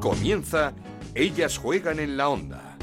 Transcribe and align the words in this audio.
Comienza 0.00 0.74
Ellas 1.14 1.58
juegan 1.58 1.98
en 1.98 2.16
la 2.16 2.28
onda. 2.28 2.76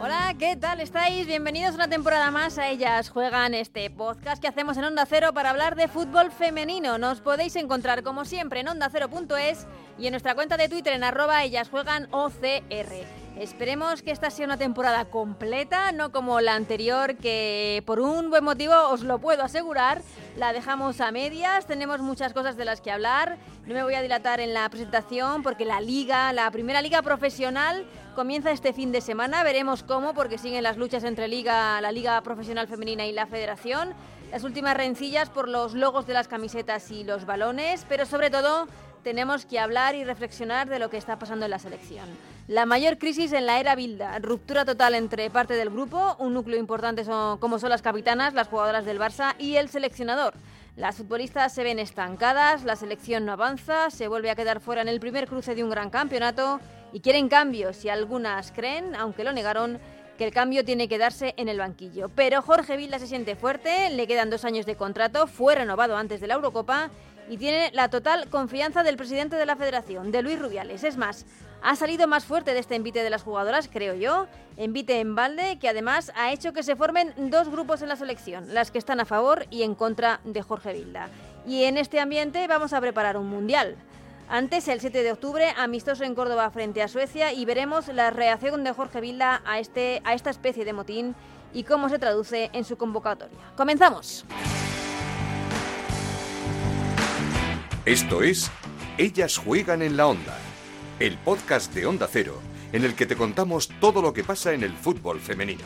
Hola, 0.00 0.34
¿qué 0.38 0.56
tal 0.56 0.80
estáis? 0.80 1.26
Bienvenidos 1.26 1.74
una 1.74 1.88
temporada 1.88 2.30
más 2.30 2.56
a 2.56 2.70
Ellas 2.70 3.10
Juegan, 3.10 3.52
este 3.52 3.90
podcast 3.90 4.40
que 4.40 4.48
hacemos 4.48 4.78
en 4.78 4.84
Onda 4.84 5.04
Cero 5.04 5.34
para 5.34 5.50
hablar 5.50 5.76
de 5.76 5.88
fútbol 5.88 6.32
femenino. 6.32 6.96
Nos 6.96 7.20
podéis 7.20 7.56
encontrar 7.56 8.02
como 8.02 8.24
siempre 8.24 8.60
en 8.60 8.68
ondacero.es 8.68 9.66
y 9.98 10.06
en 10.06 10.12
nuestra 10.12 10.34
cuenta 10.34 10.56
de 10.56 10.70
Twitter 10.70 10.94
en 10.94 11.04
arroba 11.04 11.44
Ellas. 11.44 11.68
Esperemos 13.38 14.00
que 14.02 14.12
esta 14.12 14.30
sea 14.30 14.46
una 14.46 14.58
temporada 14.58 15.06
completa, 15.06 15.90
no 15.90 16.12
como 16.12 16.40
la 16.40 16.54
anterior, 16.54 17.16
que 17.16 17.82
por 17.84 17.98
un 17.98 18.30
buen 18.30 18.44
motivo 18.44 18.74
os 18.90 19.02
lo 19.02 19.18
puedo 19.18 19.42
asegurar, 19.42 20.02
la 20.36 20.52
dejamos 20.52 21.00
a 21.00 21.10
medias, 21.10 21.66
tenemos 21.66 22.00
muchas 22.00 22.32
cosas 22.32 22.56
de 22.56 22.64
las 22.64 22.80
que 22.80 22.92
hablar, 22.92 23.38
no 23.66 23.74
me 23.74 23.82
voy 23.82 23.94
a 23.94 24.02
dilatar 24.02 24.38
en 24.38 24.54
la 24.54 24.68
presentación 24.68 25.42
porque 25.42 25.64
la 25.64 25.80
liga, 25.80 26.32
la 26.32 26.48
primera 26.52 26.80
liga 26.80 27.02
profesional, 27.02 27.84
comienza 28.14 28.52
este 28.52 28.72
fin 28.72 28.92
de 28.92 29.00
semana, 29.00 29.42
veremos 29.42 29.82
cómo, 29.82 30.14
porque 30.14 30.38
siguen 30.38 30.62
las 30.62 30.76
luchas 30.76 31.02
entre 31.02 31.26
liga, 31.26 31.80
la 31.80 31.90
liga 31.90 32.20
profesional 32.22 32.68
femenina 32.68 33.04
y 33.04 33.10
la 33.10 33.26
federación, 33.26 33.94
las 34.30 34.44
últimas 34.44 34.76
rencillas 34.76 35.28
por 35.28 35.48
los 35.48 35.74
logos 35.74 36.06
de 36.06 36.14
las 36.14 36.28
camisetas 36.28 36.88
y 36.92 37.02
los 37.02 37.26
balones, 37.26 37.84
pero 37.88 38.06
sobre 38.06 38.30
todo 38.30 38.68
tenemos 39.02 39.44
que 39.44 39.58
hablar 39.58 39.96
y 39.96 40.04
reflexionar 40.04 40.68
de 40.68 40.78
lo 40.78 40.88
que 40.88 40.98
está 40.98 41.18
pasando 41.18 41.46
en 41.46 41.50
la 41.50 41.58
selección. 41.58 42.08
La 42.46 42.66
mayor 42.66 42.98
crisis 42.98 43.32
en 43.32 43.46
la 43.46 43.58
era 43.58 43.74
Bilda, 43.74 44.18
ruptura 44.18 44.66
total 44.66 44.94
entre 44.94 45.30
parte 45.30 45.54
del 45.54 45.70
grupo, 45.70 46.14
un 46.18 46.34
núcleo 46.34 46.58
importante 46.58 47.02
son, 47.02 47.38
como 47.38 47.58
son 47.58 47.70
las 47.70 47.80
capitanas, 47.80 48.34
las 48.34 48.48
jugadoras 48.48 48.84
del 48.84 49.00
Barça 49.00 49.34
y 49.38 49.56
el 49.56 49.70
seleccionador. 49.70 50.34
Las 50.76 50.96
futbolistas 50.96 51.54
se 51.54 51.64
ven 51.64 51.78
estancadas, 51.78 52.64
la 52.64 52.76
selección 52.76 53.24
no 53.24 53.32
avanza, 53.32 53.88
se 53.88 54.08
vuelve 54.08 54.28
a 54.28 54.34
quedar 54.34 54.60
fuera 54.60 54.82
en 54.82 54.88
el 54.88 55.00
primer 55.00 55.26
cruce 55.26 55.54
de 55.54 55.64
un 55.64 55.70
gran 55.70 55.88
campeonato 55.88 56.60
y 56.92 57.00
quieren 57.00 57.30
cambios 57.30 57.82
y 57.82 57.88
algunas 57.88 58.52
creen, 58.52 58.94
aunque 58.94 59.24
lo 59.24 59.32
negaron, 59.32 59.78
que 60.18 60.26
el 60.26 60.32
cambio 60.34 60.66
tiene 60.66 60.86
que 60.86 60.98
darse 60.98 61.32
en 61.38 61.48
el 61.48 61.58
banquillo. 61.58 62.10
Pero 62.10 62.42
Jorge 62.42 62.76
Vilda 62.76 62.98
se 62.98 63.06
siente 63.06 63.36
fuerte, 63.36 63.88
le 63.88 64.06
quedan 64.06 64.28
dos 64.28 64.44
años 64.44 64.66
de 64.66 64.76
contrato, 64.76 65.26
fue 65.26 65.54
renovado 65.54 65.96
antes 65.96 66.20
de 66.20 66.26
la 66.26 66.34
Eurocopa 66.34 66.90
y 67.30 67.38
tiene 67.38 67.70
la 67.72 67.88
total 67.88 68.28
confianza 68.28 68.82
del 68.82 68.98
presidente 68.98 69.36
de 69.36 69.46
la 69.46 69.56
federación, 69.56 70.12
de 70.12 70.20
Luis 70.20 70.38
Rubiales. 70.38 70.84
Es 70.84 70.98
más, 70.98 71.24
ha 71.64 71.76
salido 71.76 72.06
más 72.06 72.26
fuerte 72.26 72.52
de 72.52 72.60
este 72.60 72.74
envite 72.74 73.02
de 73.02 73.08
las 73.08 73.22
jugadoras, 73.22 73.70
creo 73.72 73.94
yo. 73.94 74.26
Envite 74.58 75.00
en 75.00 75.14
balde 75.14 75.58
que 75.58 75.68
además 75.70 76.12
ha 76.14 76.30
hecho 76.30 76.52
que 76.52 76.62
se 76.62 76.76
formen 76.76 77.14
dos 77.16 77.48
grupos 77.48 77.80
en 77.80 77.88
la 77.88 77.96
selección, 77.96 78.52
las 78.52 78.70
que 78.70 78.76
están 78.76 79.00
a 79.00 79.06
favor 79.06 79.46
y 79.50 79.62
en 79.62 79.74
contra 79.74 80.20
de 80.24 80.42
Jorge 80.42 80.74
Vilda. 80.74 81.08
Y 81.46 81.64
en 81.64 81.78
este 81.78 82.00
ambiente 82.00 82.46
vamos 82.48 82.74
a 82.74 82.80
preparar 82.82 83.16
un 83.16 83.28
mundial. 83.28 83.76
Antes, 84.28 84.68
el 84.68 84.80
7 84.80 85.02
de 85.02 85.12
octubre, 85.12 85.54
amistoso 85.56 86.04
en 86.04 86.14
Córdoba 86.14 86.50
frente 86.50 86.82
a 86.82 86.88
Suecia 86.88 87.32
y 87.32 87.46
veremos 87.46 87.88
la 87.88 88.10
reacción 88.10 88.62
de 88.62 88.72
Jorge 88.72 89.00
Vilda 89.00 89.40
a, 89.46 89.58
este, 89.58 90.02
a 90.04 90.12
esta 90.12 90.28
especie 90.28 90.66
de 90.66 90.74
motín 90.74 91.14
y 91.54 91.64
cómo 91.64 91.88
se 91.88 91.98
traduce 91.98 92.50
en 92.52 92.64
su 92.64 92.76
convocatoria. 92.76 93.38
¡Comenzamos! 93.56 94.26
Esto 97.86 98.22
es 98.22 98.50
Ellas 98.98 99.38
juegan 99.38 99.80
en 99.80 99.96
la 99.96 100.06
onda 100.06 100.43
el 101.00 101.18
podcast 101.18 101.74
de 101.74 101.86
Onda 101.86 102.08
Cero, 102.10 102.40
en 102.72 102.84
el 102.84 102.94
que 102.94 103.06
te 103.06 103.16
contamos 103.16 103.68
todo 103.80 104.00
lo 104.00 104.12
que 104.12 104.22
pasa 104.22 104.52
en 104.52 104.62
el 104.62 104.72
fútbol 104.72 105.20
femenino. 105.20 105.64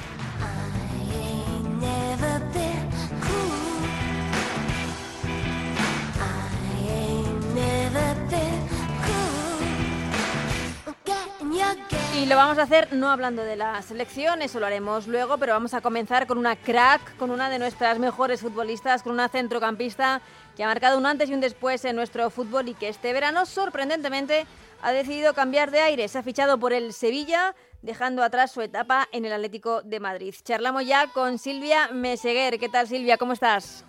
Y 12.17 12.27
lo 12.27 12.35
vamos 12.35 12.59
a 12.59 12.63
hacer 12.63 12.93
no 12.93 13.11
hablando 13.11 13.45
de 13.45 13.55
la 13.55 13.81
selección, 13.83 14.43
eso 14.43 14.59
lo 14.59 14.67
haremos 14.67 15.07
luego, 15.07 15.39
pero 15.39 15.53
vamos 15.53 15.73
a 15.73 15.81
comenzar 15.81 16.27
con 16.27 16.37
una 16.37 16.57
crack, 16.57 17.17
con 17.17 17.31
una 17.31 17.49
de 17.49 17.61
nuestras 17.61 18.01
mejores 18.01 18.41
futbolistas, 18.41 19.05
con 19.05 19.13
una 19.13 19.29
centrocampista 19.29 20.21
que 20.57 20.65
ha 20.65 20.67
marcado 20.67 20.99
un 20.99 21.07
antes 21.07 21.31
y 21.31 21.35
un 21.35 21.41
después 21.41 21.85
en 21.85 21.95
nuestro 21.95 22.29
fútbol 22.31 22.69
y 22.69 22.75
que 22.75 22.89
este 22.89 23.13
verano 23.13 23.47
sorprendentemente 23.47 24.47
ha 24.83 24.93
decidido 24.93 25.35
cambiar 25.35 25.71
de 25.71 25.81
aire. 25.81 26.09
Se 26.09 26.19
ha 26.19 26.23
fichado 26.23 26.59
por 26.59 26.73
el 26.73 26.93
Sevilla, 26.93 27.55
dejando 27.83 28.23
atrás 28.23 28.53
su 28.53 28.61
etapa 28.61 29.07
en 29.13 29.25
el 29.25 29.33
Atlético 29.33 29.83
de 29.83 30.01
Madrid. 30.01 30.35
Charlamos 30.43 30.87
ya 30.87 31.07
con 31.09 31.39
Silvia 31.39 31.89
Meseguer. 31.93 32.59
¿Qué 32.59 32.69
tal, 32.69 32.87
Silvia? 32.87 33.17
¿Cómo 33.17 33.33
estás? 33.33 33.85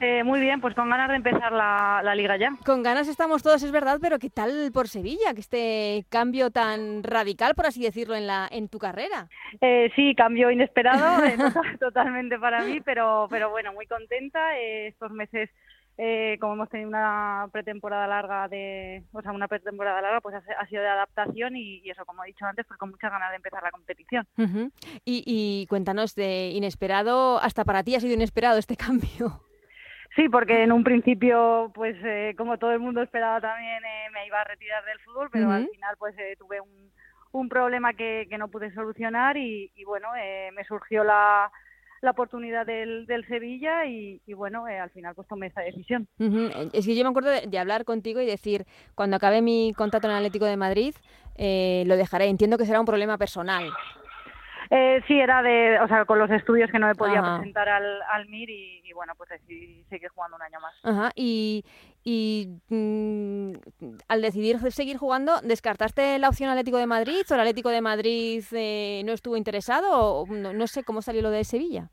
Eh, 0.00 0.24
muy 0.24 0.40
bien, 0.40 0.62
pues 0.62 0.74
con 0.74 0.88
ganas 0.88 1.10
de 1.10 1.16
empezar 1.16 1.52
la, 1.52 2.14
liga 2.14 2.38
ya. 2.38 2.56
Con 2.64 2.82
ganas 2.82 3.06
estamos 3.06 3.42
todos, 3.42 3.62
es 3.62 3.70
verdad, 3.70 3.98
pero 4.00 4.18
¿qué 4.18 4.30
tal 4.30 4.70
por 4.72 4.88
Sevilla? 4.88 5.34
Que 5.34 5.40
este 5.40 6.06
cambio 6.08 6.50
tan 6.50 7.02
radical, 7.02 7.54
por 7.54 7.66
así 7.66 7.82
decirlo, 7.82 8.14
en 8.14 8.26
la 8.26 8.48
en 8.50 8.70
tu 8.70 8.78
carrera. 8.78 9.28
Eh, 9.60 9.92
sí, 9.94 10.14
cambio 10.14 10.50
inesperado, 10.50 11.22
eh, 11.26 11.36
totalmente 11.80 12.38
para 12.38 12.62
mí, 12.62 12.80
pero 12.80 13.26
pero 13.28 13.50
bueno, 13.50 13.74
muy 13.74 13.86
contenta. 13.86 14.56
estos 14.58 15.10
meses 15.10 15.50
eh, 16.02 16.38
como 16.40 16.54
hemos 16.54 16.70
tenido 16.70 16.88
una 16.88 17.46
pretemporada 17.52 18.06
larga 18.06 18.48
de, 18.48 19.02
o 19.12 19.20
sea, 19.20 19.32
una 19.32 19.48
pretemporada 19.48 20.00
larga, 20.00 20.22
pues 20.22 20.34
ha, 20.34 20.66
sido 20.66 20.80
de 20.80 20.88
adaptación 20.88 21.56
y, 21.56 21.82
eso, 21.90 22.06
como 22.06 22.24
he 22.24 22.28
dicho 22.28 22.46
antes, 22.46 22.64
pues 22.66 22.78
con 22.78 22.88
muchas 22.88 23.10
ganas 23.10 23.28
de 23.28 23.36
empezar 23.36 23.62
la 23.62 23.70
competición. 23.70 24.26
y, 25.04 25.66
cuéntanos 25.68 26.14
de 26.14 26.52
inesperado, 26.54 27.38
hasta 27.42 27.66
para 27.66 27.82
ti 27.82 27.96
ha 27.96 28.00
sido 28.00 28.14
inesperado 28.14 28.58
este 28.58 28.76
cambio. 28.86 29.42
Sí, 30.16 30.30
porque 30.30 30.62
en 30.62 30.72
un 30.72 30.84
principio, 30.84 31.70
pues 31.74 31.96
eh, 32.02 32.34
como 32.38 32.56
todo 32.56 32.72
el 32.72 32.80
mundo 32.80 33.02
esperaba 33.02 33.38
también, 33.38 33.84
eh, 33.84 34.08
me 34.14 34.26
iba 34.26 34.40
a 34.40 34.44
retirar 34.44 34.82
del 34.86 35.00
fútbol, 35.00 35.28
pero 35.30 35.50
al 35.50 35.68
final 35.68 35.96
pues 35.98 36.14
tuve 36.38 36.62
un, 36.62 36.90
un 37.32 37.48
problema 37.50 37.92
que, 37.92 38.26
que, 38.30 38.38
no 38.38 38.48
pude 38.48 38.72
solucionar 38.72 39.36
y, 39.36 39.70
y 39.74 39.84
bueno, 39.84 40.08
me 40.54 40.64
surgió 40.64 41.04
la 41.04 41.52
la 42.00 42.12
oportunidad 42.12 42.66
del, 42.66 43.06
del 43.06 43.26
Sevilla 43.26 43.84
y, 43.86 44.20
bueno, 44.34 44.66
eh, 44.68 44.78
al 44.78 44.90
final 44.90 45.14
pues 45.14 45.28
tomé 45.28 45.48
esa 45.48 45.60
decisión. 45.60 46.08
Es 46.72 46.86
que 46.86 46.96
yo 46.96 47.04
me 47.04 47.10
acuerdo 47.10 47.30
de, 47.30 47.58
hablar 47.58 47.84
contigo 47.84 48.20
y 48.20 48.26
decir, 48.26 48.64
cuando 48.94 49.16
acabe 49.16 49.42
mi 49.42 49.72
contrato 49.76 50.08
en 50.08 50.14
Atlético 50.14 50.46
de 50.46 50.56
Madrid, 50.56 50.94
eh, 51.36 51.84
lo 51.86 51.96
dejaré. 51.96 52.26
Entiendo 52.26 52.58
que 52.58 52.66
será 52.66 52.80
un 52.80 52.86
problema 52.86 53.18
personal. 53.18 53.70
Eh, 54.72 55.02
sí, 55.08 55.18
era 55.18 55.42
de, 55.42 55.80
o 55.80 55.88
sea, 55.88 56.04
con 56.04 56.20
los 56.20 56.30
estudios 56.30 56.70
que 56.70 56.78
no 56.78 56.86
me 56.86 56.94
podía 56.94 57.20
presentar 57.20 57.68
al, 57.68 58.02
al 58.02 58.28
MIR 58.28 58.50
y, 58.50 58.92
bueno, 58.94 59.14
pues 59.16 59.28
decidí 59.30 59.84
seguir 59.90 60.10
jugando 60.10 60.36
un 60.36 60.42
año 60.42 60.60
más. 60.60 60.74
Ajá, 60.84 61.10
y, 61.16 61.64
y 62.02 62.60
mm, 62.68 63.52
al 64.08 64.22
decidir 64.22 64.58
seguir 64.72 64.96
jugando, 64.96 65.40
¿descartaste 65.42 66.18
la 66.18 66.28
opción 66.28 66.48
Atlético 66.48 66.78
de 66.78 66.86
Madrid 66.86 67.22
o 67.30 67.34
el 67.34 67.40
Atlético 67.40 67.68
de 67.68 67.82
Madrid 67.82 68.42
eh, 68.52 69.02
no 69.04 69.12
estuvo 69.12 69.36
interesado 69.36 70.22
o 70.22 70.26
no, 70.26 70.66
sé 70.66 70.82
cómo 70.82 71.02
salió 71.02 71.22
lo 71.22 71.30
de 71.30 71.44
Sevilla? 71.44 71.90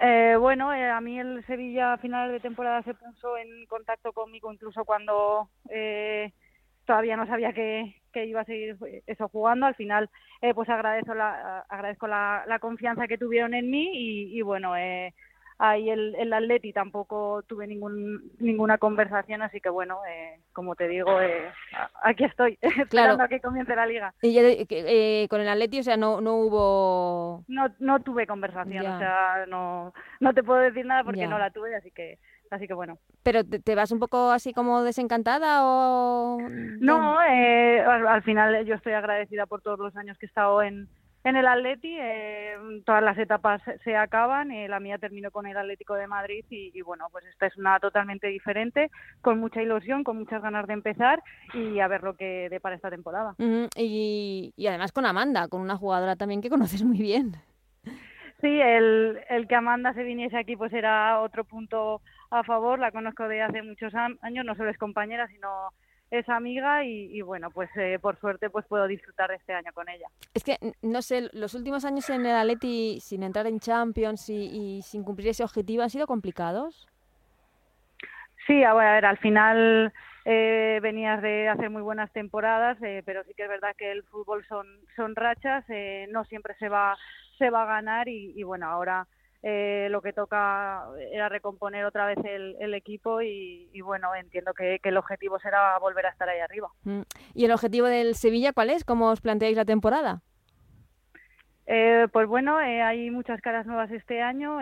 Eh, 0.00 0.36
bueno, 0.38 0.72
eh, 0.72 0.90
a 0.90 1.00
mí 1.00 1.18
el 1.18 1.44
Sevilla 1.46 1.94
a 1.94 1.98
finales 1.98 2.32
de 2.32 2.40
temporada 2.40 2.82
se 2.82 2.94
puso 2.94 3.36
en 3.36 3.66
contacto 3.66 4.12
conmigo 4.12 4.52
incluso 4.52 4.84
cuando 4.84 5.48
todavía 6.84 7.16
no 7.16 7.26
sabía 7.26 7.52
que, 7.52 7.94
iba 8.14 8.40
a 8.40 8.44
seguir 8.44 8.76
eso 9.06 9.28
jugando. 9.28 9.66
Al 9.66 9.76
final, 9.76 10.10
pues 10.54 10.68
agradezco 10.68 11.14
la, 11.14 11.60
agradezco 11.68 12.08
la, 12.08 12.58
confianza 12.60 13.06
que 13.06 13.18
tuvieron 13.18 13.54
en 13.54 13.70
mí 13.70 13.90
y, 13.92 14.36
y 14.36 14.42
bueno, 14.42 14.76
eh, 14.76 15.14
ahí 15.58 15.90
el, 15.90 16.14
el 16.16 16.32
Atleti 16.32 16.72
tampoco 16.72 17.42
tuve 17.46 17.66
ningún, 17.66 18.30
ninguna 18.38 18.78
conversación, 18.78 19.42
así 19.42 19.60
que 19.60 19.68
bueno, 19.68 20.00
eh, 20.08 20.40
como 20.52 20.76
te 20.76 20.88
digo, 20.88 21.20
eh, 21.20 21.50
aquí 22.02 22.24
estoy, 22.24 22.58
esperando 22.62 23.24
a 23.24 23.28
que 23.28 23.40
comience 23.40 23.74
la 23.74 23.86
liga. 23.86 24.14
¿Y 24.22 24.36
eh, 24.38 25.26
con 25.28 25.40
el 25.40 25.48
Atleti, 25.48 25.80
o 25.80 25.82
sea, 25.82 25.96
no, 25.96 26.20
no 26.20 26.36
hubo...? 26.36 27.44
No, 27.48 27.66
no 27.80 28.00
tuve 28.00 28.26
conversación, 28.26 28.86
o 28.86 28.98
sea, 28.98 29.46
no, 29.48 29.92
no 30.20 30.32
te 30.32 30.42
puedo 30.42 30.60
decir 30.60 30.86
nada 30.86 31.04
porque 31.04 31.26
no 31.26 31.38
la 31.38 31.50
tuve, 31.50 31.74
así 31.74 31.90
que... 31.90 32.18
Así 32.50 32.66
que 32.66 32.72
bueno. 32.72 32.98
¿Pero 33.22 33.44
te, 33.44 33.74
vas 33.74 33.92
un 33.92 33.98
poco 33.98 34.30
así 34.30 34.54
como 34.54 34.82
desencantada 34.82 35.64
o...? 35.64 36.38
No, 36.80 37.22
eh, 37.22 37.80
al, 37.82 38.22
final 38.22 38.64
yo 38.64 38.74
estoy 38.74 38.94
agradecida 38.94 39.44
por 39.44 39.60
todos 39.60 39.78
los 39.78 39.94
años 39.96 40.16
que 40.16 40.24
he 40.24 40.28
estado 40.28 40.62
en, 40.62 40.88
en 41.28 41.36
el 41.36 41.46
Atleti 41.46 41.96
eh, 41.98 42.56
todas 42.84 43.02
las 43.02 43.18
etapas 43.18 43.62
se 43.84 43.96
acaban, 43.96 44.50
eh, 44.50 44.68
la 44.68 44.80
mía 44.80 44.98
terminó 44.98 45.30
con 45.30 45.46
el 45.46 45.56
Atlético 45.56 45.94
de 45.94 46.06
Madrid 46.06 46.44
y, 46.50 46.80
bueno, 46.82 47.06
pues 47.10 47.24
esta 47.26 47.46
es 47.46 47.56
una 47.56 47.78
totalmente 47.80 48.28
diferente, 48.28 48.90
con 49.20 49.38
mucha 49.38 49.62
ilusión, 49.62 50.04
con 50.04 50.18
muchas 50.18 50.42
ganas 50.42 50.66
de 50.66 50.72
empezar 50.74 51.22
y 51.54 51.80
a 51.80 51.88
ver 51.88 52.02
lo 52.02 52.14
que 52.14 52.48
depara 52.50 52.76
esta 52.76 52.90
temporada. 52.90 53.34
y, 53.76 54.52
además 54.66 54.92
con 54.92 55.06
Amanda, 55.06 55.48
con 55.48 55.60
una 55.60 55.76
jugadora 55.76 56.16
también 56.16 56.40
que 56.40 56.50
conoces 56.50 56.82
muy 56.82 56.98
bien. 56.98 57.36
Sí, 58.40 58.60
el, 58.60 59.18
el 59.28 59.48
que 59.48 59.54
Amanda 59.56 59.92
se 59.94 60.04
viniese 60.04 60.36
aquí 60.36 60.56
pues 60.56 60.72
era 60.72 61.20
otro 61.20 61.44
punto 61.44 62.00
a 62.30 62.44
favor, 62.44 62.78
la 62.78 62.92
conozco 62.92 63.26
de 63.26 63.42
hace 63.42 63.62
muchos 63.62 63.92
años, 63.94 64.44
no 64.44 64.54
solo 64.54 64.70
es 64.70 64.78
compañera, 64.78 65.26
sino 65.28 65.48
es 66.10 66.28
amiga 66.28 66.84
y, 66.84 67.20
bueno, 67.22 67.50
pues 67.50 67.70
eh, 67.76 67.98
por 68.00 68.18
suerte 68.18 68.48
pues 68.50 68.66
puedo 68.66 68.86
disfrutar 68.86 69.30
este 69.32 69.52
año 69.52 69.72
con 69.74 69.88
ella. 69.88 70.06
Es 70.34 70.42
que, 70.42 70.56
no 70.82 71.02
sé, 71.02 71.28
los 71.32 71.54
últimos 71.54 71.84
años 71.84 72.08
en 72.10 72.24
el 72.24 72.36
Atleti 72.36 72.98
sin 73.00 73.22
entrar 73.22 73.46
en 73.46 73.60
Champions 73.60 74.28
y, 74.30 74.80
sin 74.82 75.04
cumplir 75.04 75.28
ese 75.28 75.44
objetivo 75.44 75.82
han 75.82 75.90
sido 75.90 76.06
complicados. 76.06 76.88
Sí, 78.46 78.64
a 78.64 78.72
ver, 78.72 79.04
al 79.04 79.18
final 79.18 79.92
eh, 80.24 80.78
venías 80.82 81.20
de 81.20 81.48
hacer 81.48 81.68
muy 81.68 81.82
buenas 81.82 82.10
temporadas, 82.12 82.80
eh, 82.82 83.02
pero 83.04 83.22
sí 83.24 83.34
que 83.34 83.42
es 83.42 83.48
verdad 83.48 83.76
que 83.76 83.92
el 83.92 84.02
fútbol 84.04 84.46
son, 84.46 84.66
son 84.96 85.14
rachas, 85.14 85.64
no 86.08 86.24
siempre 86.24 86.54
se 86.58 86.70
va, 86.70 86.96
se 87.36 87.50
va 87.50 87.64
a 87.64 87.66
ganar 87.66 88.08
y 88.08 88.42
bueno, 88.42 88.66
ahora 88.66 89.06
eh, 89.42 89.86
lo 89.90 90.02
que 90.02 90.12
toca 90.12 90.84
era 91.12 91.28
recomponer 91.28 91.84
otra 91.84 92.06
vez 92.06 92.18
el, 92.24 92.74
equipo 92.74 93.22
y, 93.22 93.80
bueno, 93.82 94.14
entiendo 94.14 94.52
que, 94.52 94.80
el 94.82 94.96
objetivo 94.96 95.38
será 95.38 95.78
volver 95.78 96.06
a 96.06 96.10
estar 96.10 96.28
ahí 96.28 96.40
arriba. 96.40 96.68
Mm. 96.82 97.02
¿Y 97.34 97.44
el 97.44 97.52
objetivo 97.52 97.86
del 97.86 98.14
Sevilla 98.14 98.52
cuál 98.52 98.70
es? 98.70 98.84
¿Cómo 98.84 99.10
os 99.10 99.20
planteáis 99.20 99.56
la 99.56 99.64
temporada? 99.64 100.22
Eh, 101.66 102.08
pues 102.12 102.26
bueno, 102.26 102.60
eh, 102.60 102.82
hay 102.82 103.10
muchas 103.10 103.40
caras 103.40 103.66
nuevas 103.66 103.90
este 103.90 104.22
año. 104.22 104.58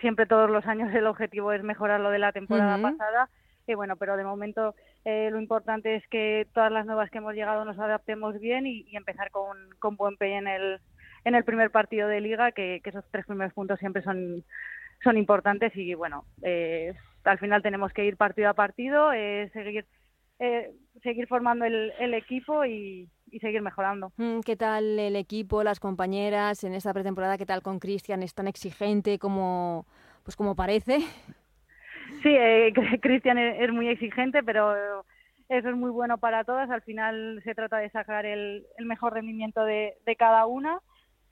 siempre 0.00 0.26
todos 0.26 0.50
los 0.50 0.66
años 0.66 0.92
el 0.94 1.06
objetivo 1.06 1.52
es 1.52 1.62
mejorar 1.62 2.00
lo 2.00 2.10
de 2.10 2.18
la 2.18 2.32
temporada 2.32 2.80
pasada. 2.80 3.28
Y 3.66 3.74
bueno, 3.74 3.94
pero 3.96 4.16
de 4.16 4.24
momento 4.24 4.74
lo 5.04 5.38
importante 5.38 5.94
es 5.94 6.06
que 6.08 6.48
todas 6.52 6.72
las 6.72 6.86
nuevas 6.86 7.08
que 7.10 7.18
hemos 7.18 7.34
llegado 7.34 7.64
nos 7.64 7.78
adaptemos 7.78 8.38
bien 8.40 8.66
y, 8.66 8.96
empezar 8.96 9.30
con, 9.30 9.56
con 9.78 9.96
buen 9.96 10.16
pie 10.16 10.38
en 10.38 10.48
el, 10.48 10.80
en 11.24 11.34
el 11.34 11.44
primer 11.44 11.70
partido 11.70 12.08
de 12.08 12.20
liga, 12.20 12.52
que, 12.52 12.80
esos 12.84 13.04
tres 13.10 13.26
primeros 13.26 13.52
puntos 13.52 13.78
siempre 13.78 14.02
son, 14.02 14.44
son 15.02 15.16
importantes 15.16 15.74
y 15.76 15.94
bueno, 15.94 16.24
eh, 16.42 16.94
al 17.24 17.38
final 17.38 17.62
tenemos 17.62 17.92
que 17.92 18.04
ir 18.04 18.16
partido 18.16 18.48
a 18.48 18.54
partido, 18.54 19.12
eh, 19.12 19.50
seguir, 19.52 19.86
eh, 20.38 20.72
seguir 21.02 21.26
formando 21.28 21.64
el, 21.64 21.92
el 21.98 22.14
equipo 22.14 22.64
y, 22.64 23.08
seguir 23.40 23.62
mejorando. 23.62 24.12
Mm, 24.16 24.40
¿Qué 24.40 24.56
tal 24.56 24.98
el 24.98 25.14
equipo, 25.14 25.62
las 25.62 25.78
compañeras 25.78 26.64
en 26.64 26.74
esta 26.74 26.92
pretemporada? 26.92 27.38
¿Qué 27.38 27.46
tal 27.46 27.62
con 27.62 27.78
Cristian? 27.78 28.24
¿Es 28.24 28.34
tan 28.34 28.48
exigente 28.48 29.20
como, 29.20 29.86
pues 30.24 30.36
como 30.36 30.56
parece? 30.56 30.98
Sí, 32.24 32.36
Cristian 33.00 33.38
es, 33.38 33.72
muy 33.72 33.88
exigente, 33.88 34.42
pero 34.42 35.04
eso 35.48 35.68
es 35.68 35.76
muy 35.76 35.90
bueno 35.90 36.18
para 36.18 36.42
todas. 36.42 36.68
Al 36.68 36.82
final 36.82 37.40
se 37.44 37.54
trata 37.54 37.78
de 37.78 37.88
sacar 37.90 38.26
el, 38.26 38.66
el 38.76 38.84
mejor 38.84 39.14
rendimiento 39.14 39.64
de, 39.64 39.94
de 40.04 40.16
cada 40.16 40.44
una 40.46 40.80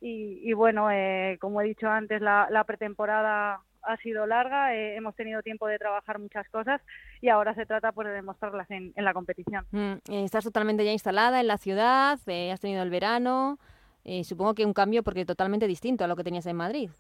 y, 0.01 0.53
bueno, 0.53 0.91
eh, 0.91 1.39
como 1.41 1.61
he 1.61 1.65
dicho 1.65 1.89
antes, 1.89 2.21
la, 2.21 2.65
pretemporada 2.67 3.61
ha 3.83 3.97
sido 3.99 4.27
larga, 4.27 4.75
eh, 4.75 4.97
hemos 4.97 5.15
tenido 5.17 5.43
tiempo 5.43 5.67
de 5.67 5.79
trabajar 5.79 6.19
muchas 6.19 6.49
cosas 6.51 6.81
y 7.21 7.29
ahora 7.29 7.55
se 7.55 7.65
trata 7.67 7.93
pues, 7.93 8.07
de 8.07 8.15
demostrarlas 8.15 8.71
en, 8.71 8.93
la 8.97 9.15
competición. 9.15 9.65
Mm, 9.71 9.93
eh, 10.11 10.25
estás 10.25 10.45
totalmente 10.45 10.85
ya 10.85 10.93
instalada 10.93 11.41
en 11.41 11.47
la 11.47 11.59
ciudad, 11.59 12.19
has 12.53 12.61
tenido 12.61 12.83
el 12.83 12.91
verano, 12.91 13.59
supongo 14.23 14.55
que 14.55 14.65
un 14.65 14.73
cambio 14.73 15.03
porque 15.03 15.25
totalmente 15.25 15.67
distinto 15.67 16.05
a 16.05 16.07
lo 16.07 16.17
que 16.17 16.25
tenías 16.25 16.47
en 16.47 16.57
Madrid. 16.57 16.91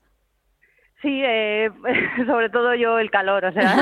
Sí, 1.01 1.23
sobre 2.27 2.51
todo 2.51 2.75
yo 2.75 2.99
el 2.99 3.11
calor, 3.11 3.45
o 3.45 3.53
sea, 3.53 3.77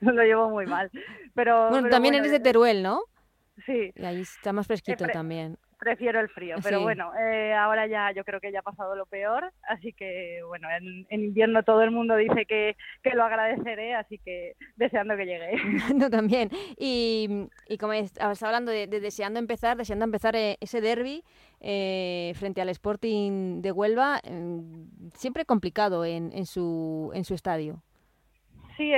lo 0.00 0.22
llevo, 0.22 0.48
muy 0.50 0.66
mal. 0.66 0.90
Pero, 1.34 1.68
bueno, 1.68 1.88
también 1.90 2.14
eres 2.14 2.30
de 2.30 2.40
Teruel, 2.40 2.82
¿no? 2.82 3.02
Sí. 3.66 3.92
Y 3.94 4.04
ahí 4.04 4.22
está 4.22 4.52
más 4.52 4.66
fresquito 4.66 5.06
también 5.06 5.58
prefiero 5.82 6.20
el 6.20 6.28
frío, 6.28 6.54
pero 6.62 6.80
bueno, 6.80 7.10
eh, 7.18 7.52
ahora 7.54 7.88
ya 7.88 8.12
yo 8.12 8.22
creo 8.22 8.40
que 8.40 8.52
ya 8.52 8.60
ha 8.60 8.62
pasado 8.62 8.94
lo 8.94 9.04
peor, 9.06 9.52
así 9.62 9.92
que 9.92 10.40
bueno, 10.46 10.68
en, 10.70 11.06
invierno 11.10 11.64
todo 11.64 11.82
el 11.82 11.90
mundo 11.90 12.14
dice 12.14 12.46
que, 12.46 12.76
lo 13.14 13.24
agradeceré, 13.24 13.96
así 13.96 14.18
que 14.18 14.54
deseando 14.76 15.16
que 15.16 15.26
llegue. 15.26 15.50
no, 15.96 16.08
también. 16.08 16.50
Y, 16.78 17.48
y 17.68 17.78
como 17.78 17.94
estabas 17.94 18.40
hablando 18.44 18.70
de, 18.70 18.86
deseando 18.86 19.40
empezar, 19.40 19.76
deseando 19.76 20.04
empezar 20.04 20.36
eh, 20.36 20.56
ese 20.60 20.80
derby 20.80 21.24
eh, 21.60 22.32
frente 22.36 22.60
al 22.60 22.68
Sporting 22.68 23.60
de 23.60 23.72
Huelva, 23.72 24.20
siempre 25.14 25.44
complicado 25.44 26.04
en, 26.04 26.30
en, 26.32 26.46
su, 26.46 27.10
en 27.12 27.24
su 27.24 27.34
estadio. 27.34 27.82
Sí, 28.76 28.92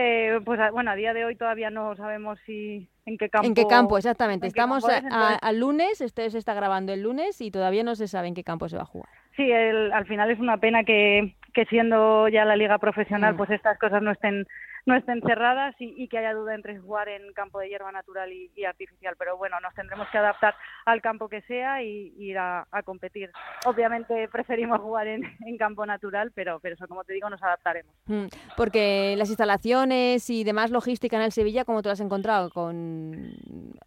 pues 0.44 0.60
bueno, 0.70 0.90
a 0.90 0.96
día 0.96 1.14
de 1.14 1.24
hoy 1.24 1.34
todavía 1.34 1.70
no 1.70 1.96
sabemos 1.96 2.38
si 2.44 2.90
en 3.06 3.18
qué 3.18 3.28
campo. 3.28 3.46
En 3.46 3.54
qué 3.54 3.66
campo, 3.66 3.98
exactamente. 3.98 4.46
Estamos 4.46 4.84
al 4.88 5.58
lunes, 5.58 6.00
este 6.00 6.30
se 6.30 6.38
está 6.38 6.54
grabando 6.54 6.92
el 6.92 7.02
lunes 7.02 7.40
y 7.40 7.50
todavía 7.50 7.82
no 7.82 7.94
se 7.94 8.08
sabe 8.08 8.28
en 8.28 8.34
qué 8.34 8.44
campo 8.44 8.68
se 8.68 8.76
va 8.76 8.82
a 8.82 8.86
jugar. 8.86 9.08
Sí, 9.36 9.50
al 9.52 10.06
final 10.06 10.30
es 10.30 10.38
una 10.38 10.58
pena 10.58 10.84
que, 10.84 11.34
que 11.54 11.64
siendo 11.66 12.28
ya 12.28 12.44
la 12.44 12.56
liga 12.56 12.78
profesional, 12.78 13.34
mm. 13.34 13.36
pues 13.36 13.50
estas 13.50 13.78
cosas 13.78 14.02
no 14.02 14.10
estén 14.10 14.46
no 14.86 14.94
estén 14.94 15.22
cerradas 15.22 15.74
y, 15.78 16.08
que 16.08 16.18
haya 16.18 16.34
duda 16.34 16.54
entre 16.54 16.78
jugar 16.78 17.08
en 17.08 17.32
campo 17.32 17.58
de 17.58 17.68
hierba 17.68 17.90
natural 17.90 18.30
y, 18.32 18.64
artificial. 18.64 19.14
Pero 19.18 19.36
bueno, 19.38 19.58
nos 19.60 19.74
tendremos 19.74 20.06
que 20.10 20.18
adaptar 20.18 20.54
al 20.84 21.00
campo 21.00 21.28
que 21.28 21.40
sea 21.42 21.82
y, 21.82 22.12
ir 22.18 22.36
a, 22.36 22.66
competir. 22.84 23.30
Obviamente 23.64 24.28
preferimos 24.28 24.80
jugar 24.80 25.06
en, 25.06 25.22
campo 25.58 25.86
natural, 25.86 26.32
pero, 26.34 26.60
pero 26.60 26.74
eso, 26.74 26.86
como 26.86 27.04
te 27.04 27.14
digo, 27.14 27.30
nos 27.30 27.42
adaptaremos. 27.42 27.94
Mm, 28.06 28.26
porque 28.56 29.14
las 29.16 29.28
instalaciones 29.28 30.28
y 30.28 30.44
demás 30.44 30.70
logística 30.70 31.16
en 31.16 31.22
el 31.22 31.32
Sevilla, 31.32 31.64
¿cómo 31.64 31.80
te 31.80 31.88
lo 31.88 31.94
has 31.94 32.00
encontrado? 32.00 32.50
¿Con 32.50 33.32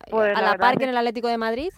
pues 0.09 0.35
a 0.35 0.41
la, 0.41 0.55
par 0.55 0.77
que 0.77 0.85
en 0.85 0.89
el 0.89 0.97
Atlético 0.97 1.27
de 1.27 1.37
Madrid? 1.37 1.69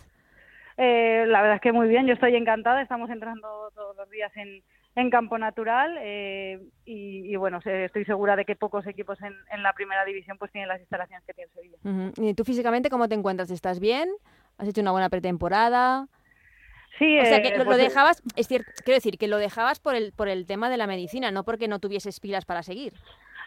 Eh, 0.77 1.25
la 1.27 1.41
verdad 1.41 1.55
es 1.55 1.61
que 1.61 1.73
muy 1.73 1.89
bien, 1.89 2.07
yo 2.07 2.13
estoy 2.13 2.37
encantada, 2.37 2.81
estamos 2.81 3.09
entrando 3.09 3.69
todos 3.75 3.97
los 3.97 4.09
días 4.09 4.31
en, 4.37 4.63
en 4.99 5.09
campo 5.09 5.37
natural 5.37 5.97
eh, 6.01 6.59
y, 6.85 7.35
bueno, 7.35 7.59
estoy 7.63 8.05
segura 8.05 8.35
de 8.35 8.45
que 8.45 8.55
pocos 8.55 8.85
equipos 8.87 9.17
en, 9.21 9.63
la 9.63 9.73
primera 9.73 10.03
división 10.05 10.37
pues 10.37 10.51
tienen 10.51 10.67
las 10.67 10.79
instalaciones 10.79 11.23
que 11.25 11.33
tiene 11.33 11.51
Sevilla. 11.53 11.77
¿Y 12.17 12.33
tú 12.33 12.43
físicamente 12.43 12.89
cómo 12.89 13.07
te 13.07 13.15
encuentras? 13.15 13.51
¿Estás 13.51 13.79
bien? 13.79 14.09
¿Has 14.57 14.67
hecho 14.67 14.81
una 14.81 14.91
buena 14.91 15.09
pretemporada? 15.09 16.07
Sí, 16.97 17.17
o 17.17 17.25
sea, 17.25 17.41
que 17.41 17.57
lo, 17.57 17.63
pues, 17.63 17.77
dejabas, 17.77 18.21
es 18.35 18.47
cierto, 18.47 18.71
quiero 18.83 18.97
decir, 18.97 19.17
que 19.17 19.27
lo 19.27 19.37
dejabas 19.37 19.79
por 19.79 19.95
el, 19.95 20.11
por 20.11 20.27
el 20.27 20.45
tema 20.45 20.69
de 20.69 20.77
la 20.77 20.87
medicina, 20.87 21.31
no 21.31 21.43
porque 21.43 21.67
no 21.67 21.79
tuvieses 21.79 22.19
pilas 22.19 22.45
para 22.45 22.61
seguir. 22.61 22.93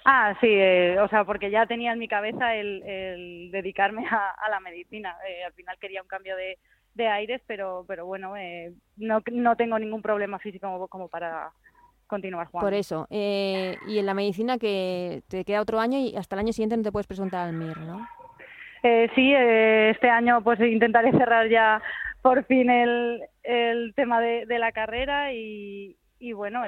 Ah, 0.05 0.35
sí, 0.41 0.49
eh, 0.49 0.99
o 1.01 1.09
sea, 1.09 1.25
porque 1.25 1.51
ya 1.51 1.67
tenía 1.67 1.93
en 1.93 1.99
mi 1.99 2.09
cabeza 2.09 2.57
el, 2.57 3.51
dedicarme 3.53 4.07
a, 4.11 4.51
la 4.51 4.61
medicina. 4.61 5.17
Eh, 5.29 5.45
al 5.45 5.53
final 5.53 5.79
quería 5.79 6.03
un 6.03 6.09
cambio 6.09 6.35
de, 6.37 6.59
de 6.95 7.09
aires, 7.09 7.41
pero, 7.47 7.85
pero 7.87 8.07
bueno, 8.07 8.37
eh, 8.37 8.73
no, 8.97 9.23
no 9.33 9.57
tengo 9.57 9.79
ningún 9.79 10.03
problema 10.03 10.39
físico 10.39 10.89
como, 10.89 11.09
para 11.09 11.51
continuar 12.07 12.47
jugando. 12.49 12.67
Por 12.67 12.75
eso. 12.75 13.07
Eh, 13.11 13.77
y 13.89 13.99
en 13.99 14.07
la 14.07 14.15
medicina 14.15 14.59
que 14.59 15.23
te 15.29 15.45
queda 15.45 15.61
otro 15.61 15.81
año 15.81 15.99
y 15.99 16.17
hasta 16.17 16.37
el 16.37 16.41
año 16.41 16.53
siguiente 16.53 16.77
no 16.77 16.83
te 16.83 16.93
puedes 16.93 17.07
presentar 17.07 17.49
al 17.49 17.55
MIR, 17.55 17.79
¿no? 17.79 18.07
Eh, 18.83 19.09
sí, 19.15 19.33
este 19.33 20.11
año 20.11 20.43
pues 20.43 20.61
intentaré 20.61 21.13
cerrar 21.19 21.49
ya 21.49 21.81
por 22.21 22.45
fin 22.45 22.69
el, 22.71 23.23
el 23.43 23.95
tema 23.95 24.21
de, 24.21 24.47
de 24.47 24.59
la 24.59 24.73
carrera 24.73 25.33
y, 25.33 25.97
y 26.19 26.33
bueno, 26.33 26.63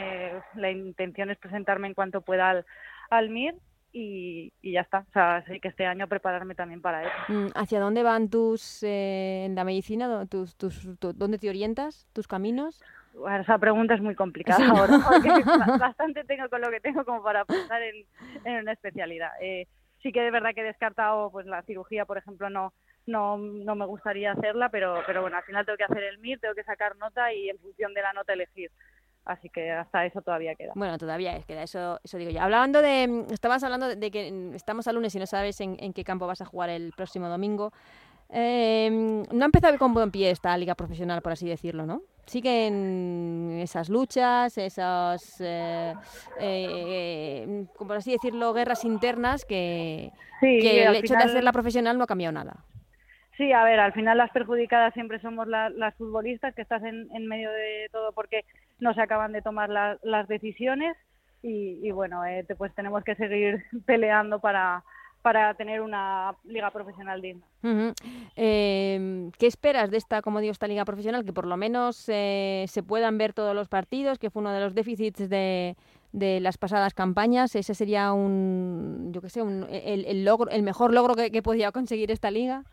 la 0.54 0.70
intención 0.70 1.30
es 1.30 1.38
presentarme 1.38 1.88
en 1.88 1.94
cuanto 1.94 2.22
pueda 2.22 2.50
al, 2.50 2.66
al 3.10 3.30
MIR 3.30 3.54
y, 3.94 4.52
ya 4.62 4.80
está. 4.80 5.06
O 5.08 5.12
sea, 5.12 5.44
sí 5.46 5.60
que 5.60 5.68
este 5.68 5.86
año 5.86 6.08
prepararme 6.08 6.54
también 6.54 6.82
para 6.82 7.04
eso. 7.04 7.14
Mm, 7.28 7.46
¿Hacia 7.54 7.80
dónde 7.80 8.02
van 8.02 8.28
tus, 8.28 8.82
eh, 8.82 9.44
en 9.44 9.54
la 9.54 9.64
medicina, 9.64 10.26
tus, 10.26 10.56
tus, 10.56 10.98
dónde 11.00 11.38
te 11.38 11.48
orientas, 11.48 12.08
tus 12.12 12.26
caminos? 12.26 12.82
Bueno, 13.14 13.42
esa 13.42 13.56
pregunta 13.58 13.94
es 13.94 14.02
muy 14.02 14.16
complicada 14.16 14.66
ahora, 14.68 14.98
porque 15.08 15.28
bastante 15.78 16.24
tengo 16.24 16.48
con 16.48 16.60
lo 16.60 16.70
que 16.70 16.80
tengo 16.80 17.04
como 17.04 17.22
para 17.22 17.44
pensar 17.44 17.80
en, 17.82 18.04
en 18.44 18.62
una 18.62 18.72
especialidad. 18.72 19.30
Eh, 19.40 19.68
sí 20.02 20.10
que 20.10 20.20
de 20.20 20.32
verdad 20.32 20.50
que 20.54 20.62
he 20.62 20.64
descartado 20.64 21.30
pues 21.30 21.46
la 21.46 21.62
cirugía, 21.62 22.04
por 22.04 22.18
ejemplo, 22.18 22.50
no 22.50 22.72
no, 23.06 23.36
no 23.36 23.74
me 23.74 23.86
gustaría 23.86 24.32
hacerla, 24.32 24.68
pero, 24.70 25.02
pero 25.06 25.22
bueno, 25.22 25.36
al 25.36 25.42
final 25.44 25.64
tengo 25.64 25.76
que 25.76 25.84
hacer 25.84 26.02
el 26.04 26.18
MIR, 26.18 26.40
tengo 26.40 26.54
que 26.54 26.64
sacar 26.64 26.96
nota 26.96 27.32
y 27.32 27.50
en 27.50 27.58
función 27.58 27.92
de 27.94 28.02
la 28.02 28.12
nota 28.12 28.32
elegir. 28.32 28.70
Así 29.24 29.48
que 29.48 29.70
hasta 29.70 30.04
eso 30.04 30.20
todavía 30.20 30.54
queda. 30.54 30.72
Bueno, 30.74 30.98
todavía 30.98 31.40
queda, 31.42 31.62
eso, 31.62 31.98
eso 32.04 32.18
digo 32.18 32.30
yo. 32.30 32.42
Hablando 32.42 32.82
de, 32.82 33.24
estabas 33.30 33.64
hablando 33.64 33.88
de 33.88 34.10
que 34.10 34.50
estamos 34.54 34.86
a 34.86 34.92
lunes 34.92 35.14
y 35.14 35.18
no 35.18 35.26
sabes 35.26 35.60
en, 35.60 35.92
qué 35.94 36.04
campo 36.04 36.26
vas 36.26 36.42
a 36.42 36.44
jugar 36.44 36.68
el 36.68 36.92
próximo 36.92 37.28
domingo. 37.28 37.72
Em, 38.28 39.22
no 39.32 39.42
ha 39.42 39.46
empezado 39.46 39.78
con 39.78 39.94
buen 39.94 40.10
pie 40.10 40.30
esta 40.30 40.56
liga 40.58 40.74
profesional, 40.74 41.22
por 41.22 41.32
así 41.32 41.48
decirlo, 41.48 41.86
¿no? 41.86 42.02
Siguen 42.26 43.58
esas 43.62 43.88
luchas, 43.88 44.58
esas, 44.58 45.40
eh, 45.40 45.94
eh, 46.40 47.66
por 47.78 47.92
así 47.92 48.12
decirlo, 48.12 48.52
guerras 48.52 48.84
internas 48.84 49.44
que, 49.44 50.10
el 50.42 50.96
hecho 50.96 51.14
de 51.14 51.22
hacerla 51.22 51.52
profesional 51.52 51.96
no 51.96 52.04
ha 52.04 52.06
cambiado 52.06 52.32
nada. 52.32 52.64
Sí, 53.36 53.52
a 53.52 53.64
ver, 53.64 53.80
al 53.80 53.92
final 53.92 54.18
las 54.18 54.30
perjudicadas 54.30 54.94
siempre 54.94 55.20
somos 55.20 55.48
las 55.48 55.94
futbolistas, 55.96 56.54
que 56.54 56.62
estás 56.62 56.82
en, 56.84 57.08
en, 57.14 57.26
medio 57.26 57.50
de 57.50 57.88
todo 57.90 58.12
porque 58.12 58.44
no 58.84 58.94
se 58.94 59.00
acaban 59.00 59.32
de 59.32 59.42
tomar 59.42 59.70
las 59.70 60.28
decisiones 60.28 60.94
y, 61.42 61.90
bueno, 61.90 62.24
eh, 62.24 62.46
pues 62.56 62.74
tenemos 62.74 63.02
que 63.04 63.14
seguir 63.16 63.64
peleando 63.86 64.38
para, 64.38 64.84
para 65.20 65.54
tener 65.54 65.80
una 65.80 66.34
liga 66.44 66.70
profesional 66.70 67.20
digna. 67.20 67.44
Em, 68.36 69.30
¿Qué 69.32 69.46
esperas 69.46 69.90
de 69.90 69.96
esta, 69.96 70.22
como 70.22 70.40
digo, 70.40 70.52
esta 70.52 70.68
liga 70.68 70.84
profesional? 70.84 71.24
Que 71.24 71.32
por 71.32 71.46
lo 71.46 71.56
menos 71.56 72.08
eh, 72.08 72.66
se 72.68 72.82
puedan 72.82 73.18
ver 73.18 73.32
todos 73.32 73.54
los 73.54 73.68
partidos, 73.68 74.18
que 74.18 74.30
fue 74.30 74.40
uno 74.40 74.52
de 74.52 74.60
los 74.60 74.74
déficits 74.74 75.28
de, 75.28 75.76
de 76.12 76.40
las 76.40 76.56
pasadas 76.56 76.94
campañas. 76.94 77.54
Ese 77.56 77.74
sería 77.74 78.12
un, 78.12 79.10
yo 79.12 79.20
qué 79.20 79.30
sé, 79.30 79.42
un, 79.42 79.66
el, 79.70 80.24
logro, 80.24 80.50
el 80.50 80.62
mejor 80.62 80.92
logro 80.92 81.14
que, 81.14 81.30
que 81.30 81.42
podía 81.42 81.72
conseguir 81.72 82.10
esta 82.10 82.30
liga. 82.30 82.64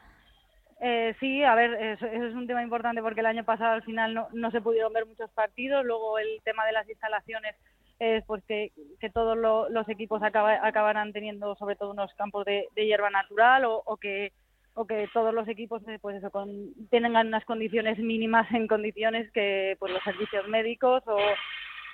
Eh, 0.84 1.16
sí, 1.20 1.44
a 1.44 1.54
ver, 1.54 1.74
eso, 1.76 2.08
es 2.08 2.34
un 2.34 2.48
tema 2.48 2.64
importante 2.64 3.04
porque 3.04 3.20
el 3.20 3.28
año 3.28 3.44
pasado 3.44 3.74
al 3.74 3.84
final 3.84 4.16
no, 4.16 4.28
no 4.34 4.50
se 4.50 4.62
pudieron 4.62 4.92
ver 4.92 5.06
muchos 5.06 5.30
partidos. 5.32 5.86
Luego 5.86 6.18
el 6.18 6.42
tema 6.44 6.66
de 6.66 6.72
las 6.72 6.90
instalaciones 6.90 7.56
es 8.02 8.26
pues 8.26 8.44
que, 8.46 8.72
todos 9.14 9.38
los 9.38 9.90
equipos 9.90 10.24
acabarán 10.24 11.14
teniendo 11.14 11.56
sobre 11.56 11.76
todo 11.76 11.92
unos 11.92 12.12
campos 12.16 12.46
de, 12.46 12.68
hierba 12.76 13.12
natural 13.12 13.64
o, 13.66 13.98
que 13.98 14.34
o 14.74 14.88
que 14.88 15.08
todos 15.14 15.36
los 15.36 15.48
equipos 15.48 15.88
eh, 15.88 16.00
pues 16.02 16.18
eso 16.18 16.32
con, 16.32 16.74
tengan 16.90 17.28
unas 17.28 17.46
condiciones 17.46 18.00
mínimas 18.00 18.52
en 18.54 18.68
condiciones 18.68 19.32
que 19.34 19.76
pues 19.78 19.94
los 19.94 20.02
servicios 20.02 20.48
médicos 20.48 21.04
o, 21.06 21.18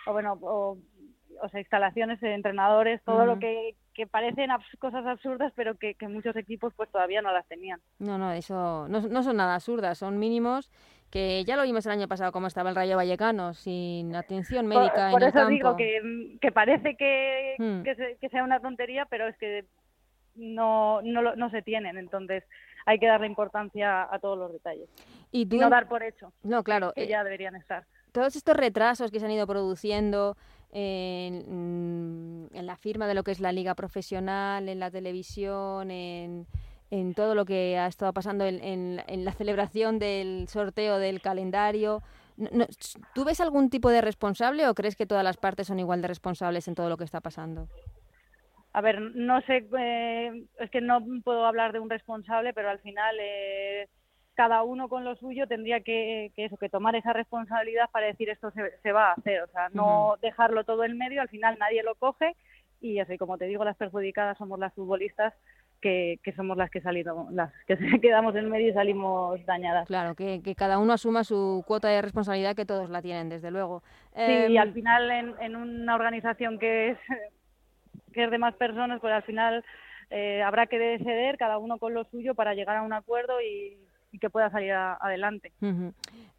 o 0.06 0.14
bueno 0.14 0.38
o, 0.42 0.78
o 1.42 1.50
sea, 1.50 1.60
instalaciones 1.60 2.22
entrenadores 2.22 3.02
todo 3.04 3.26
lo 3.26 3.40
que, 3.40 3.76
que 3.94 4.08
parecen 4.08 4.50
cosas 4.80 5.06
absurdas 5.06 5.54
pero 5.56 5.76
que, 5.76 5.96
que, 5.96 6.08
muchos 6.08 6.36
equipos 6.36 6.74
pues 6.76 6.90
todavía 6.90 7.22
no 7.22 7.32
las 7.32 7.48
tenían 7.48 7.80
no 8.00 8.18
no 8.18 8.32
eso 8.32 8.88
no, 8.90 9.02
no 9.02 9.24
son 9.24 9.38
nada 9.38 9.56
absurdas 9.56 9.98
son 9.98 10.20
mínimos 10.20 10.70
que 11.10 11.44
ya 11.46 11.56
lo 11.56 11.64
vimos 11.64 11.86
el 11.86 11.94
año 11.94 12.08
pasado 12.08 12.32
cómo 12.32 12.48
estaba 12.48 12.70
el 12.70 12.76
Rayo 12.76 12.98
Vallecano, 12.98 13.54
sin 13.54 14.16
atención 14.16 14.68
médica 14.68 15.12
por, 15.12 15.22
por 15.22 15.30
eso 15.30 15.48
digo 15.48 15.76
que, 15.76 16.38
que 16.42 16.52
parece 16.52 16.96
que, 16.96 17.56
hmm. 17.58 17.82
que, 17.84 18.30
sea 18.30 18.44
una 18.44 18.60
tontería, 18.60 19.06
pero 19.06 19.28
es 19.28 19.38
que 19.38 19.66
no, 20.36 21.02
no, 21.02 21.36
no 21.36 21.50
se 21.50 21.62
tienen, 21.62 21.98
entonces 21.98 22.44
hay 22.86 23.00
que 23.00 23.08
darle 23.08 23.28
importancia 23.28 24.04
a 24.14 24.20
todos 24.20 24.38
los 24.38 24.52
detalles. 24.52 24.90
Y, 25.32 25.46
no 25.46 25.70
dar 25.70 25.88
por 25.88 26.04
hecho 26.04 26.32
no, 26.44 26.64
claro, 26.64 26.94
que 26.94 27.08
ya 27.08 27.24
deberían 27.24 27.56
estar. 27.56 27.86
Todos 28.12 28.36
estos 28.36 28.56
retrasos 28.56 29.12
que 29.12 29.20
se 29.20 29.26
han 29.26 29.32
ido 29.32 29.48
produciendo 29.48 30.38
en, 30.72 32.50
en 32.54 32.66
la 32.66 32.76
firma 32.76 33.08
de 33.08 33.14
lo 33.14 33.24
que 33.24 33.32
es 33.32 33.40
la 33.40 33.52
liga 33.52 33.76
profesional, 33.76 34.70
en 34.70 34.80
la 34.80 34.92
televisión, 34.92 35.92
en 35.92 36.48
en 36.90 37.14
todo 37.14 37.36
lo 37.36 37.46
que 37.46 37.78
ha 37.78 37.88
estado 37.88 38.14
pasando 38.14 38.46
en, 38.46 38.62
en, 38.62 39.26
la 39.26 39.34
celebración 39.34 40.00
del 40.00 40.48
sorteo 40.48 41.00
del 41.00 41.22
calendario. 41.22 42.02
¿Tú 43.14 43.26
ves 43.26 43.42
algún 43.42 43.70
tipo 43.70 43.90
de 43.90 44.02
responsable 44.02 44.68
o 44.68 44.76
crees 44.76 44.96
que 44.96 45.06
todas 45.06 45.24
las 45.24 45.38
partes 45.38 45.68
son 45.68 45.80
igual 45.80 46.02
de 46.02 46.08
responsables 46.08 46.68
en 46.68 46.76
todo 46.76 46.90
lo 46.90 46.98
que 46.98 47.04
está 47.04 47.20
pasando? 47.20 47.68
A 48.74 48.82
ver, 48.82 49.02
no 49.02 49.42
sé, 49.42 49.68
eh, 49.78 50.46
es 50.60 50.70
que 50.70 50.82
no 50.82 51.04
puedo 51.24 51.46
hablar 51.46 51.74
de 51.74 51.80
un 51.80 51.90
responsable, 51.90 52.54
pero 52.54 52.70
al 52.70 52.80
final 52.80 53.16
eh, 53.20 53.90
cada 54.38 54.62
uno 54.62 54.88
con 54.88 55.04
lo 55.04 55.16
suyo 55.16 55.48
tendría 55.48 55.82
que, 55.82 56.32
eso, 56.38 56.58
que 56.58 56.70
tomar 56.70 56.96
esa 56.96 57.12
responsabilidad 57.12 57.90
para 57.92 58.06
decir 58.06 58.30
esto 58.30 58.52
se, 58.52 58.78
se 58.84 58.92
va 58.92 59.10
a 59.10 59.14
hacer, 59.14 59.42
o 59.42 59.48
sea, 59.48 59.70
no 59.74 60.16
dejarlo 60.22 60.64
todo 60.64 60.84
en 60.84 60.96
medio, 60.96 61.22
al 61.22 61.28
final 61.28 61.58
nadie 61.60 61.82
lo 61.82 61.96
coge 61.96 62.36
y 62.80 63.00
eso, 63.00 63.12
y 63.12 63.18
como 63.18 63.40
te 63.40 63.46
digo, 63.46 63.66
las 63.66 63.76
perjudicadas 63.76 64.38
somos 64.38 64.60
las 64.60 64.72
futbolistas 64.76 65.34
que, 65.82 66.20
somos 66.36 66.56
las 66.56 66.70
que 66.70 66.82
salimos, 66.82 67.34
las 67.34 67.52
que 67.66 67.78
quedamos 68.02 68.36
en 68.36 68.48
medio 68.50 68.70
y 68.70 68.74
salimos 68.74 69.44
dañadas. 69.48 69.88
Claro, 69.88 70.14
que, 70.14 70.42
cada 70.56 70.78
uno 70.78 70.94
asuma 70.94 71.24
su 71.24 71.64
cuota 71.66 71.88
de 71.88 72.04
responsabilidad 72.04 72.56
que 72.56 72.66
todos 72.66 72.92
la 72.92 73.02
tienen, 73.02 73.30
desde 73.30 73.50
luego. 73.50 73.82
Sí, 74.16 74.22
y 74.50 74.56
em, 74.56 74.62
al 74.62 74.74
final 74.74 75.10
en, 75.40 75.56
una 75.56 75.96
organización 75.96 76.60
que 76.60 76.90
es, 76.90 76.98
que 78.14 78.26
es 78.26 78.32
de 78.32 78.38
más 78.38 78.54
personas, 78.54 79.00
pues 79.02 79.14
al 79.14 79.24
final 79.24 79.66
eh, 80.12 80.44
habrá 80.44 80.68
que 80.68 81.00
ceder 81.00 81.38
cada 81.38 81.58
uno 81.58 81.80
con 81.80 81.96
lo 81.96 82.04
suyo 82.06 82.36
para 82.36 82.54
llegar 82.54 82.78
a 82.78 82.84
un 82.84 82.94
acuerdo 82.94 83.42
y, 83.42 83.80
que 84.20 84.30
pueda 84.30 84.50
salir 84.50 84.72
adelante. 84.74 85.52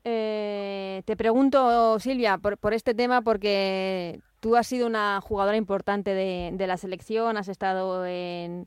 Eh, 0.04 1.02
te 1.04 1.16
pregunto, 1.16 1.98
Silvia, 1.98 2.38
por, 2.38 2.58
por, 2.58 2.74
este 2.74 2.94
tema, 2.94 3.22
porque 3.22 4.20
tú 4.40 4.56
has 4.56 4.66
sido 4.66 4.86
una 4.86 5.20
jugadora 5.20 5.56
importante 5.56 6.14
de, 6.14 6.50
de 6.52 6.66
la 6.66 6.76
selección, 6.76 7.36
has 7.36 7.48
estado 7.48 8.06
en, 8.06 8.66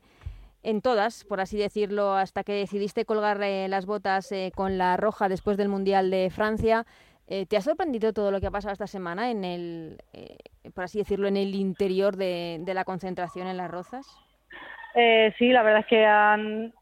en 0.64 0.82
todas, 0.82 1.24
por 1.26 1.42
así 1.42 1.58
decirlo, 1.58 2.14
hasta 2.14 2.44
que 2.44 2.54
decidiste 2.54 3.06
colgar 3.06 3.42
eh, 3.42 3.68
las 3.68 3.86
botas 3.86 4.32
eh, 4.32 4.52
con 4.56 4.78
la 4.78 4.98
roja 4.98 5.30
después 5.30 5.58
del 5.58 5.70
Mundial 5.70 6.12
de 6.12 6.30
Francia. 6.30 6.86
Eh, 7.28 7.46
¿Te 7.46 7.58
ha 7.58 7.62
sorprendido 7.62 8.14
todo 8.14 8.32
lo 8.32 8.40
que 8.40 8.48
ha 8.48 8.52
pasado 8.52 8.74
esta 8.74 8.88
semana 8.88 9.32
en 9.32 9.44
el, 9.44 9.98
por 10.76 10.84
así 10.84 11.00
decirlo, 11.00 11.28
en 11.28 11.38
el 11.38 11.56
interior 11.56 12.18
de, 12.18 12.62
la 12.68 12.84
concentración 12.84 13.48
en 13.48 13.58
las 13.58 13.72
Rozas? 13.72 14.06
sí, 15.38 15.48
la 15.48 15.64
verdad 15.64 15.80
es 15.80 15.86
que 15.86 16.06
han, 16.06 16.74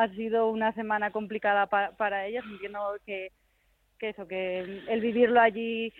ha 0.00 0.08
sido 0.10 0.50
una 0.50 0.72
semana 0.72 1.10
complicada 1.10 1.66
para 1.66 2.26
ellas. 2.26 2.44
Entiendo 2.50 2.96
que, 3.04 3.32
que 3.98 4.10
eso, 4.10 4.26
que 4.26 4.60
el 4.60 5.00
vivirlo 5.00 5.40
allí 5.40 5.92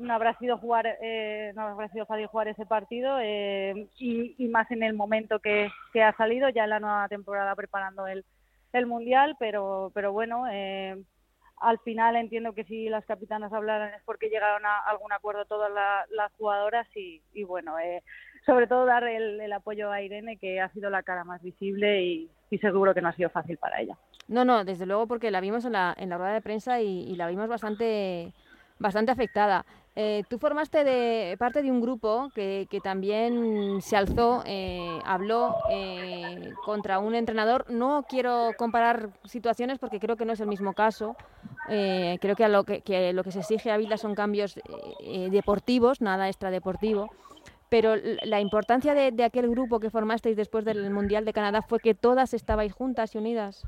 no 0.00 0.14
habrá 0.14 0.36
sido 0.38 0.56
jugar 0.58 0.86
eh, 1.02 1.52
no 1.54 1.62
habrá 1.62 1.88
sido 1.88 2.06
fácil 2.06 2.26
jugar 2.26 2.48
ese 2.48 2.66
partido 2.66 3.18
eh, 3.20 3.88
y, 3.98 4.48
más 4.48 4.70
en 4.70 4.82
el 4.82 4.94
momento 4.94 5.40
que, 5.40 5.68
que, 5.92 6.02
ha 6.02 6.16
salido 6.16 6.48
ya 6.48 6.64
en 6.64 6.70
la 6.70 6.80
nueva 6.80 7.08
temporada 7.08 7.54
preparando 7.54 8.06
el, 8.06 8.24
el 8.72 8.86
mundial 8.86 9.36
pero 9.38 9.92
pero 9.94 10.12
bueno 10.12 10.46
eh, 10.50 10.96
al 11.58 11.78
final 11.80 12.16
entiendo 12.16 12.54
que 12.54 12.64
si 12.64 12.88
las 12.88 13.04
capitanas 13.04 13.52
hablaran 13.52 13.92
es 13.92 14.02
porque 14.04 14.30
llegaron 14.30 14.64
a 14.64 14.78
algún 14.78 15.12
acuerdo 15.12 15.44
todas 15.44 15.70
las 16.10 16.32
jugadoras 16.38 16.86
y, 16.96 17.22
y 17.34 17.44
bueno 17.44 17.76
sobre 18.46 18.66
todo 18.66 18.84
dar 18.86 19.04
el, 19.04 19.52
apoyo 19.52 19.90
a 19.90 20.02
Irene 20.02 20.36
que 20.36 20.60
ha 20.60 20.68
sido 20.70 20.90
la 20.90 21.02
cara 21.02 21.24
más 21.24 21.42
visible 21.42 22.02
y, 22.02 22.30
seguro 22.60 22.92
que 22.92 23.00
no 23.00 23.08
ha 23.08 23.14
sido 23.14 23.30
fácil 23.30 23.56
para 23.58 23.80
ella 23.80 23.96
no 24.26 24.44
no 24.44 24.64
desde 24.64 24.84
luego 24.84 25.06
porque 25.06 25.30
la 25.30 25.40
vimos 25.40 25.64
en 25.64 25.72
la, 25.72 25.94
en 25.96 26.08
la 26.08 26.18
rueda 26.18 26.32
de 26.32 26.42
prensa 26.42 26.80
y, 26.80 27.14
la 27.14 27.28
vimos 27.28 27.48
bastante 27.48 28.32
bastante 28.80 29.12
afectada. 29.12 29.64
Eh, 29.94 30.22
tú 30.28 30.38
formaste 30.38 30.84
de 30.84 31.36
parte 31.38 31.62
de 31.62 31.70
un 31.70 31.80
grupo 31.80 32.30
que, 32.34 32.66
que 32.70 32.80
también 32.80 33.80
se 33.82 33.96
alzó, 33.96 34.42
eh, 34.46 34.98
habló 35.04 35.54
eh, 35.70 36.52
contra 36.64 36.98
un 36.98 37.14
entrenador. 37.14 37.66
No 37.68 38.04
quiero 38.08 38.52
comparar 38.56 39.10
situaciones 39.24 39.78
porque 39.78 40.00
creo 40.00 40.16
que 40.16 40.24
no 40.24 40.32
es 40.32 40.40
el 40.40 40.48
mismo 40.48 40.72
caso. 40.72 41.16
creo 41.66 42.36
que, 42.36 42.48
lo 42.48 42.64
que, 42.64 43.12
lo 43.12 43.22
que 43.22 43.32
se 43.32 43.40
exige 43.40 43.70
a 43.70 43.76
Vila 43.76 43.96
son 43.96 44.14
cambios 44.14 44.58
deportivos, 45.30 46.00
nada 46.00 46.28
extradeportivo. 46.28 47.10
Pero 47.70 47.94
la 48.22 48.40
importancia 48.40 48.92
de, 48.92 49.12
de 49.12 49.24
aquel 49.24 49.48
grupo 49.48 49.80
que 49.80 49.88
formasteis 49.88 50.36
después 50.36 50.64
del 50.66 50.90
Mundial 50.90 51.24
de 51.24 51.32
Canadá 51.32 51.62
fue 51.62 51.80
que 51.80 51.94
todas 51.94 52.34
estabais 52.34 52.72
juntas 52.72 53.14
y 53.14 53.18
unidas. 53.18 53.64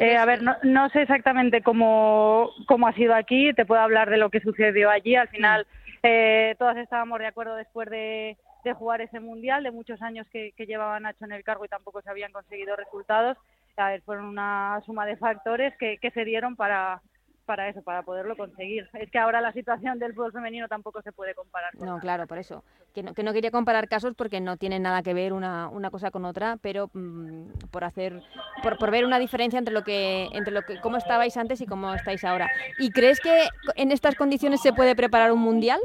Eh, 0.00 0.16
a 0.16 0.24
ver, 0.24 0.42
no, 0.42 0.56
no, 0.62 0.88
sé 0.90 1.02
exactamente 1.02 1.62
cómo, 1.62 2.50
cómo 2.66 2.86
ha 2.86 2.92
sido 2.94 3.14
aquí, 3.14 3.52
te 3.52 3.66
puedo 3.66 3.80
hablar 3.80 4.10
de 4.10 4.16
lo 4.16 4.30
que 4.30 4.40
sucedió 4.40 4.90
allí. 4.90 5.16
Al 5.16 5.28
final, 5.28 5.66
eh, 6.02 6.54
todas 6.58 6.76
estábamos 6.76 7.18
de 7.18 7.26
acuerdo 7.26 7.56
después 7.56 7.88
de, 7.90 8.36
de, 8.64 8.72
jugar 8.72 9.00
ese 9.00 9.20
mundial, 9.20 9.62
de 9.62 9.70
muchos 9.70 10.00
años 10.02 10.26
que, 10.32 10.52
que 10.56 10.66
llevaba 10.66 11.00
Nacho 11.00 11.24
en 11.24 11.32
el 11.32 11.44
cargo 11.44 11.64
y 11.64 11.68
tampoco 11.68 12.02
se 12.02 12.10
habían 12.10 12.32
conseguido 12.32 12.76
resultados. 12.76 13.36
A 13.76 13.90
ver, 13.90 14.02
fueron 14.02 14.26
una 14.26 14.80
suma 14.86 15.04
de 15.06 15.16
factores 15.16 15.74
que, 15.78 15.98
que 15.98 16.10
se 16.12 16.24
dieron 16.24 16.56
para, 16.56 17.02
para 17.44 17.68
eso, 17.68 17.82
para 17.82 18.02
poderlo 18.02 18.36
conseguir. 18.36 18.88
Es 18.94 19.10
que 19.10 19.18
ahora 19.18 19.40
la 19.40 19.52
situación 19.52 19.98
del 19.98 20.14
fútbol 20.14 20.32
femenino 20.32 20.68
tampoco 20.68 21.02
se 21.02 21.12
puede 21.12 21.34
comparar. 21.34 21.74
no, 21.78 21.98
claro, 21.98 22.26
por 22.26 22.38
eso. 22.38 22.64
Que 22.94 23.02
no, 23.02 23.14
que 23.14 23.22
no 23.22 23.32
quería 23.32 23.50
comparar 23.50 23.88
casos 23.88 24.14
porque 24.14 24.40
no 24.40 24.56
tienen 24.56 24.82
nada 24.82 25.02
que 25.02 25.14
ver 25.14 25.32
una, 25.32 25.68
una 25.68 25.90
cosa 25.90 26.10
con 26.10 26.24
otra, 26.24 26.58
pero 26.60 26.90
mm, 26.92 27.48
por 27.70 27.84
hacer, 27.84 28.22
por, 28.62 28.78
por, 28.78 28.90
ver 28.90 29.04
una 29.04 29.18
diferencia 29.18 29.58
entre 29.58 29.74
lo 29.74 29.82
que, 29.82 30.28
entre 30.32 30.52
lo 30.52 30.62
que, 30.62 30.80
cómo 30.80 30.96
estabais 30.96 31.36
antes 31.36 31.60
y 31.60 31.66
cómo 31.66 31.94
estáis 31.94 32.24
ahora. 32.24 32.50
¿Y 32.78 32.90
crees 32.90 33.20
que 33.20 33.48
en 33.76 33.90
estas 33.90 34.14
condiciones 34.14 34.60
se 34.60 34.72
puede 34.72 34.94
preparar 34.94 35.32
un 35.32 35.40
mundial? 35.40 35.80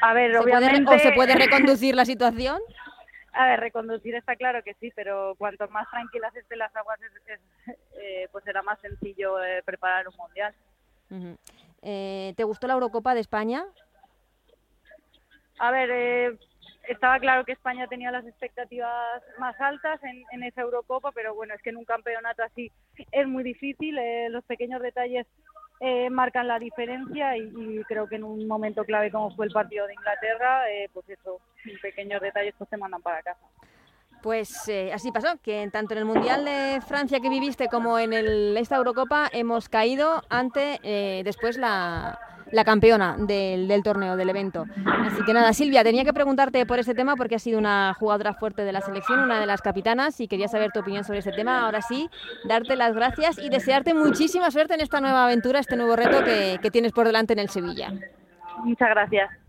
A 0.00 0.14
ver, 0.14 0.36
obviamente. 0.36 0.94
¿O 0.94 0.98
se 0.98 1.12
puede 1.12 1.34
reconducir 1.34 1.94
la 1.94 2.04
situación? 2.04 2.60
A 3.32 3.46
ver, 3.46 3.60
reconducir 3.60 4.14
está 4.14 4.36
claro 4.36 4.62
que 4.62 4.74
sí, 4.74 4.92
pero 4.94 5.34
cuanto 5.36 5.66
más 5.68 5.88
tranquilas 5.90 6.34
estén 6.36 6.58
las 6.58 6.74
aguas, 6.76 6.98
eh, 7.98 8.28
pues 8.30 8.44
será 8.44 8.62
más 8.62 8.78
sencillo 8.80 9.42
eh, 9.42 9.62
preparar 9.64 10.06
un 10.08 10.16
mundial. 10.16 10.54
eh, 11.82 12.34
¿Te 12.36 12.44
gustó 12.44 12.66
la 12.66 12.74
Eurocopa 12.74 13.14
de 13.14 13.20
España? 13.20 13.64
A 15.58 15.70
ver, 15.70 15.90
eh, 15.90 16.38
estaba 16.88 17.18
claro 17.20 17.44
que 17.44 17.52
España 17.52 17.86
tenía 17.86 18.10
las 18.10 18.26
expectativas 18.26 19.22
más 19.38 19.58
altas 19.60 20.02
en, 20.04 20.24
en, 20.32 20.42
esa 20.42 20.62
Eurocopa, 20.62 21.12
pero 21.12 21.34
bueno, 21.34 21.54
es 21.54 21.62
que 21.62 21.70
en 21.70 21.76
un 21.76 21.84
campeonato 21.84 22.42
así 22.42 22.70
es 23.12 23.26
muy 23.26 23.44
difícil. 23.44 23.96
Eh, 23.98 24.28
los 24.28 24.44
pequeños 24.44 24.82
detalles 24.82 25.26
eh, 25.84 26.08
marcan 26.10 26.46
la 26.46 26.60
diferencia 26.60 27.36
y, 27.36 27.82
creo 27.88 28.06
que 28.06 28.14
en 28.14 28.22
un 28.22 28.46
momento 28.46 28.84
clave 28.84 29.10
como 29.10 29.34
fue 29.34 29.46
el 29.46 29.52
partido 29.52 29.84
de 29.88 29.94
Inglaterra, 29.94 30.70
eh, 30.70 30.88
pues 30.92 31.08
eso, 31.08 31.40
pequeños 31.82 32.20
detalles 32.20 32.54
pues 32.56 32.70
te 32.70 32.76
mandan 32.76 33.02
para 33.02 33.20
casa. 33.20 33.40
Pues 34.22 34.68
eh, 34.68 34.92
así 34.92 35.10
pasó, 35.10 35.36
que 35.42 35.68
tanto 35.72 35.94
en 35.94 35.98
el 35.98 36.04
Mundial 36.04 36.44
de 36.44 36.80
Francia 36.86 37.18
que 37.18 37.28
viviste 37.28 37.66
como 37.66 37.98
en 37.98 38.12
el, 38.12 38.56
esta 38.56 38.76
Eurocopa 38.76 39.28
hemos 39.32 39.68
caído 39.68 40.22
ante 40.28 40.78
después 41.24 41.58
la, 41.58 42.20
la 42.52 42.64
campeona 42.64 43.16
del, 43.18 43.66
del, 43.66 43.82
torneo, 43.82 44.16
del 44.16 44.30
evento. 44.30 44.66
Así 44.86 45.22
que 45.24 45.32
nada, 45.32 45.52
Silvia, 45.52 45.82
tenía 45.82 46.04
que 46.04 46.12
preguntarte 46.12 46.64
por 46.66 46.78
este 46.78 46.94
tema 46.94 47.16
porque 47.16 47.36
has 47.36 47.42
sido 47.42 47.58
una 47.58 47.94
jugadora 47.98 48.34
fuerte 48.34 48.62
de 48.62 48.72
la 48.72 48.80
selección, 48.80 49.20
una 49.20 49.40
de 49.40 49.46
las 49.46 49.62
capitanas, 49.62 50.20
y 50.20 50.28
quería 50.28 50.48
saber 50.48 50.70
tu 50.72 50.80
opinión 50.80 51.04
sobre 51.04 51.18
este 51.18 51.32
tema. 51.32 51.64
Ahora 51.64 51.82
sí, 51.82 52.08
darte 52.44 52.76
las 52.76 52.94
gracias 52.94 53.38
y 53.38 53.48
desearte 53.48 53.94
muchísima 53.94 54.50
suerte 54.50 54.74
en 54.74 54.80
esta 54.80 55.00
nueva 55.00 55.24
aventura, 55.24 55.58
este 55.58 55.76
nuevo 55.76 55.96
reto 55.96 56.22
que, 56.24 56.58
que 56.62 56.70
tienes 56.70 56.92
por 56.92 57.06
delante 57.06 57.32
en 57.32 57.38
el 57.40 57.48
Sevilla. 57.48 57.92
Muchas 58.64 58.90
gracias. 58.90 59.41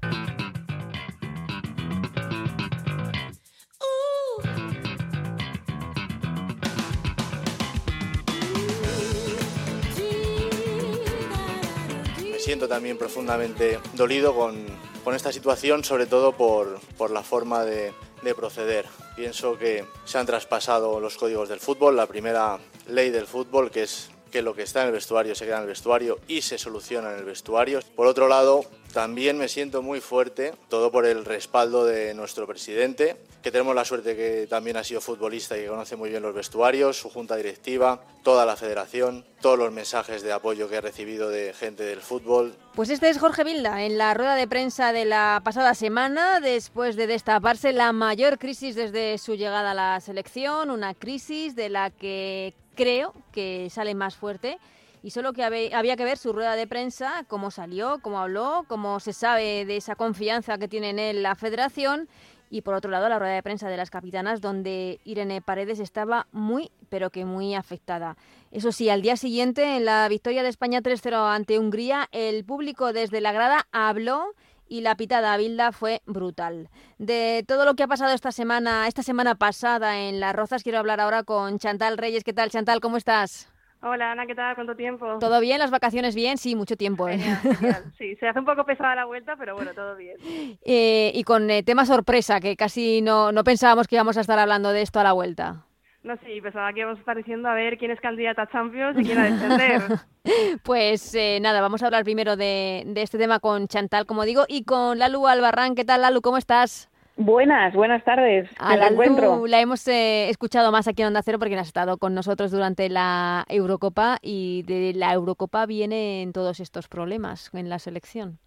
Siento 12.54 12.68
también 12.68 13.00
profundamente 13.00 13.80
dolido 13.94 14.36
con, 14.36 14.64
con 15.04 15.16
esta 15.16 15.32
situación, 15.32 15.84
sobre 15.84 16.06
todo 16.06 16.34
por, 16.34 16.80
por 17.00 17.10
la 17.10 17.24
forma 17.24 17.66
de, 17.66 17.94
de 18.22 18.36
proceder. 18.36 18.86
Pienso 19.16 19.58
que 19.58 19.86
se 20.06 20.20
han 20.20 20.28
traspasado 20.28 21.00
los 21.00 21.18
códigos 21.18 21.50
del 21.50 21.60
fútbol, 21.60 21.96
la 21.96 22.06
primera 22.06 22.60
ley 22.88 23.10
del 23.10 23.26
fútbol, 23.26 23.72
que 23.72 23.82
es 23.82 24.12
que 24.34 24.42
lo 24.42 24.56
que 24.56 24.64
está 24.64 24.82
en 24.82 24.88
el 24.88 24.94
vestuario 24.94 25.36
se 25.36 25.46
queda 25.46 25.58
en 25.58 25.62
el 25.62 25.68
vestuario 25.68 26.18
y 26.28 26.42
se 26.42 26.58
soluciona 26.58 27.12
en 27.12 27.20
el 27.20 27.24
vestuario. 27.24 27.82
Por 27.96 28.08
otro 28.08 28.28
lado, 28.28 28.66
también 28.92 29.38
me 29.38 29.48
siento 29.48 29.84
muy 29.84 30.02
fuerte, 30.02 30.56
todo 30.70 30.92
por 30.92 31.06
el 31.06 31.24
respaldo 31.24 31.86
de 31.86 32.16
nuestro 32.16 32.48
presidente, 32.48 33.16
que 33.44 33.52
tenemos 33.52 33.76
la 33.76 33.86
suerte 33.86 34.16
que 34.16 34.48
también 34.50 34.78
ha 34.78 34.84
sido 34.84 35.02
futbolista 35.02 35.56
y 35.56 35.62
que 35.62 35.68
conoce 35.68 35.96
muy 35.96 36.10
bien 36.10 36.24
los 36.24 36.34
vestuarios, 36.34 36.98
su 36.98 37.12
junta 37.12 37.36
directiva, 37.36 38.02
toda 38.24 38.44
la 38.48 38.56
federación, 38.56 39.24
todos 39.40 39.60
los 39.60 39.72
mensajes 39.72 40.24
de 40.24 40.32
apoyo 40.32 40.68
que 40.68 40.78
he 40.78 40.82
recibido 40.82 41.30
de 41.30 41.54
gente 41.54 41.84
del 41.84 42.02
fútbol. 42.02 42.56
Pues 42.74 42.90
este 42.90 43.10
es 43.10 43.20
Jorge 43.20 43.44
Vilda 43.44 43.84
en 43.84 44.00
la 44.00 44.16
rueda 44.16 44.36
de 44.36 44.48
prensa 44.48 44.94
de 44.94 45.06
la 45.06 45.42
pasada 45.44 45.76
semana, 45.76 46.40
después 46.40 46.96
de 46.96 47.06
destaparse 47.06 47.72
la 47.72 47.92
mayor 47.92 48.40
crisis 48.40 48.74
desde 48.74 49.20
su 49.20 49.36
llegada 49.36 49.72
a 49.72 49.76
la 49.76 50.00
selección, 50.00 50.72
una 50.72 50.96
crisis 50.96 51.56
de 51.56 51.70
la 51.70 51.92
que 51.92 52.56
creo 52.76 53.14
que 53.32 53.70
sale 53.70 53.96
más 53.96 54.16
fuerte. 54.16 54.60
Y 55.02 55.10
solo 55.10 55.34
que 55.34 55.44
había 55.44 55.98
que 55.98 56.06
ver 56.06 56.18
su 56.18 56.32
rueda 56.32 56.56
de 56.56 56.66
prensa, 56.66 57.26
cómo 57.28 57.52
salió, 57.52 58.00
cómo 58.02 58.20
habló, 58.20 58.64
cómo 58.70 59.02
se 59.02 59.12
sabe 59.12 59.66
de 59.66 59.76
esa 59.76 59.96
confianza 59.96 60.58
que 60.58 60.70
tiene 60.70 60.92
en 60.92 61.00
él 61.00 61.24
la 61.24 61.36
federación. 61.36 62.08
Y 62.50 62.62
por 62.62 62.76
otro 62.76 62.90
lado, 62.90 63.10
la 63.10 63.20
rueda 63.20 63.34
de 63.34 63.44
prensa 63.44 63.68
de 63.68 63.76
las 63.76 63.90
capitanas, 63.90 64.40
donde 64.40 65.02
Irene 65.04 65.42
Paredes 65.42 65.80
estaba 65.80 66.28
muy, 66.32 66.72
pero 66.88 67.10
que 67.10 67.26
muy 67.26 67.56
afectada. 67.56 68.16
Eso 68.52 68.72
sí, 68.72 68.90
al 68.90 69.02
día 69.02 69.18
siguiente, 69.18 69.76
en 69.76 69.86
la 69.86 70.08
victoria 70.08 70.44
de 70.44 70.50
España 70.50 70.82
3-0 70.82 71.36
ante 71.36 71.60
Hungría, 71.60 72.08
el 72.12 72.46
público 72.46 72.94
desde 72.94 73.22
la 73.22 73.32
grada 73.32 73.68
habló 73.72 74.36
y 74.74 74.82
la 74.82 74.96
pitada 74.96 75.34
a 75.34 75.38
Bilda 75.38 75.72
fue 75.72 76.02
brutal. 76.08 76.68
De 76.98 77.46
todo 77.48 77.64
lo 77.64 77.76
que 77.76 77.84
ha 77.84 77.88
pasado 77.88 78.12
esta 78.12 78.32
semana, 78.32 78.88
esta 78.88 79.04
semana 79.04 79.36
pasada 79.36 80.00
en 80.00 80.20
Las 80.20 80.36
Rozas, 80.36 80.64
quiero 80.64 80.80
hablar 80.80 81.00
ahora 81.00 81.22
con 81.22 81.60
Chantal 81.60 81.96
Reyes. 81.96 82.24
¿Qué 82.24 82.34
tal, 82.34 82.50
Chantal? 82.50 82.80
¿Cómo 82.80 82.98
estás? 82.98 83.54
Hola 83.84 84.14
Ana, 84.14 84.26
¿qué 84.26 84.34
tal? 84.34 84.56
¿Cuánto 84.56 84.76
tiempo? 84.76 85.20
¿Todo 85.20 85.40
bien? 85.42 85.60
¿Las 85.60 85.70
vacaciones 85.70 86.16
bien? 86.16 86.40
Sí, 86.40 86.56
mucho 86.56 86.76
tiempo. 86.76 87.08
¿eh? 87.08 87.20
Sí, 88.00 88.16
se 88.16 88.28
hace 88.28 88.40
un 88.40 88.46
poco 88.46 88.66
pesada 88.66 88.96
la 88.96 89.06
vuelta, 89.06 89.36
pero 89.38 89.54
bueno, 89.54 89.76
todo 89.76 89.96
bien. 89.96 90.18
Eh, 90.66 91.12
y 91.14 91.24
con 91.24 91.52
eh, 91.52 91.62
tema 91.62 91.86
sorpresa, 91.86 92.40
que 92.40 92.56
casi 92.56 93.04
no, 93.04 93.32
no 93.32 93.44
pensábamos 93.44 93.88
que 93.88 93.96
íbamos 93.96 94.18
a 94.18 94.22
estar 94.22 94.40
hablando 94.40 94.70
de 94.74 94.82
esto 94.82 95.00
a 95.00 95.04
la 95.04 95.14
vuelta. 95.14 95.68
No 96.04 96.18
sé, 96.18 96.42
pensaba 96.42 96.74
que 96.74 96.82
íbamos 96.82 96.98
a 96.98 97.00
estar 97.00 97.16
diciendo 97.16 97.48
a 97.48 97.54
ver 97.54 97.78
quién 97.78 97.90
es 97.92 98.00
candidata 98.02 98.42
a 98.42 98.50
Champions 98.50 99.00
y 99.00 99.04
quién 99.06 99.18
a 99.18 99.24
defender. 99.24 99.82
pues 100.64 101.16
eh, 101.16 101.40
nada, 101.42 101.62
vamos 101.62 101.82
a 101.82 101.86
hablar 101.86 102.04
primero 102.04 102.36
de, 102.36 102.84
de 102.86 103.02
este 103.02 103.18
tema 103.18 103.40
con 103.40 103.70
Chantal, 103.70 104.06
como 104.06 104.26
digo, 104.26 104.44
y 104.50 104.66
con 104.66 105.00
Lalu 105.00 105.28
Albarrán. 105.28 105.76
¿Qué 105.76 105.86
tal, 105.86 106.02
Lalu? 106.02 106.22
¿Cómo 106.22 106.38
estás? 106.38 106.90
Buenas, 107.16 107.74
buenas 107.74 108.04
tardes. 108.04 108.50
A 108.58 108.76
la 108.76 108.88
encuentro. 108.88 109.46
la 109.46 109.62
hemos 109.62 109.88
eh, 109.88 110.30
escuchado 110.30 110.72
más 110.72 110.88
aquí 110.88 111.04
en 111.04 111.10
Onda 111.10 111.22
Cero 111.22 111.38
porque 111.40 111.56
has 111.56 111.68
estado 111.68 111.98
con 111.98 112.16
nosotros 112.16 112.52
durante 112.52 112.90
la 112.90 113.46
Eurocopa 113.48 114.18
y 114.22 114.64
de 114.64 114.94
la 114.96 115.14
Eurocopa 115.14 115.66
vienen 115.68 116.34
todos 116.34 116.60
estos 116.60 116.88
problemas 116.88 117.52
en 117.54 117.70
la 117.70 117.78
selección. 117.78 118.40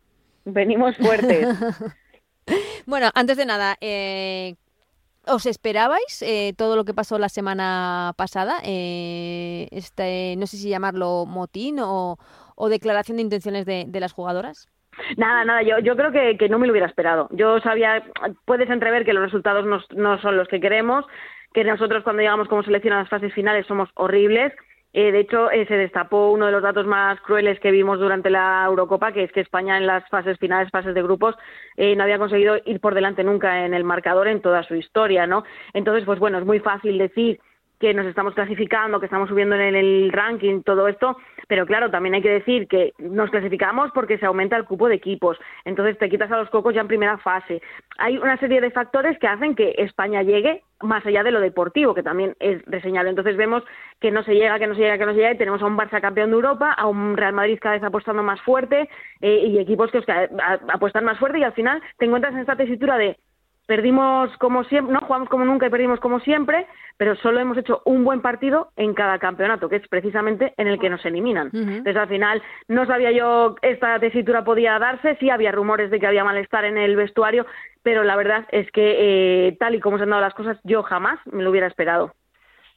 Venimos 0.44 0.96
fuertes. 0.96 1.48
bueno, 2.86 3.08
antes 3.14 3.36
de 3.36 3.46
nada, 3.46 3.76
eh, 3.80 4.56
¿os 5.26 5.47
esperabais 5.47 6.23
eh, 6.23 6.54
todo 6.56 6.76
lo 6.76 6.85
que 6.85 6.95
pasó 6.95 7.18
la 7.18 7.28
semana 7.28 8.12
pasada? 8.16 8.59
este, 8.64 10.35
no 10.38 10.47
sé 10.47 10.56
si 10.56 10.68
llamarlo 10.68 11.26
motín 11.26 11.78
o, 11.80 12.18
declaración 12.71 13.16
de 13.18 13.23
intenciones 13.23 13.66
de 13.66 14.00
las 14.00 14.12
jugadoras. 14.12 14.68
Nada, 15.16 15.45
nada, 15.45 15.62
yo, 15.62 15.78
yo 15.78 15.97
creo 15.97 16.12
que, 16.12 16.37
que 16.38 16.49
no 16.49 16.59
me 16.59 16.66
lo 16.66 16.73
hubiera 16.73 16.88
esperado. 16.88 17.28
Yo 17.32 17.60
sabía, 17.60 18.02
puedes 18.45 18.69
entrever 18.71 19.04
que 19.04 19.12
los 19.12 19.25
resultados 19.25 19.65
no, 19.65 19.80
no 19.95 20.21
son 20.21 20.36
los 20.36 20.49
que 20.49 20.60
queremos, 20.60 21.04
que 21.52 21.65
nosotros 21.65 22.02
cuando 22.02 22.23
llegamos 22.23 22.49
como 22.49 22.62
selección 22.62 22.95
a 22.95 23.00
las 23.00 23.08
fases 23.08 23.32
finales 23.32 23.67
somos 23.67 23.89
horribles. 23.95 24.52
Eh, 24.99 25.13
de 25.13 25.21
hecho, 25.21 25.50
eh, 25.50 25.67
se 25.67 25.76
destapó 25.76 26.30
uno 26.30 26.47
de 26.47 26.52
los 26.52 26.63
datos 26.63 26.87
más 26.87 27.21
crueles 27.21 27.61
que 27.61 27.71
vimos 27.71 27.99
durante 27.99 28.30
la 28.30 28.65
Eurocopa, 28.65 29.13
que 29.13 29.25
es 29.25 29.30
que 29.30 29.43
España 29.43 29.76
en 29.76 29.87
las 29.87 30.09
fases 30.09 30.39
finales, 30.39 30.71
fases 30.71 30.95
de 30.95 31.02
grupos, 31.02 31.35
eh, 31.76 31.95
no 31.95 32.04
había 32.04 32.17
conseguido 32.17 32.56
ir 32.65 32.80
por 32.80 32.95
delante 32.95 33.23
nunca 33.23 33.67
en 33.67 33.75
el 33.75 33.85
marcador 33.85 34.26
en 34.26 34.41
toda 34.41 34.63
su 34.63 34.75
historia, 34.75 35.26
¿no? 35.26 35.45
Entonces, 35.75 36.06
pues 36.06 36.19
bueno, 36.19 36.39
es 36.39 36.47
muy 36.47 36.61
fácil 36.61 36.97
decir 36.97 37.39
que 37.78 37.95
nos 37.95 38.06
estamos 38.06 38.34
clasificando, 38.34 39.00
que 39.00 39.06
estamos 39.06 39.28
subiendo 39.28 39.56
en 39.56 39.75
el 39.75 40.10
ranking, 40.12 40.62
todo 40.62 40.89
esto, 40.89 41.17
pero 41.49 41.67
claro, 41.67 41.91
también 41.91 42.15
hay 42.15 42.23
que 42.23 42.30
decir 42.30 42.67
que 42.69 42.93
nos 42.99 43.30
clasificamos 43.30 43.91
porque 43.93 44.19
se 44.19 44.26
aumenta 44.26 44.56
el 44.56 44.65
cupo 44.65 44.89
de 44.89 44.97
equipos, 44.97 45.39
entonces 45.65 45.99
te 45.99 46.08
quitas 46.08 46.30
a 46.32 46.39
los 46.39 46.50
cocos 46.50 46.75
ya 46.75 46.80
en 46.80 46.89
primera 46.89 47.19
fase. 47.19 47.60
Hay 47.99 48.19
una 48.19 48.36
serie 48.39 48.60
de 48.60 48.71
factores 48.71 49.19
que 49.19 49.26
hacen 49.26 49.54
que 49.54 49.75
España 49.78 50.23
llegue 50.23 50.62
más 50.82 51.04
allá 51.06 51.23
de 51.23 51.30
lo 51.30 51.41
deportivo, 51.41 51.95
que 51.95 52.02
también 52.02 52.36
es 52.39 52.62
reseñable. 52.67 53.10
Entonces 53.10 53.36
vemos 53.36 53.62
que 54.00 54.10
no 54.10 54.23
se 54.25 54.34
llega, 54.34 54.58
que 54.58 54.67
no 54.67 54.75
se 54.75 54.80
llega, 54.80 54.99
que 54.99 55.06
no 55.06 55.12
se 55.12 55.19
llega, 55.19 55.32
y 55.32 55.39
tenemos 55.39 55.62
a 55.62 55.67
un 55.67 55.76
Barça 55.76 56.00
campeón 56.00 56.30
de 56.30 56.36
Europa, 56.36 56.73
a 56.73 56.86
un 56.86 57.17
Real 57.17 57.32
Madrid 57.32 57.58
cada 57.60 57.76
vez 57.76 57.84
apostando 57.84 58.23
más 58.23 58.41
fuerte 58.43 58.89
eh, 59.21 59.45
y 59.47 59.58
equipos 59.58 59.91
que, 59.91 60.02
que 60.02 60.28
apuestan 60.69 61.04
más 61.04 61.19
fuerte 61.19 61.39
y 61.39 61.45
al 61.45 61.54
final 61.54 61.82
te 61.99 62.04
encuentras 62.04 62.34
en 62.34 62.41
esta 62.41 62.56
tesitura 62.56 62.99
de 62.99 63.17
perdimos 63.66 64.34
como 64.38 64.64
siempre, 64.64 64.92
no 64.92 65.00
jugamos 65.00 65.28
como 65.28 65.44
nunca 65.44 65.66
y 65.66 65.70
perdimos 65.70 66.00
como 66.00 66.20
siempre, 66.20 66.66
pero 66.96 67.16
solo 67.16 67.40
hemos 67.40 67.58
hecho 67.58 67.82
un 67.84 68.04
buen 68.04 68.22
partido 68.22 68.70
en 68.76 68.94
cada 68.94 69.18
campeonato, 69.18 69.68
que 69.68 69.76
es 69.76 69.88
precisamente 69.88 70.54
en 70.56 70.68
el 70.68 70.78
que 70.78 70.88
nos 70.88 71.04
eliminan. 71.04 71.50
Entonces 71.52 71.96
al 71.96 72.08
final 72.08 72.42
no 72.68 72.86
sabía 72.86 73.10
yo 73.10 73.56
esta 73.62 73.98
tesitura 73.98 74.44
podía 74.44 74.78
darse, 74.78 75.16
sí 75.16 75.30
había 75.30 75.52
rumores 75.52 75.90
de 75.90 76.00
que 76.00 76.06
había 76.06 76.24
malestar 76.24 76.64
en 76.64 76.78
el 76.78 76.96
vestuario, 76.96 77.46
pero 77.82 78.04
la 78.04 78.16
verdad 78.16 78.46
es 78.50 78.70
que 78.70 79.48
eh, 79.48 79.56
tal 79.58 79.74
y 79.74 79.80
como 79.80 79.98
se 79.98 80.04
han 80.04 80.10
dado 80.10 80.22
las 80.22 80.34
cosas, 80.34 80.58
yo 80.64 80.82
jamás 80.82 81.18
me 81.26 81.42
lo 81.42 81.50
hubiera 81.50 81.66
esperado. 81.66 82.12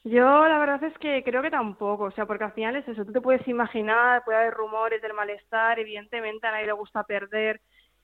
Yo 0.02 0.48
la 0.48 0.58
verdad 0.58 0.82
es 0.84 0.96
que 0.98 1.22
creo 1.22 1.42
que 1.42 1.50
tampoco, 1.50 2.04
o 2.04 2.10
sea, 2.12 2.24
porque 2.24 2.44
al 2.44 2.52
final 2.52 2.74
es 2.76 2.88
eso, 2.88 3.04
tú 3.04 3.12
te 3.12 3.20
puedes 3.20 3.46
imaginar, 3.46 4.24
puede 4.24 4.38
haber 4.38 4.54
rumores 4.54 5.02
del 5.02 5.12
malestar, 5.12 5.78
evidentemente 5.78 6.46
a 6.46 6.52
nadie 6.52 6.66
le 6.66 6.72
gusta 6.72 7.04
perder, 7.04 7.60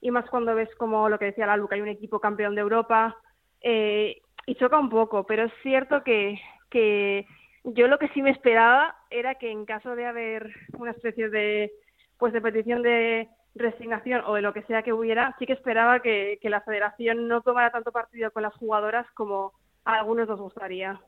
y 0.06 0.10
más 0.12 0.30
cuando 0.30 0.54
ves 0.54 0.72
como 0.76 1.08
lo 1.08 1.18
que 1.18 1.24
decía 1.24 1.46
la 1.46 1.56
Luca, 1.56 1.74
hay 1.74 1.80
un 1.80 1.88
equipo 1.88 2.20
campeón 2.20 2.54
de 2.54 2.60
Europa 2.60 3.16
eh, 3.60 4.22
y 4.46 4.54
choca 4.54 4.78
un 4.78 4.88
poco, 4.88 5.26
pero 5.26 5.46
es 5.46 5.52
cierto 5.64 6.04
que, 6.04 6.40
que 6.70 7.26
yo 7.64 7.88
lo 7.88 7.98
que 7.98 8.06
sí 8.10 8.22
me 8.22 8.30
esperaba 8.30 8.94
era 9.10 9.34
que 9.34 9.50
en 9.50 9.64
caso 9.64 9.96
de 9.96 10.06
haber 10.06 10.54
una 10.78 10.92
especie 10.92 11.28
de 11.28 11.72
pues 12.18 12.32
de 12.32 12.40
petición 12.40 12.82
de 12.82 13.28
resignación 13.56 14.22
o 14.26 14.34
de 14.34 14.42
lo 14.42 14.52
que 14.52 14.62
sea 14.62 14.84
que 14.84 14.92
hubiera, 14.92 15.34
sí 15.40 15.46
que 15.46 15.54
esperaba 15.54 15.98
que, 15.98 16.38
que 16.40 16.50
la 16.50 16.60
federación 16.60 17.26
no 17.26 17.40
tomara 17.40 17.72
tanto 17.72 17.90
partido 17.90 18.30
con 18.30 18.44
las 18.44 18.54
jugadoras 18.54 19.10
como 19.14 19.54
a 19.84 19.94
algunos 19.94 20.28
nos 20.28 20.40
gustaría. 20.40 21.00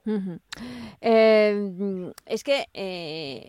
Eh, 1.00 2.12
es 2.26 2.42
que 2.42 2.64
eh, 2.74 3.48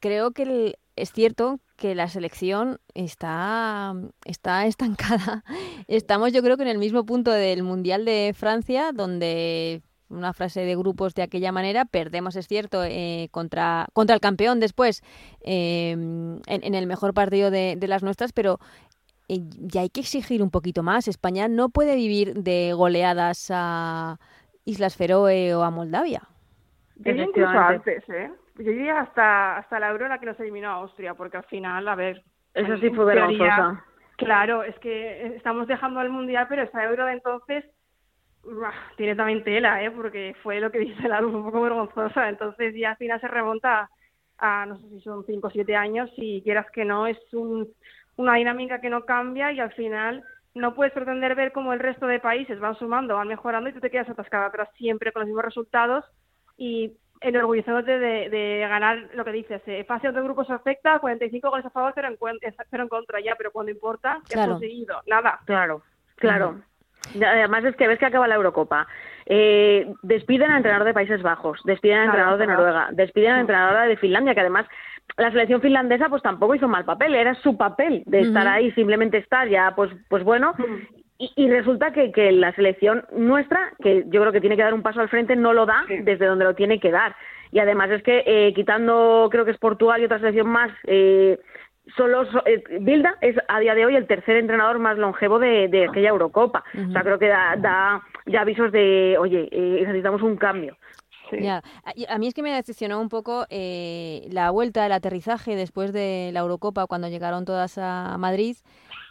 creo 0.00 0.32
que 0.32 0.76
es 0.96 1.12
cierto 1.12 1.60
que 1.76 1.94
la 1.94 2.08
selección 2.08 2.78
está, 2.94 3.94
está 4.24 4.66
estancada. 4.66 5.44
Estamos 5.88 6.32
yo 6.32 6.42
creo 6.42 6.56
que 6.56 6.64
en 6.64 6.68
el 6.68 6.78
mismo 6.78 7.04
punto 7.06 7.30
del 7.30 7.62
Mundial 7.62 8.04
de 8.04 8.34
Francia, 8.36 8.92
donde 8.92 9.82
una 10.10 10.32
frase 10.32 10.62
de 10.62 10.76
grupos 10.76 11.14
de 11.14 11.22
aquella 11.22 11.52
manera, 11.52 11.84
perdemos, 11.84 12.36
es 12.36 12.48
cierto, 12.48 12.82
eh, 12.84 13.28
contra, 13.30 13.86
contra 13.92 14.14
el 14.14 14.20
campeón 14.20 14.60
después, 14.60 15.02
eh, 15.42 15.92
en, 15.92 16.74
el 16.74 16.86
mejor 16.86 17.14
partido 17.14 17.50
de, 17.50 17.78
las 17.86 18.02
nuestras, 18.02 18.32
pero 18.32 18.58
eh, 19.28 19.38
ya 19.58 19.82
hay 19.82 19.88
que 19.88 20.00
exigir 20.00 20.42
un 20.42 20.50
poquito 20.50 20.82
más. 20.82 21.06
España 21.06 21.48
no 21.48 21.68
puede 21.68 21.94
vivir 21.94 22.34
de 22.34 22.72
goleadas 22.74 23.50
a 23.50 24.18
Islas 24.64 24.96
Feroe 24.96 25.54
o 25.54 25.62
a 25.62 25.70
Moldavia. 25.70 26.22
Incluso 27.04 27.48
antes, 27.48 28.02
¿eh? 28.08 28.30
Yo 28.62 28.70
diría 28.70 29.00
hasta, 29.00 29.58
hasta 29.58 29.80
la 29.80 29.90
euro 29.90 30.08
la 30.08 30.18
que 30.18 30.26
nos 30.26 30.40
eliminó 30.40 30.68
a 30.68 30.74
Austria, 30.74 31.14
porque 31.14 31.36
al 31.36 31.44
final, 31.44 31.86
a 31.88 31.94
ver... 31.94 32.22
Eso 32.54 32.76
sí 32.78 32.90
fue 32.90 33.04
vergonzosa. 33.04 33.84
Claro, 34.16 34.62
es 34.62 34.78
que 34.80 35.34
estamos 35.36 35.66
dejando 35.66 36.00
al 36.00 36.10
Mundial, 36.10 36.46
pero 36.48 36.62
esa 36.62 36.84
euro 36.84 37.06
de 37.06 37.12
entonces 37.12 37.64
tiene 38.96 39.14
también 39.14 39.44
tela, 39.44 39.82
¿eh? 39.82 39.90
porque 39.90 40.34
fue 40.42 40.60
lo 40.60 40.70
que 40.70 40.78
dice 40.78 41.08
la 41.08 41.20
luz, 41.20 41.34
un 41.34 41.44
poco 41.44 41.62
vergonzosa. 41.62 42.28
Entonces 42.28 42.74
ya 42.74 42.90
al 42.90 42.96
final 42.96 43.20
se 43.20 43.28
remonta 43.28 43.88
a, 44.38 44.66
no 44.66 44.78
sé 44.78 44.88
si 44.88 45.00
son 45.00 45.24
5 45.24 45.46
o 45.46 45.50
7 45.50 45.76
años, 45.76 46.10
y 46.16 46.42
quieras 46.42 46.66
que 46.70 46.84
no, 46.84 47.06
es 47.06 47.18
un, 47.32 47.68
una 48.16 48.34
dinámica 48.34 48.80
que 48.80 48.90
no 48.90 49.04
cambia 49.04 49.52
y 49.52 49.60
al 49.60 49.72
final 49.72 50.24
no 50.54 50.74
puedes 50.74 50.92
pretender 50.92 51.34
ver 51.34 51.52
cómo 51.52 51.72
el 51.72 51.80
resto 51.80 52.06
de 52.06 52.20
países 52.20 52.58
van 52.58 52.76
sumando, 52.76 53.14
van 53.14 53.28
mejorando 53.28 53.70
y 53.70 53.72
tú 53.72 53.80
te 53.80 53.90
quedas 53.90 54.08
atascada 54.08 54.46
atrás 54.46 54.68
siempre 54.76 55.12
con 55.12 55.20
los 55.20 55.28
mismos 55.28 55.44
resultados 55.44 56.04
y 56.56 56.92
enorgulleciéndote 57.20 57.98
de, 57.98 58.30
de 58.30 58.66
ganar 58.68 58.98
lo 59.14 59.24
que 59.24 59.32
dices, 59.32 59.62
eh, 59.66 59.84
fase 59.84 60.10
de 60.10 60.22
grupos 60.22 60.48
afecta, 60.50 60.98
45 60.98 61.50
goles 61.50 61.66
a 61.66 61.70
favor, 61.70 61.92
pero 61.94 62.08
en, 62.08 62.16
en 62.40 62.88
contra 62.88 63.20
ya, 63.20 63.34
pero 63.36 63.52
cuando 63.52 63.72
importa, 63.72 64.20
¿qué 64.28 64.38
has 64.38 64.48
conseguido? 64.48 65.00
Nada. 65.06 65.40
Claro, 65.44 65.82
claro. 66.16 66.60
Además 67.14 67.64
es 67.64 67.76
que 67.76 67.88
ves 67.88 67.98
que 67.98 68.06
acaba 68.06 68.28
la 68.28 68.36
Eurocopa. 68.36 68.86
Eh, 69.26 69.92
despiden 70.02 70.50
al 70.50 70.58
entrenador 70.58 70.86
de 70.86 70.94
Países 70.94 71.22
Bajos, 71.22 71.60
despiden 71.64 71.98
al 71.98 72.04
entrenador 72.06 72.38
de 72.38 72.46
Noruega, 72.46 72.88
despiden 72.92 73.32
al 73.32 73.40
entrenador 73.40 73.88
de 73.88 73.96
Finlandia, 73.96 74.34
que 74.34 74.40
además 74.40 74.66
la 75.16 75.30
selección 75.30 75.60
finlandesa 75.60 76.08
pues 76.08 76.22
tampoco 76.22 76.54
hizo 76.54 76.68
mal 76.68 76.84
papel, 76.84 77.14
era 77.14 77.34
su 77.36 77.56
papel 77.56 78.02
de 78.06 78.20
estar 78.20 78.46
ahí, 78.46 78.70
simplemente 78.72 79.18
estar 79.18 79.48
ya, 79.48 79.72
pues, 79.74 79.90
pues 80.08 80.24
bueno. 80.24 80.54
Y, 81.36 81.50
resulta 81.50 81.92
que, 81.92 82.12
que 82.12 82.32
la 82.32 82.50
selección 82.54 83.04
nuestra, 83.12 83.74
que 83.82 84.04
yo 84.06 84.22
creo 84.22 84.32
que 84.32 84.40
tiene 84.40 84.56
que 84.56 84.62
dar 84.62 84.72
un 84.72 84.80
paso 84.80 85.02
al 85.02 85.10
frente, 85.10 85.36
no 85.36 85.52
lo 85.52 85.66
da 85.66 85.84
desde 85.86 86.24
donde 86.24 86.46
lo 86.46 86.54
tiene 86.54 86.80
que 86.80 86.90
dar. 86.90 87.14
Y 87.52 87.58
además 87.58 87.90
es 87.90 88.02
que 88.02 88.22
eh, 88.24 88.54
quitando, 88.54 89.28
creo 89.30 89.44
que 89.44 89.50
es 89.50 89.58
Portugal 89.58 90.00
y 90.00 90.06
otra 90.06 90.18
selección 90.18 90.48
más, 90.48 90.70
eh, 90.86 91.38
solo 91.96 92.22
eh, 92.46 92.62
Bilda 92.80 93.16
es 93.20 93.36
a 93.48 93.60
día 93.60 93.74
de 93.74 93.86
hoy 93.86 93.96
el 93.96 94.06
tercer 94.06 94.36
entrenador 94.36 94.78
más 94.78 94.98
longevo 94.98 95.38
de, 95.38 95.86
aquella 95.88 96.10
Eurocopa. 96.10 96.64
O 96.88 96.92
sea, 96.92 97.02
creo 97.02 97.18
que 97.18 97.28
da, 97.28 97.54
da 97.56 98.02
ya 98.26 98.42
avisos 98.42 98.72
de, 98.72 99.16
oye, 99.18 99.48
eh, 99.50 99.82
necesitamos 99.82 100.22
un 100.22 100.36
cambio. 100.36 100.76
Ya. 101.32 101.62
A 102.08 102.18
mí 102.18 102.26
es 102.26 102.34
que 102.34 102.42
me 102.42 102.52
decepcionó 102.52 103.00
un 103.00 103.08
poco 103.08 103.46
eh, 103.50 104.28
la 104.30 104.50
vuelta, 104.50 104.86
el 104.86 104.92
aterrizaje 104.92 105.56
después 105.56 105.92
de 105.92 106.30
la 106.32 106.40
Eurocopa 106.40 106.86
cuando 106.86 107.08
llegaron 107.08 107.44
todas 107.44 107.78
a 107.78 108.16
Madrid. 108.18 108.56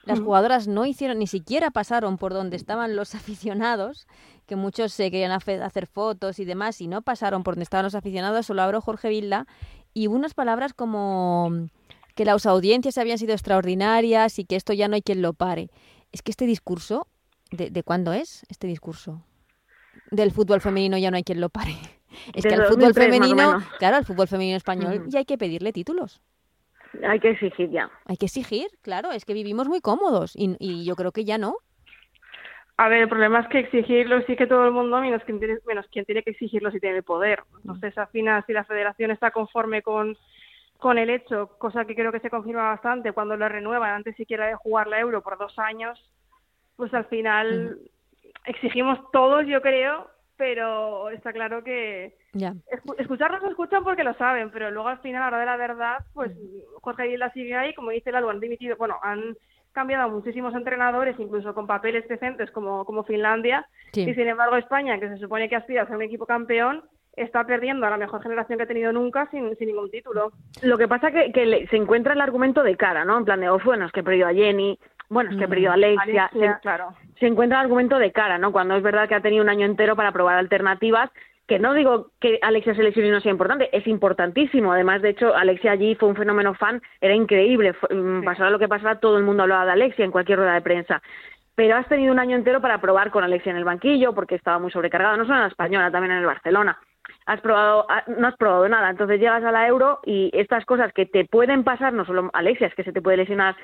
Las 0.05 0.19
jugadoras 0.19 0.67
no 0.67 0.86
hicieron, 0.86 1.19
ni 1.19 1.27
siquiera 1.27 1.69
pasaron 1.71 2.17
por 2.17 2.34
donde 2.34 2.55
estaban 2.55 2.95
los 2.95 3.15
aficionados, 3.15 4.08
que 4.47 4.55
muchos 4.55 4.93
se 4.93 5.12
querían 5.12 5.32
hacer 5.32 5.88
fotos 5.88 6.39
y 6.39 6.45
demás, 6.45 6.82
y 6.82 6.88
no 6.88 7.01
pasaron 7.01 7.43
por 7.43 7.55
donde 7.55 7.63
estaban 7.63 7.84
los 7.84 7.95
aficionados, 7.95 8.45
solo 8.45 8.63
habló 8.63 8.82
Jorge 8.82 9.10
Vilda, 9.10 9.45
y 9.93 10.08
unas 10.08 10.34
palabras 10.34 10.73
como 10.73 11.67
que 12.15 12.25
las 12.25 12.45
audiencias 12.45 12.97
habían 12.97 13.17
sido 13.17 13.34
extraordinarias 13.34 14.39
y 14.39 14.45
que 14.45 14.55
esto 14.55 14.73
ya 14.73 14.88
no 14.88 14.95
hay 14.95 15.01
quien 15.01 15.21
lo 15.21 15.34
pare. 15.34 15.69
Es 16.12 16.21
que 16.21 16.32
este 16.32 16.45
discurso, 16.45 17.08
¿de, 17.51 17.69
de 17.69 17.84
cuándo 17.84 18.13
es 18.13 18.45
este 18.49 18.67
discurso? 18.67 19.23
Del 20.12 20.32
fútbol 20.32 20.62
femenino 20.62 20.97
ya 20.97 21.12
no 21.12 21.17
hay 21.17 21.23
quien 21.23 21.39
lo 21.39 21.49
pare. 21.49 21.77
Es 22.34 22.45
que 22.45 22.54
al 22.54 22.65
fútbol 22.65 22.93
femenino, 22.93 23.62
claro, 23.78 23.98
al 23.98 24.06
fútbol 24.06 24.28
femenino 24.28 24.58
español 24.58 25.04
ya 25.08 25.19
hay 25.19 25.26
que 25.26 25.38
pedirle 25.38 25.72
títulos. 25.72 26.22
Hay 27.08 27.19
que 27.19 27.32
exigir 27.32 27.69
ya. 27.69 27.89
Hay 28.06 28.17
que 28.17 28.26
exigir, 28.26 28.67
claro, 28.82 29.12
es 29.12 29.26
que 29.26 29.34
vivimos 29.34 29.67
muy 29.67 29.80
cómodos 29.80 30.36
y, 30.36 30.56
y 30.60 30.86
yo 30.86 30.95
creo 30.95 31.12
que 31.12 31.24
ya 31.24 31.38
no. 31.38 31.58
A 32.78 32.88
ver, 32.88 33.02
el 33.02 33.10
problema 33.10 33.41
es 33.41 33.48
que 33.50 33.60
exigirlo 33.60 34.22
sí 34.22 34.38
que 34.38 34.48
todo 34.48 34.65
el 34.65 34.72
mundo, 34.72 35.02
menos 35.02 35.22
quien 35.26 35.38
tiene, 35.38 35.58
menos 35.67 35.86
quien 35.91 36.06
tiene 36.06 36.24
que 36.24 36.32
exigirlo 36.32 36.72
si 36.72 36.80
tiene 36.80 36.98
el 36.98 37.04
poder. 37.04 37.43
Entonces, 37.58 37.98
al 37.98 38.08
final, 38.08 38.41
si 38.48 38.54
la 38.54 38.63
federación 38.63 39.12
está 39.12 39.32
conforme 39.32 39.82
con, 39.82 40.17
con 40.78 40.98
el 40.98 41.10
hecho, 41.10 41.58
cosa 41.58 41.84
que 41.84 41.93
creo 41.93 42.13
que 42.13 42.22
se 42.22 42.30
confirma 42.30 42.69
bastante 42.69 43.12
cuando 43.12 43.36
lo 43.36 43.50
renuevan 43.50 43.95
antes 43.95 44.15
siquiera 44.15 44.48
de 44.48 44.56
jugar 44.56 44.88
la 44.88 45.00
Euro 45.00 45.22
por 45.22 45.38
dos 45.38 45.60
años, 45.60 46.00
pues 46.78 46.93
al 46.93 47.04
final 47.08 47.78
exigimos 48.45 48.98
todos, 49.12 49.45
yo 49.45 49.62
creo, 49.62 50.10
pero 50.39 51.10
está 51.10 51.34
claro 51.34 51.65
que 51.65 52.15
ya. 52.32 52.54
escucharnos 52.97 53.43
escuchan 53.43 53.84
porque 53.84 54.06
lo 54.06 54.13
saben, 54.13 54.49
pero 54.52 54.71
luego 54.71 54.88
al 54.88 54.99
final, 54.99 55.21
a 55.21 55.25
la 55.25 55.28
hora 55.28 55.39
de 55.39 55.45
la 55.45 55.58
verdad, 55.58 55.97
pues 56.13 56.32
Jorge 56.82 57.17
la 57.17 57.30
sigue 57.34 57.58
ahí, 57.58 57.73
como 57.73 57.91
dice 57.91 58.10
Lalo, 58.10 58.30
han 58.30 58.39
dimitido, 58.39 58.78
bueno, 58.78 58.95
han 59.04 59.36
cambiado 59.73 60.06
a 60.06 60.08
muchísimos 60.08 60.56
entrenadores, 60.56 61.19
incluso 61.19 61.54
con 61.54 61.67
papeles 61.67 62.08
decentes 62.08 62.52
como, 62.52 62.86
como 62.86 63.04
Finlandia, 63.04 63.67
y 63.93 64.13
sin 64.13 64.30
embargo 64.30 64.56
España, 64.56 64.97
que 64.97 65.10
se 65.10 65.17
supone 65.17 65.49
que 65.49 65.58
aspira 65.58 65.82
a 65.82 65.88
ser 65.88 65.97
un 65.97 66.04
equipo 66.04 66.25
campeón, 66.25 66.86
está 67.17 67.43
perdiendo 67.43 67.86
a 67.86 67.89
la 67.89 67.97
mejor 67.97 68.23
generación 68.23 68.58
que 68.58 68.63
ha 68.63 68.67
tenido 68.67 68.93
nunca 68.93 69.28
sin, 69.32 69.54
sin 69.58 69.67
ningún 69.67 69.91
título. 69.91 70.32
Lo 70.62 70.78
que 70.78 70.88
pasa 70.88 71.12
que, 71.12 71.34
que 71.34 71.67
se 71.69 71.75
encuentra 71.75 72.13
el 72.13 72.21
argumento 72.21 72.63
de 72.63 72.78
cara, 72.78 73.04
¿no? 73.04 73.17
En 73.17 73.25
plan 73.25 73.41
de, 73.41 73.49
oh, 73.49 73.60
bueno, 73.65 73.88
es 73.88 73.91
que 73.91 73.99
he 73.99 74.04
perdido 74.04 74.28
a 74.28 74.34
Jenny, 74.34 74.80
bueno, 75.10 75.32
es 75.32 75.38
que 75.38 75.43
he 75.43 75.48
perdido 75.48 75.72
a 75.72 75.74
Alexia. 75.74 76.30
se, 76.32 76.60
claro. 76.62 76.93
se 77.19 77.28
encuentra 77.28 77.60
el 77.60 77.65
argumento 77.65 77.98
de 77.98 78.12
cara, 78.12 78.38
¿no? 78.38 78.52
Cuando 78.52 78.76
es 78.76 78.84
verdad 78.84 79.08
que 79.08 79.15
ha 79.15 79.22
tenido 79.22 79.43
un 79.43 79.50
año 79.50 79.65
entero 79.65 79.95
para 79.95 80.12
probar 80.12 80.38
alternativas, 80.38 81.10
que 81.48 81.58
no 81.58 81.74
digo 81.74 82.12
que 82.22 82.38
Alexia 82.43 82.76
se 82.76 82.84
lesione 82.84 83.10
no 83.10 83.19
sea 83.19 83.32
importante, 83.32 83.76
es 83.76 83.88
importantísimo. 83.88 84.72
Además, 84.72 85.02
de 85.02 85.10
hecho, 85.10 85.36
Alexia 85.36 85.72
allí 85.72 85.95
fue 85.95 86.10
un 86.10 86.15
fenómeno 86.15 86.54
fan, 86.54 86.82
era 87.02 87.15
increíble. 87.15 87.76
Mm, 87.89 88.24
pasara 88.24 88.52
lo 88.52 88.60
que 88.60 88.67
pasara, 88.67 89.00
todo 89.00 89.17
el 89.17 89.24
mundo 89.24 89.43
hablaba 89.43 89.65
de 89.65 89.72
Alexia 89.72 90.06
en 90.06 90.12
cualquier 90.12 90.38
rueda 90.38 90.54
de 90.54 90.62
prensa. 90.62 91.02
Pero 91.56 91.76
has 91.76 91.88
tenido 91.89 92.13
un 92.13 92.19
año 92.19 92.36
entero 92.36 92.62
para 92.62 92.80
probar 92.80 93.10
con 93.10 93.24
Alexia 93.24 93.50
en 93.50 93.58
el 93.58 93.65
banquillo, 93.65 94.13
porque 94.13 94.36
estaba 94.36 94.60
muy 94.60 94.72
sobrecargada, 94.72 95.17
no 95.17 95.26
solo 95.26 95.38
en 95.38 95.41
la 95.41 95.48
española, 95.48 95.91
también 95.91 96.12
en 96.12 96.19
el 96.19 96.26
Barcelona 96.26 96.78
has 97.26 97.41
probado, 97.41 97.86
ah, 97.89 98.04
no 98.08 98.28
has 98.28 98.36
probado 98.38 98.67
nada. 98.67 98.89
Entonces 98.89 99.19
llegas 99.19 99.43
a 99.43 99.52
la 99.52 99.67
Euro 99.67 100.00
y 100.06 100.30
estas 100.34 100.65
cosas 100.65 100.91
que 100.93 101.06
te 101.06 101.26
pueden 101.26 101.63
pasar, 101.63 101.93
no 101.93 102.06
solo 102.06 102.30
Alexia, 102.34 102.67
es 102.67 102.76
que 102.76 102.84
se 102.84 102.91
te 102.91 103.02
puede 103.02 103.17
lesionar 103.17 103.56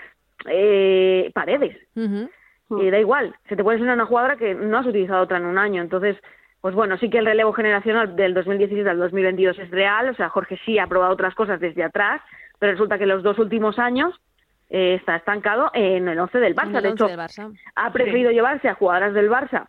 eh, 0.47 1.31
paredes. 1.33 1.77
Y 1.95 2.89
da 2.89 2.99
igual, 2.99 3.35
se 3.47 3.55
te 3.55 3.63
puede 3.63 3.77
lesionar 3.77 3.95
una 3.95 4.07
jugadora 4.07 4.37
que 4.37 4.55
no 4.55 4.77
has 4.77 4.87
utilizado 4.87 5.23
otra 5.23 5.37
en 5.37 5.45
un 5.45 5.57
año. 5.57 5.81
Entonces, 5.81 6.17
pues 6.61 6.73
bueno, 6.73 6.97
sí 6.97 7.09
que 7.09 7.19
el 7.19 7.25
relevo 7.25 7.53
generacional 7.53 8.15
del 8.15 8.33
2017 8.33 8.89
al 8.89 8.97
2022 8.97 9.59
es 9.59 9.69
real. 9.69 10.09
O 10.09 10.15
sea, 10.15 10.29
Jorge 10.29 10.59
sí 10.65 10.79
ha 10.79 10.87
probado 10.87 11.13
otras 11.13 11.35
cosas 11.35 11.59
desde 11.59 11.83
atrás, 11.83 12.21
pero 12.59 12.71
resulta 12.71 12.97
que 12.97 13.05
los 13.05 13.21
dos 13.21 13.37
últimos 13.37 13.77
años 13.77 14.13
eh, 14.69 14.95
está 14.95 15.15
estancado 15.15 15.69
en 15.73 16.07
el 16.07 16.19
11 16.19 16.39
del 16.39 16.55
Barça. 16.55 16.81
de 16.81 16.89
hecho, 16.89 17.07
ha 17.75 17.93
preferido 17.93 18.31
llevarse 18.31 18.67
a 18.67 18.73
jugadoras 18.73 19.13
del 19.13 19.29
Barça 19.29 19.67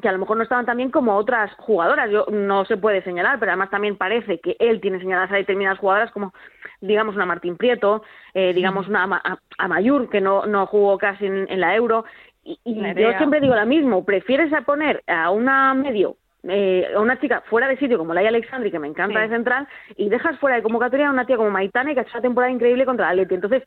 que 0.00 0.08
a 0.08 0.12
lo 0.12 0.18
mejor 0.18 0.36
no 0.36 0.42
estaban 0.42 0.66
tan 0.66 0.76
bien 0.76 0.90
como 0.90 1.16
otras 1.16 1.52
jugadoras. 1.54 2.10
Yo 2.10 2.26
no 2.30 2.64
se 2.64 2.76
puede 2.76 3.02
señalar, 3.02 3.38
pero 3.38 3.52
además 3.52 3.70
también 3.70 3.96
parece 3.96 4.38
que 4.40 4.56
él 4.58 4.80
tiene 4.80 4.98
señaladas 4.98 5.32
a 5.32 5.36
determinadas 5.36 5.78
jugadoras 5.78 6.10
como, 6.12 6.32
digamos, 6.80 7.14
una 7.14 7.26
Martín 7.26 7.56
Prieto, 7.56 8.02
eh, 8.34 8.52
digamos, 8.52 8.88
una 8.88 9.22
Amayur, 9.58 10.08
que 10.10 10.20
no, 10.20 10.46
no 10.46 10.66
jugó 10.66 10.98
casi 10.98 11.26
en, 11.26 11.60
la 11.60 11.74
Euro. 11.74 12.04
Y, 12.42 12.58
yo 12.64 13.12
siempre 13.18 13.40
digo 13.40 13.54
lo 13.54 13.66
mismo, 13.66 14.04
prefieres 14.04 14.52
a 14.52 14.62
poner 14.62 15.02
a 15.06 15.30
una 15.30 15.74
medio 15.74 16.16
eh, 16.48 16.86
a 16.96 17.00
una 17.00 17.20
chica 17.20 17.42
fuera 17.50 17.68
de 17.68 17.76
sitio 17.76 17.98
como 17.98 18.14
Laia 18.14 18.30
Alexandri, 18.30 18.70
que 18.70 18.78
me 18.78 18.88
encanta 18.88 19.20
de 19.20 19.28
central, 19.28 19.68
y 19.96 20.08
dejas 20.08 20.38
fuera 20.38 20.56
de 20.56 20.62
convocatoria 20.62 21.08
a 21.08 21.12
una 21.12 21.26
tía 21.26 21.36
como 21.36 21.50
Maitane, 21.50 21.92
que 21.92 22.00
ha 22.00 22.02
hecho 22.02 22.12
una 22.14 22.22
temporada 22.22 22.52
increíble 22.52 22.86
contra 22.86 23.06
el 23.06 23.20
Atleti. 23.20 23.34
Entonces, 23.34 23.62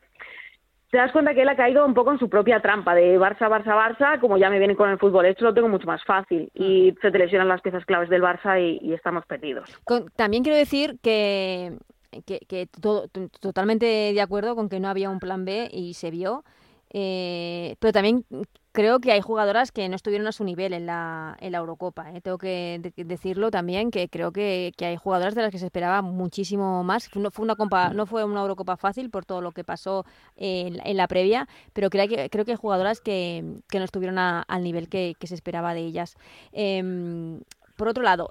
te 0.94 0.98
das 0.98 1.10
cuenta 1.10 1.34
que 1.34 1.42
él 1.42 1.48
ha 1.48 1.56
caído 1.56 1.84
un 1.84 1.92
poco 1.92 2.12
en 2.12 2.20
su 2.20 2.28
propia 2.28 2.60
trampa 2.60 2.94
de 2.94 3.18
Barça, 3.18 3.48
Barça, 3.48 3.74
Barça, 3.74 4.20
como 4.20 4.38
ya 4.38 4.48
me 4.48 4.60
viene 4.60 4.76
con 4.76 4.88
el 4.88 4.96
fútbol, 4.96 5.26
esto 5.26 5.44
lo 5.44 5.52
tengo 5.52 5.68
mucho 5.68 5.88
más 5.88 6.04
fácil 6.04 6.52
y 6.54 6.94
se 7.02 7.10
te 7.10 7.18
lesionan 7.18 7.48
las 7.48 7.62
piezas 7.62 7.84
claves 7.84 8.08
del 8.08 8.22
Barça 8.22 8.60
y, 8.60 8.92
estamos 8.92 9.26
perdidos. 9.26 9.68
también 10.14 10.44
quiero 10.44 10.56
decir 10.56 11.00
que, 11.02 11.72
que, 12.24 12.68
todo, 12.80 13.08
totalmente 13.40 13.86
de 13.86 14.20
acuerdo 14.20 14.54
con 14.54 14.68
que 14.68 14.78
no 14.78 14.86
había 14.86 15.10
un 15.10 15.18
plan 15.18 15.44
B 15.44 15.68
y 15.72 15.94
se 15.94 16.12
vio, 16.12 16.44
eh, 16.92 17.74
pero 17.80 17.92
también 17.92 18.24
creo 18.74 18.98
que 18.98 19.12
hay 19.12 19.20
jugadoras 19.20 19.70
que 19.70 19.88
no 19.88 19.94
estuvieron 19.94 20.26
a 20.26 20.32
su 20.32 20.42
nivel 20.42 20.72
en 20.72 20.86
la, 20.86 21.36
en 21.40 21.52
la 21.52 21.58
Eurocopa. 21.58 22.10
¿eh? 22.10 22.20
Tengo 22.20 22.38
que 22.38 22.92
decirlo 22.96 23.52
también, 23.52 23.92
que 23.92 24.08
creo 24.08 24.32
que, 24.32 24.72
hay 24.80 24.96
jugadoras 24.96 25.36
de 25.36 25.42
las 25.42 25.52
que 25.52 25.60
se 25.60 25.66
esperaba 25.66 26.02
muchísimo 26.02 26.82
más. 26.82 27.08
No 27.14 27.30
fue 27.30 27.44
una, 27.44 27.54
no 27.92 28.06
fue 28.06 28.24
una 28.24 28.40
Eurocopa 28.40 28.76
fácil 28.76 29.10
por 29.10 29.24
todo 29.24 29.40
lo 29.42 29.52
que 29.52 29.62
pasó 29.62 30.04
en, 30.34 30.96
la 30.96 31.06
previa, 31.06 31.48
pero 31.72 31.88
creo 31.88 32.08
que, 32.08 32.28
creo 32.30 32.44
que 32.44 32.50
hay 32.50 32.56
jugadoras 32.56 33.00
que, 33.00 33.44
no 33.72 33.84
estuvieron 33.84 34.18
al 34.18 34.64
nivel 34.64 34.88
que, 34.88 35.14
se 35.22 35.36
esperaba 35.36 35.72
de 35.72 35.80
ellas. 35.80 36.16
Em, 36.50 37.42
por 37.76 37.86
otro 37.86 38.02
lado, 38.02 38.30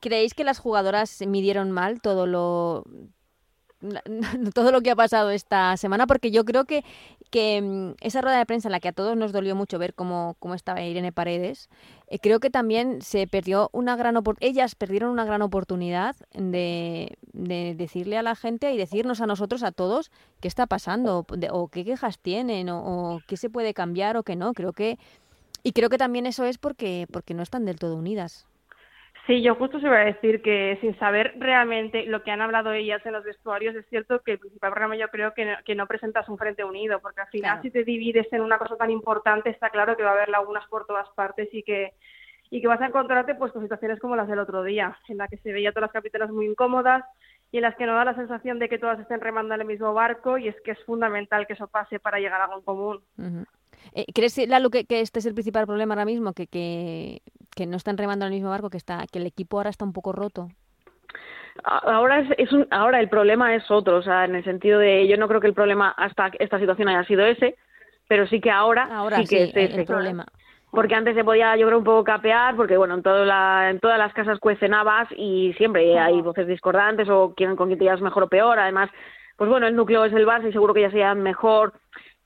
¿creéis 0.00 0.32
que 0.32 0.44
las 0.44 0.60
jugadoras 0.60 1.20
midieron 1.26 1.70
mal 1.70 2.00
todo 2.00 2.26
lo 2.26 2.84
todo 4.54 4.72
lo 4.72 4.80
que 4.80 4.90
ha 4.90 4.96
pasado 4.96 5.30
esta 5.30 5.76
semana, 5.76 6.06
porque 6.06 6.30
yo 6.30 6.44
creo 6.44 6.64
que, 6.64 6.84
que 7.30 7.60
mm, 7.60 7.94
esa 8.00 8.20
rueda 8.20 8.38
de 8.38 8.46
prensa 8.46 8.68
en 8.68 8.72
la 8.72 8.80
que 8.80 8.88
a 8.88 8.92
todos 8.92 9.16
nos 9.16 9.32
dolió 9.32 9.54
mucho 9.56 9.78
ver 9.78 9.94
cómo, 9.94 10.36
cómo 10.38 10.54
estaba 10.54 10.82
Irene 10.82 11.12
Paredes, 11.12 11.68
eh, 12.08 12.18
creo 12.18 12.40
que 12.40 12.50
también 12.50 13.02
se 13.02 13.26
perdió 13.26 13.70
una 13.72 13.96
gran 13.96 14.12
ellas 14.40 14.74
perdieron 14.74 15.10
una 15.10 15.24
gran 15.24 15.42
oportunidad 15.42 16.14
de, 16.32 17.16
de, 17.32 17.74
decirle 17.74 18.18
a 18.18 18.22
la 18.22 18.36
gente 18.36 18.72
y 18.72 18.76
decirnos 18.76 19.20
a 19.20 19.26
nosotros, 19.26 19.62
a 19.62 19.72
todos, 19.72 20.10
qué 20.40 20.48
está 20.48 20.66
pasando, 20.66 21.26
o 21.50 21.68
qué 21.68 21.84
quejas 21.84 22.18
tienen, 22.18 22.68
o, 22.68 23.14
o 23.14 23.20
qué 23.26 23.36
se 23.36 23.50
puede 23.50 23.74
cambiar 23.74 24.16
o 24.16 24.22
qué 24.22 24.36
no. 24.36 24.52
Creo 24.52 24.72
que, 24.72 24.98
y 25.62 25.72
creo 25.72 25.88
que 25.88 25.98
también 25.98 26.26
eso 26.26 26.44
es 26.44 26.58
porque, 26.58 27.06
porque 27.10 27.34
no 27.34 27.42
están 27.42 27.64
del 27.64 27.78
todo 27.78 27.96
unidas. 27.96 28.46
Sí, 29.26 29.40
yo 29.40 29.54
justo 29.54 29.78
se 29.78 29.86
iba 29.86 29.98
a 29.98 30.04
decir 30.04 30.42
que 30.42 30.78
sin 30.80 30.98
saber 30.98 31.34
realmente 31.38 32.06
lo 32.06 32.24
que 32.24 32.32
han 32.32 32.40
hablado 32.40 32.72
ellas 32.72 33.00
en 33.06 33.12
los 33.12 33.22
vestuarios, 33.22 33.74
es 33.76 33.86
cierto 33.88 34.20
que 34.20 34.32
el 34.32 34.38
principal 34.40 34.72
problema 34.72 34.96
yo 34.96 35.08
creo 35.08 35.32
que 35.32 35.44
no, 35.44 35.52
que 35.64 35.76
no 35.76 35.86
presentas 35.86 36.28
un 36.28 36.38
frente 36.38 36.64
unido, 36.64 36.98
porque 37.00 37.20
al 37.20 37.28
final 37.28 37.62
si 37.62 37.70
te 37.70 37.84
divides 37.84 38.26
en 38.32 38.40
una 38.40 38.58
cosa 38.58 38.76
tan 38.76 38.90
importante 38.90 39.50
está 39.50 39.70
claro 39.70 39.96
que 39.96 40.02
va 40.02 40.10
a 40.10 40.14
haber 40.14 40.28
lagunas 40.28 40.66
por 40.68 40.86
todas 40.86 41.08
partes 41.10 41.48
y 41.52 41.62
que 41.62 41.92
y 42.50 42.60
que 42.60 42.66
vas 42.66 42.82
a 42.82 42.86
encontrarte 42.86 43.34
pues 43.34 43.50
con 43.50 43.62
situaciones 43.62 43.98
como 43.98 44.14
las 44.14 44.28
del 44.28 44.38
otro 44.38 44.62
día, 44.62 44.94
en 45.08 45.16
la 45.16 45.26
que 45.26 45.38
se 45.38 45.54
veía 45.54 45.72
todas 45.72 45.88
las 45.88 45.92
capitanas 45.92 46.30
muy 46.30 46.44
incómodas 46.44 47.02
y 47.50 47.56
en 47.56 47.62
las 47.62 47.74
que 47.76 47.86
no 47.86 47.94
da 47.94 48.04
la 48.04 48.14
sensación 48.14 48.58
de 48.58 48.68
que 48.68 48.78
todas 48.78 49.00
estén 49.00 49.20
remando 49.20 49.54
en 49.54 49.62
el 49.62 49.66
mismo 49.66 49.94
barco 49.94 50.36
y 50.36 50.48
es 50.48 50.60
que 50.62 50.72
es 50.72 50.84
fundamental 50.84 51.46
que 51.46 51.54
eso 51.54 51.68
pase 51.68 51.98
para 51.98 52.18
llegar 52.18 52.42
a 52.42 52.44
algo 52.44 52.58
en 52.58 52.64
común. 52.64 53.00
Eh, 53.94 54.06
¿Crees, 54.14 54.38
Lalo, 54.48 54.70
que, 54.70 54.84
que, 54.84 55.00
este 55.00 55.18
es 55.18 55.26
el 55.26 55.34
principal 55.34 55.66
problema 55.66 55.94
ahora 55.94 56.04
mismo? 56.04 56.32
Que, 56.32 56.46
que, 56.46 57.20
que 57.54 57.66
no 57.66 57.76
están 57.76 57.98
remando 57.98 58.24
en 58.24 58.32
el 58.32 58.36
mismo 58.36 58.50
barco, 58.50 58.70
que, 58.70 58.76
está, 58.76 59.04
que 59.10 59.18
el 59.18 59.26
equipo 59.26 59.58
ahora 59.58 59.70
está 59.70 59.84
un 59.84 59.92
poco 59.92 60.12
roto. 60.12 60.48
Ahora 61.64 62.20
es, 62.20 62.28
es 62.38 62.52
un, 62.52 62.66
ahora 62.70 62.98
el 63.00 63.08
problema 63.08 63.54
es 63.54 63.70
otro, 63.70 63.98
o 63.98 64.02
sea, 64.02 64.24
en 64.24 64.34
el 64.34 64.44
sentido 64.44 64.78
de 64.78 65.06
yo 65.06 65.16
no 65.16 65.28
creo 65.28 65.40
que 65.40 65.48
el 65.48 65.54
problema 65.54 65.90
hasta 65.90 66.30
esta 66.38 66.58
situación 66.58 66.88
haya 66.88 67.04
sido 67.04 67.24
ese, 67.26 67.56
pero 68.08 68.26
sí 68.26 68.40
que 68.40 68.50
ahora, 68.50 68.88
ahora 68.90 69.18
sí 69.18 69.26
que 69.26 69.42
es 69.44 69.50
ese. 69.50 69.80
El 69.80 69.86
problema. 69.86 70.26
porque 70.70 70.94
antes 70.94 71.14
se 71.14 71.24
podía 71.24 71.54
yo 71.56 71.66
creo 71.66 71.78
un 71.78 71.84
poco 71.84 72.04
capear 72.04 72.56
porque 72.56 72.78
bueno 72.78 72.94
en 72.94 73.02
todo 73.02 73.24
la, 73.24 73.68
en 73.70 73.80
todas 73.80 73.98
las 73.98 74.14
casas 74.14 74.38
cuecen 74.38 74.72
habas 74.72 75.08
y 75.14 75.52
siempre 75.58 75.98
hay 75.98 76.20
voces 76.22 76.46
discordantes 76.46 77.08
o 77.10 77.34
quieren 77.34 77.56
con 77.56 77.68
quien 77.68 77.78
te 77.78 77.84
llevas 77.84 78.00
mejor 78.00 78.24
o 78.24 78.28
peor 78.28 78.58
además 78.58 78.88
pues 79.36 79.50
bueno 79.50 79.66
el 79.66 79.76
núcleo 79.76 80.06
es 80.06 80.12
el 80.14 80.26
Barça 80.26 80.48
y 80.48 80.52
seguro 80.52 80.72
que 80.72 80.80
ya 80.80 80.90
se 80.90 81.14
mejor 81.14 81.74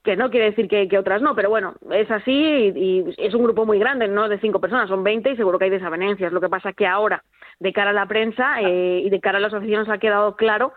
que 0.06 0.16
no 0.16 0.30
quiere 0.30 0.46
decir 0.46 0.68
que, 0.68 0.86
que, 0.88 0.98
otras 0.98 1.20
no, 1.20 1.34
pero 1.34 1.50
bueno, 1.50 1.74
es 1.90 2.08
así 2.10 2.32
y, 2.32 3.04
es 3.18 3.34
un 3.34 3.42
grupo 3.42 3.66
muy 3.66 3.80
grande, 3.80 4.06
no 4.06 4.28
de 4.28 4.38
cinco 4.38 4.60
personas, 4.60 4.88
son 4.88 5.02
20 5.02 5.32
y 5.32 5.36
seguro 5.36 5.58
que 5.58 5.64
hay 5.64 5.70
desavenencias. 5.70 6.32
Lo 6.32 6.40
que 6.40 6.48
pasa 6.48 6.70
es 6.70 6.76
que 6.76 6.86
ahora, 6.86 7.24
de 7.58 7.72
cara 7.72 7.90
a 7.90 7.92
la 7.92 8.06
prensa 8.06 8.62
eh, 8.62 9.02
y 9.04 9.10
de 9.10 9.20
cara 9.20 9.38
a 9.38 9.40
las 9.40 9.52
aficiones, 9.52 9.88
ha 9.88 9.98
quedado 9.98 10.36
claro 10.36 10.72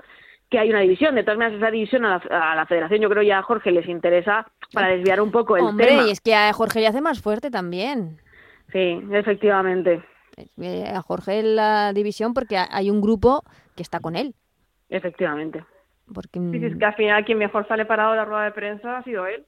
que 0.50 0.58
hay 0.58 0.72
una 0.72 0.80
división. 0.80 1.14
De 1.14 1.24
todas 1.24 1.38
maneras, 1.38 1.60
esa 1.60 1.70
división 1.70 2.06
a 2.06 2.20
la, 2.56 2.66
federación, 2.66 3.02
yo 3.02 3.10
creo 3.10 3.22
ya 3.22 3.38
a 3.38 3.44
Jorge 3.44 3.72
les 3.72 3.88
interesa 3.88 4.48
para 4.74 4.88
desviar 4.88 5.22
un 5.22 5.32
poco 5.32 5.56
el 5.56 5.64
Hombre, 5.64 5.88
tema. 5.88 6.08
y 6.08 6.12
es 6.12 6.22
que 6.22 6.34
a 6.34 6.52
Jorge 6.52 6.80
le 6.80 6.88
hace 6.88 7.02
más 7.02 7.22
fuerte 7.22 7.52
también. 7.52 8.18
Sí, 8.72 9.00
efectivamente. 9.12 10.04
Eh, 10.60 10.86
a 10.92 11.02
Jorge 11.04 11.44
la 11.44 11.94
división 11.94 12.34
porque 12.34 12.58
hay 12.58 12.90
un 12.90 13.00
grupo 13.00 13.44
que 13.76 13.84
está 13.84 14.00
con 14.00 14.16
él. 14.16 14.34
Efectivamente. 14.90 15.64
Porque... 16.14 16.40
Sí, 16.40 16.66
es 16.66 16.78
que 16.78 16.86
al 16.86 16.96
final 16.96 17.26
quien 17.26 17.38
mejor 17.38 17.68
sale 17.68 17.86
parado 17.86 18.12
de 18.12 18.18
la 18.18 18.26
rueda 18.26 18.44
de 18.46 18.52
prensa 18.52 18.98
ha 18.98 19.04
sido 19.04 19.26
él. 19.28 19.46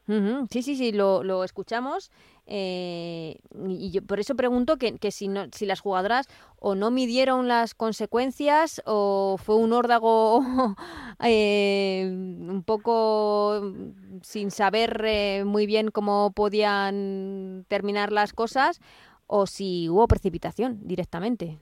Sí, 0.50 0.62
sí, 0.62 0.76
sí, 0.76 0.92
lo, 0.92 1.24
lo 1.24 1.44
escuchamos. 1.44 2.12
Eh, 2.46 3.40
y 3.68 3.92
yo 3.92 4.02
por 4.06 4.20
eso 4.20 4.36
pregunto 4.36 4.78
que, 4.78 4.98
que 4.98 5.12
si, 5.12 5.28
no, 5.28 5.46
si 5.54 5.66
las 5.66 5.80
jugadoras 5.80 6.28
o 6.58 6.76
no 6.76 6.92
midieron 6.92 7.48
las 7.48 7.76
consecuencias 7.76 8.82
o 8.86 9.38
fue 9.38 9.56
un 9.56 9.74
órdago 9.74 10.42
eh, 11.24 12.10
un 12.12 12.64
poco 12.66 13.74
sin 14.22 14.52
saber 14.52 15.02
eh, 15.06 15.44
muy 15.46 15.66
bien 15.66 15.92
cómo 15.92 16.32
podían 16.34 17.66
terminar 17.68 18.12
las 18.12 18.34
cosas 18.34 18.82
o 19.28 19.46
si 19.48 19.88
hubo 19.88 20.08
precipitación 20.08 20.80
directamente. 20.82 21.58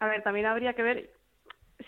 A 0.00 0.08
ver, 0.08 0.22
también 0.22 0.46
habría 0.46 0.74
que 0.74 0.82
ver 0.82 1.15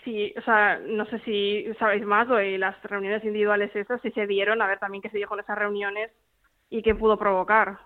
Sí, 0.03 0.33
o 0.37 0.41
sea, 0.41 0.79
no 0.79 1.05
sé 1.05 1.19
si 1.19 1.65
sabéis 1.79 2.05
más 2.05 2.29
o 2.29 2.37
las 2.39 2.81
reuniones 2.83 3.23
individuales 3.23 3.75
esas, 3.75 4.01
si 4.01 4.11
se 4.11 4.27
dieron, 4.27 4.61
a 4.61 4.67
ver 4.67 4.79
también 4.79 5.01
qué 5.01 5.09
se 5.09 5.17
dijo 5.17 5.33
en 5.33 5.41
esas 5.41 5.57
reuniones 5.57 6.11
y 6.69 6.81
qué 6.83 6.93
pudo 6.93 7.17
provocar. 7.17 7.79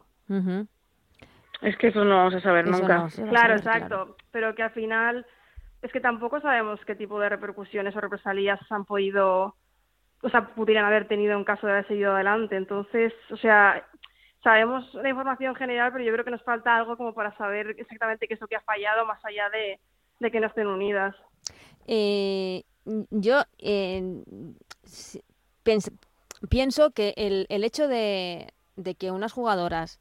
Es 1.61 1.77
que 1.77 1.87
eso 1.87 2.03
no 2.03 2.17
vamos 2.17 2.35
a 2.35 2.41
saber 2.41 2.67
nunca. 2.67 3.07
claro, 3.29 3.55
exacto, 3.55 4.17
pero 4.31 4.53
que 4.53 4.63
al 4.63 4.71
final 4.71 5.25
es 5.81 5.91
que 5.91 6.01
tampoco 6.01 6.41
sabemos 6.41 6.79
qué 6.85 6.95
tipo 6.95 7.19
de 7.19 7.29
repercusiones 7.29 7.95
o 7.95 8.01
represalias 8.01 8.59
han 8.69 8.85
podido, 8.85 9.55
o 10.21 10.29
sea, 10.29 10.47
pudieran 10.47 10.85
haber 10.85 11.07
tenido 11.07 11.37
en 11.37 11.43
caso 11.43 11.67
de 11.67 11.73
haber 11.73 11.87
seguido 11.87 12.13
adelante. 12.13 12.55
Entonces, 12.55 13.13
o 13.31 13.37
sea, 13.37 13.85
sabemos 14.43 14.93
la 14.93 15.09
información 15.09 15.55
general, 15.55 15.91
pero 15.91 16.03
yo 16.03 16.11
creo 16.13 16.25
que 16.25 16.31
nos 16.31 16.43
falta 16.43 16.75
algo 16.75 16.97
como 16.97 17.13
para 17.13 17.35
saber 17.37 17.75
exactamente 17.77 18.27
qué 18.27 18.33
es 18.33 18.41
lo 18.41 18.47
que 18.47 18.57
ha 18.57 18.61
fallado 18.61 19.05
más 19.05 19.23
allá 19.25 19.49
de, 19.49 19.79
de 20.19 20.31
que 20.31 20.39
no 20.39 20.47
estén 20.47 20.67
unidas. 20.67 21.15
Eh, 21.87 22.63
yo 23.11 23.43
eh, 23.59 24.23
pienso 26.49 26.91
que 26.91 27.13
el, 27.17 27.45
el 27.49 27.63
hecho 27.63 27.87
de, 27.87 28.53
que 28.97 29.11
unas 29.11 29.31
jugadoras 29.31 29.99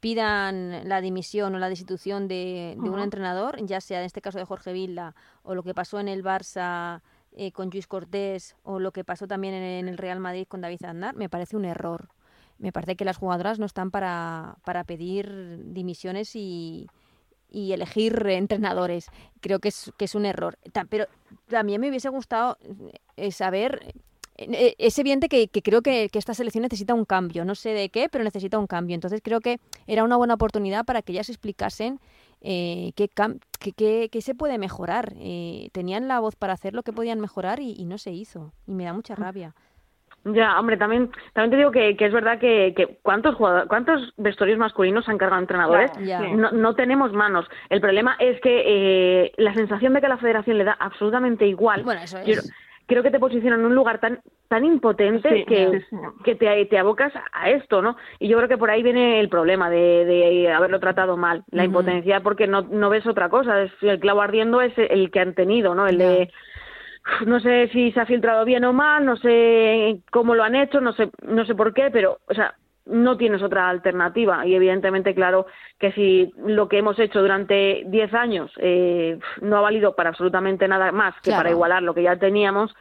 pidan 0.00 0.88
la 0.88 1.00
dimisión 1.00 1.54
o 1.54 1.58
la 1.58 1.68
destitución 1.68 2.28
de, 2.28 2.76
un 2.78 2.98
entrenador, 3.00 3.64
ya 3.64 3.80
sea 3.80 4.00
en 4.00 4.06
este 4.06 4.20
caso 4.20 4.38
de 4.38 4.44
Jorge 4.44 4.72
Villa 4.72 5.14
o 5.42 5.54
lo 5.54 5.62
que 5.62 5.74
pasó 5.74 6.00
en 6.00 6.08
el 6.08 6.22
Barça 6.22 7.00
eh, 7.32 7.52
con 7.52 7.70
Luis 7.70 7.86
Cortés 7.86 8.56
o 8.62 8.78
lo 8.78 8.92
que 8.92 9.04
pasó 9.04 9.26
también 9.26 9.54
en, 9.54 9.88
el 9.88 9.98
Real 9.98 10.20
Madrid 10.20 10.46
con 10.48 10.60
David 10.60 10.84
Aznar, 10.84 11.14
me 11.16 11.28
parece 11.28 11.56
un 11.56 11.64
error. 11.64 12.08
Me 12.58 12.72
parece 12.72 12.94
que 12.94 13.06
las 13.06 13.16
jugadoras 13.16 13.58
no 13.58 13.64
están 13.64 13.90
para, 13.90 14.56
para 14.64 14.84
pedir 14.84 15.62
dimisiones 15.72 16.36
y, 16.36 16.88
y 17.50 17.72
elegir 17.72 18.26
entrenadores. 18.26 19.06
Creo 19.40 19.58
que 19.58 19.68
es, 19.68 19.92
que 19.96 20.04
es 20.04 20.14
un 20.14 20.26
error. 20.26 20.58
Pero 20.88 21.06
también 21.48 21.80
me 21.80 21.88
hubiese 21.88 22.08
gustado 22.08 22.58
eh, 23.16 23.32
saber 23.32 23.94
eh, 24.36 24.74
es 24.78 24.98
evidente 24.98 25.28
que, 25.28 25.48
creo 25.48 25.82
que, 25.82 26.08
esta 26.12 26.32
selección 26.32 26.62
necesita 26.62 26.94
un 26.94 27.04
cambio, 27.04 27.44
no 27.44 27.54
sé 27.54 27.70
de 27.70 27.90
qué, 27.90 28.08
pero 28.08 28.24
necesita 28.24 28.58
un 28.58 28.66
cambio. 28.66 28.94
Entonces 28.94 29.20
creo 29.22 29.40
que 29.40 29.60
era 29.86 30.02
una 30.04 30.16
buena 30.16 30.34
oportunidad 30.34 30.84
para 30.84 31.02
que 31.02 31.12
ellas 31.12 31.28
explicasen 31.28 32.00
eh, 32.40 32.92
qué, 32.94 33.10
qué, 34.08 34.22
se 34.22 34.34
puede 34.34 34.56
mejorar. 34.56 35.14
tenían 35.72 36.08
la 36.08 36.20
voz 36.20 36.36
para 36.36 36.54
hacer 36.54 36.74
lo 36.74 36.82
que 36.82 36.92
podían 36.92 37.20
mejorar 37.20 37.60
y, 37.60 37.72
y, 37.72 37.84
no 37.84 37.98
se 37.98 38.12
hizo. 38.12 38.52
Y 38.66 38.72
me 38.72 38.84
da 38.84 38.94
mucha 38.94 39.14
mm. 39.14 39.18
rabia. 39.18 39.54
Ya, 40.24 40.60
hombre, 40.60 40.76
también, 40.76 41.10
también 41.32 41.50
te 41.50 41.56
digo 41.56 41.70
que, 41.70 41.96
que 41.96 42.06
es 42.06 42.12
verdad 42.12 42.38
que, 42.38 42.74
que 42.76 42.98
¿cuántos, 43.02 43.36
jugadores, 43.36 43.68
cuántos 43.68 44.12
vestuarios 44.18 44.58
masculinos 44.58 45.08
han 45.08 45.16
cargado 45.16 45.40
entrenadores. 45.40 45.90
No, 46.34 46.50
no, 46.50 46.74
tenemos 46.74 47.12
manos. 47.12 47.46
El 47.70 47.80
problema 47.80 48.16
es 48.18 48.38
que 48.42 48.62
eh, 48.66 49.32
la 49.38 49.54
sensación 49.54 49.94
de 49.94 50.00
que 50.00 50.06
a 50.06 50.10
la 50.10 50.18
federación 50.18 50.58
le 50.58 50.64
da 50.64 50.76
absolutamente 50.78 51.46
igual. 51.46 51.84
Bueno, 51.84 52.02
eso 52.02 52.18
es. 52.18 52.52
creo 52.86 53.02
que 53.02 53.10
te 53.10 53.18
posiciona 53.18 53.56
en 53.56 53.64
un 53.64 53.74
lugar 53.74 53.98
tan 53.98 54.20
tan 54.48 54.64
impotente 54.64 55.44
que, 55.44 55.80
que 56.24 56.34
te, 56.34 56.66
te, 56.66 56.76
abocas 56.76 57.12
a 57.32 57.50
esto, 57.50 57.80
¿no? 57.80 57.96
Y 58.18 58.26
yo 58.26 58.36
creo 58.36 58.48
que 58.48 58.58
por 58.58 58.68
ahí 58.68 58.82
viene 58.82 59.20
el 59.20 59.28
problema 59.28 59.70
de, 59.70 60.04
de 60.04 60.50
haberlo 60.50 60.80
tratado 60.80 61.16
mal, 61.16 61.44
la 61.52 61.64
impotencia, 61.64 62.18
porque 62.20 62.48
no, 62.48 62.62
no 62.62 62.90
ves 62.90 63.06
otra 63.06 63.28
cosa. 63.28 63.62
Es, 63.62 63.70
el 63.80 64.00
clavo 64.00 64.22
ardiendo 64.22 64.60
es 64.60 64.72
el 64.76 65.12
que 65.12 65.20
han 65.20 65.34
tenido, 65.34 65.76
¿no? 65.76 65.86
El 65.86 65.98
de 65.98 66.32
no 67.26 67.40
sé 67.40 67.68
si 67.72 67.92
se 67.92 68.00
ha 68.00 68.06
filtrado 68.06 68.44
bien 68.44 68.64
o 68.64 68.72
mal, 68.72 69.04
no 69.04 69.16
sé 69.16 70.00
cómo 70.10 70.34
lo 70.34 70.42
han 70.42 70.54
hecho, 70.54 70.80
no 70.80 70.92
sé, 70.92 71.10
no 71.22 71.44
sé 71.44 71.54
por 71.54 71.74
qué, 71.74 71.90
pero, 71.90 72.18
o 72.28 72.34
sea, 72.34 72.54
no 72.86 73.16
tienes 73.16 73.42
otra 73.42 73.68
alternativa. 73.68 74.46
Y 74.46 74.54
evidentemente 74.54 75.14
claro 75.14 75.46
que 75.78 75.92
si 75.92 76.32
lo 76.36 76.68
que 76.68 76.78
hemos 76.78 76.98
hecho 76.98 77.20
durante 77.20 77.84
10 77.86 78.14
años 78.14 78.50
eh, 78.58 79.18
no 79.40 79.58
ha 79.58 79.60
valido 79.60 79.94
para 79.94 80.10
absolutamente 80.10 80.66
nada 80.68 80.92
más 80.92 81.14
que 81.22 81.30
para 81.30 81.50
igualar 81.50 81.82
lo 81.82 81.94
que 81.94 82.02
ya 82.02 82.16
teníamos, 82.16 82.74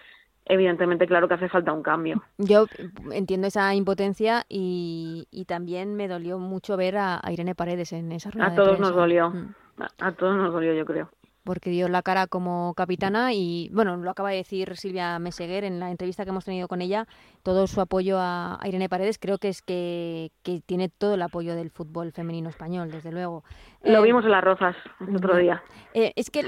evidentemente 0.45 1.05
claro 1.05 1.27
que 1.27 1.35
hace 1.35 1.49
falta 1.49 1.73
un 1.73 1.83
cambio. 1.83 2.23
Yo 2.37 2.65
entiendo 3.11 3.47
esa 3.47 3.73
impotencia 3.75 4.45
y, 4.49 5.27
y 5.31 5.45
también 5.45 5.95
me 5.95 6.07
dolió 6.07 6.39
mucho 6.39 6.75
ver 6.75 6.97
a, 6.97 7.21
Irene 7.29 7.55
Paredes 7.55 7.93
en 7.93 8.11
esa 8.11 8.31
rueda 8.31 8.47
A 8.47 8.55
todos 8.55 8.79
nos 8.79 8.95
dolió, 8.95 9.29
mm. 9.29 9.53
a 9.99 10.11
todos 10.13 10.35
nos 10.35 10.51
dolió 10.51 10.73
yo 10.73 10.85
creo 10.85 11.09
porque 11.49 11.71
dio 11.71 11.89
la 11.89 12.03
cara 12.03 12.27
como 12.27 12.75
capitana 12.75 13.33
y, 13.33 13.71
bueno, 13.73 13.97
lo 13.97 14.11
acaba 14.11 14.29
de 14.29 14.35
decir 14.35 14.77
Silvia 14.77 15.17
Meseguer 15.17 15.63
en 15.63 15.79
la 15.79 15.89
entrevista 15.89 16.23
que 16.23 16.29
hemos 16.29 16.45
tenido 16.45 16.67
con 16.67 16.79
ella, 16.79 17.07
todo 17.41 17.65
su 17.65 17.81
apoyo 17.81 18.17
a, 18.19 18.59
Irene 18.65 18.87
Paredes, 18.87 19.17
creo 19.17 19.39
que 19.39 19.47
es 19.47 19.63
que, 19.63 20.29
que, 20.43 20.61
tiene 20.63 20.89
todo 20.89 21.15
el 21.15 21.23
apoyo 21.23 21.55
del 21.55 21.71
fútbol 21.71 22.11
femenino 22.11 22.49
español, 22.49 22.91
desde 22.91 23.11
luego. 23.11 23.43
Lo 23.81 23.97
eh, 23.97 24.01
vimos 24.03 24.25
en 24.25 24.29
las 24.29 24.43
Rozas 24.43 24.75
el 25.07 25.15
otro 25.15 25.37
día. 25.37 25.63
Eh, 25.95 26.13
es 26.15 26.29
que 26.29 26.43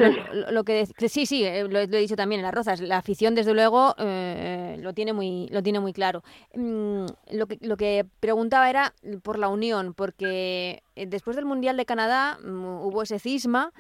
lo, 0.52 0.64
que 0.64 0.86
sí, 0.86 1.26
sí, 1.26 1.46
eh, 1.46 1.68
lo, 1.68 1.80
he 1.80 1.88
dicho 1.88 2.16
también 2.16 2.42
en 2.42 2.46
las 2.46 2.54
Rozas, 2.54 2.80
la 2.80 2.98
afición 2.98 3.34
desde 3.34 3.56
luego 3.56 3.96
lo 3.98 4.94
tiene 4.94 5.14
muy 5.14 5.48
lo 5.50 5.64
tiene 5.64 5.80
muy 5.80 5.94
claro. 5.94 6.22
Mm, 6.54 7.06
lo 7.32 7.48
que 7.48 7.58
lo 7.62 7.76
que 7.76 8.06
preguntaba 8.20 8.70
era 8.70 8.94
por 9.24 9.40
la 9.40 9.48
unión, 9.48 9.96
porque 9.96 10.84
después 10.96 11.36
del 11.36 11.46
Mundial 11.46 11.76
de 11.76 11.86
Canadá 11.86 12.38
mm, 12.44 12.84
hubo 12.84 13.02
ese 13.02 13.18
cisma 13.18 13.72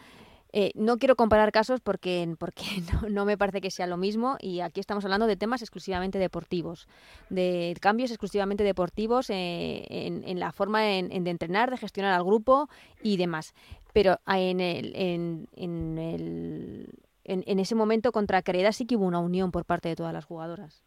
eh, 0.54 0.72
no 0.76 0.98
quiero 0.98 1.16
comparar 1.16 1.52
casos 1.52 1.80
porque, 1.80 2.28
porque 2.38 2.64
no, 3.10 3.26
me 3.26 3.38
parece 3.38 3.62
que 3.62 3.72
sea 3.72 3.88
lo 3.88 3.98
mismo 3.98 4.38
y 4.40 4.60
aquí 4.60 4.80
estamos 4.80 5.06
hablando 5.06 5.28
de 5.28 5.38
temas 5.38 5.62
exclusivamente 5.62 6.20
deportivos, 6.20 6.88
de 7.30 7.76
cambios 7.82 8.12
exclusivamente 8.12 8.64
deportivos 8.64 9.30
eh, 9.30 9.86
en, 9.90 10.40
la 10.40 10.52
forma 10.52 10.82
de 10.82 11.00
entrenar, 11.00 11.70
de 11.70 11.78
gestionar 11.78 12.14
al 12.14 12.24
grupo 12.24 12.68
y 13.02 13.18
demás. 13.18 13.54
Pero 13.94 14.18
en, 14.28 14.60
el, 14.60 14.94
en, 14.96 15.48
en, 15.56 15.98
el, 15.98 16.90
en, 17.24 17.60
ese 17.60 17.76
momento 17.76 18.12
contra 18.12 18.42
Careda 18.42 18.72
sí 18.72 18.86
que 18.86 18.96
hubo 18.96 19.06
una 19.06 19.20
unión 19.20 19.52
por 19.52 19.66
parte 19.66 19.90
de 19.90 19.96
todas 19.96 20.14
las 20.14 20.26
jugadoras. 20.26 20.84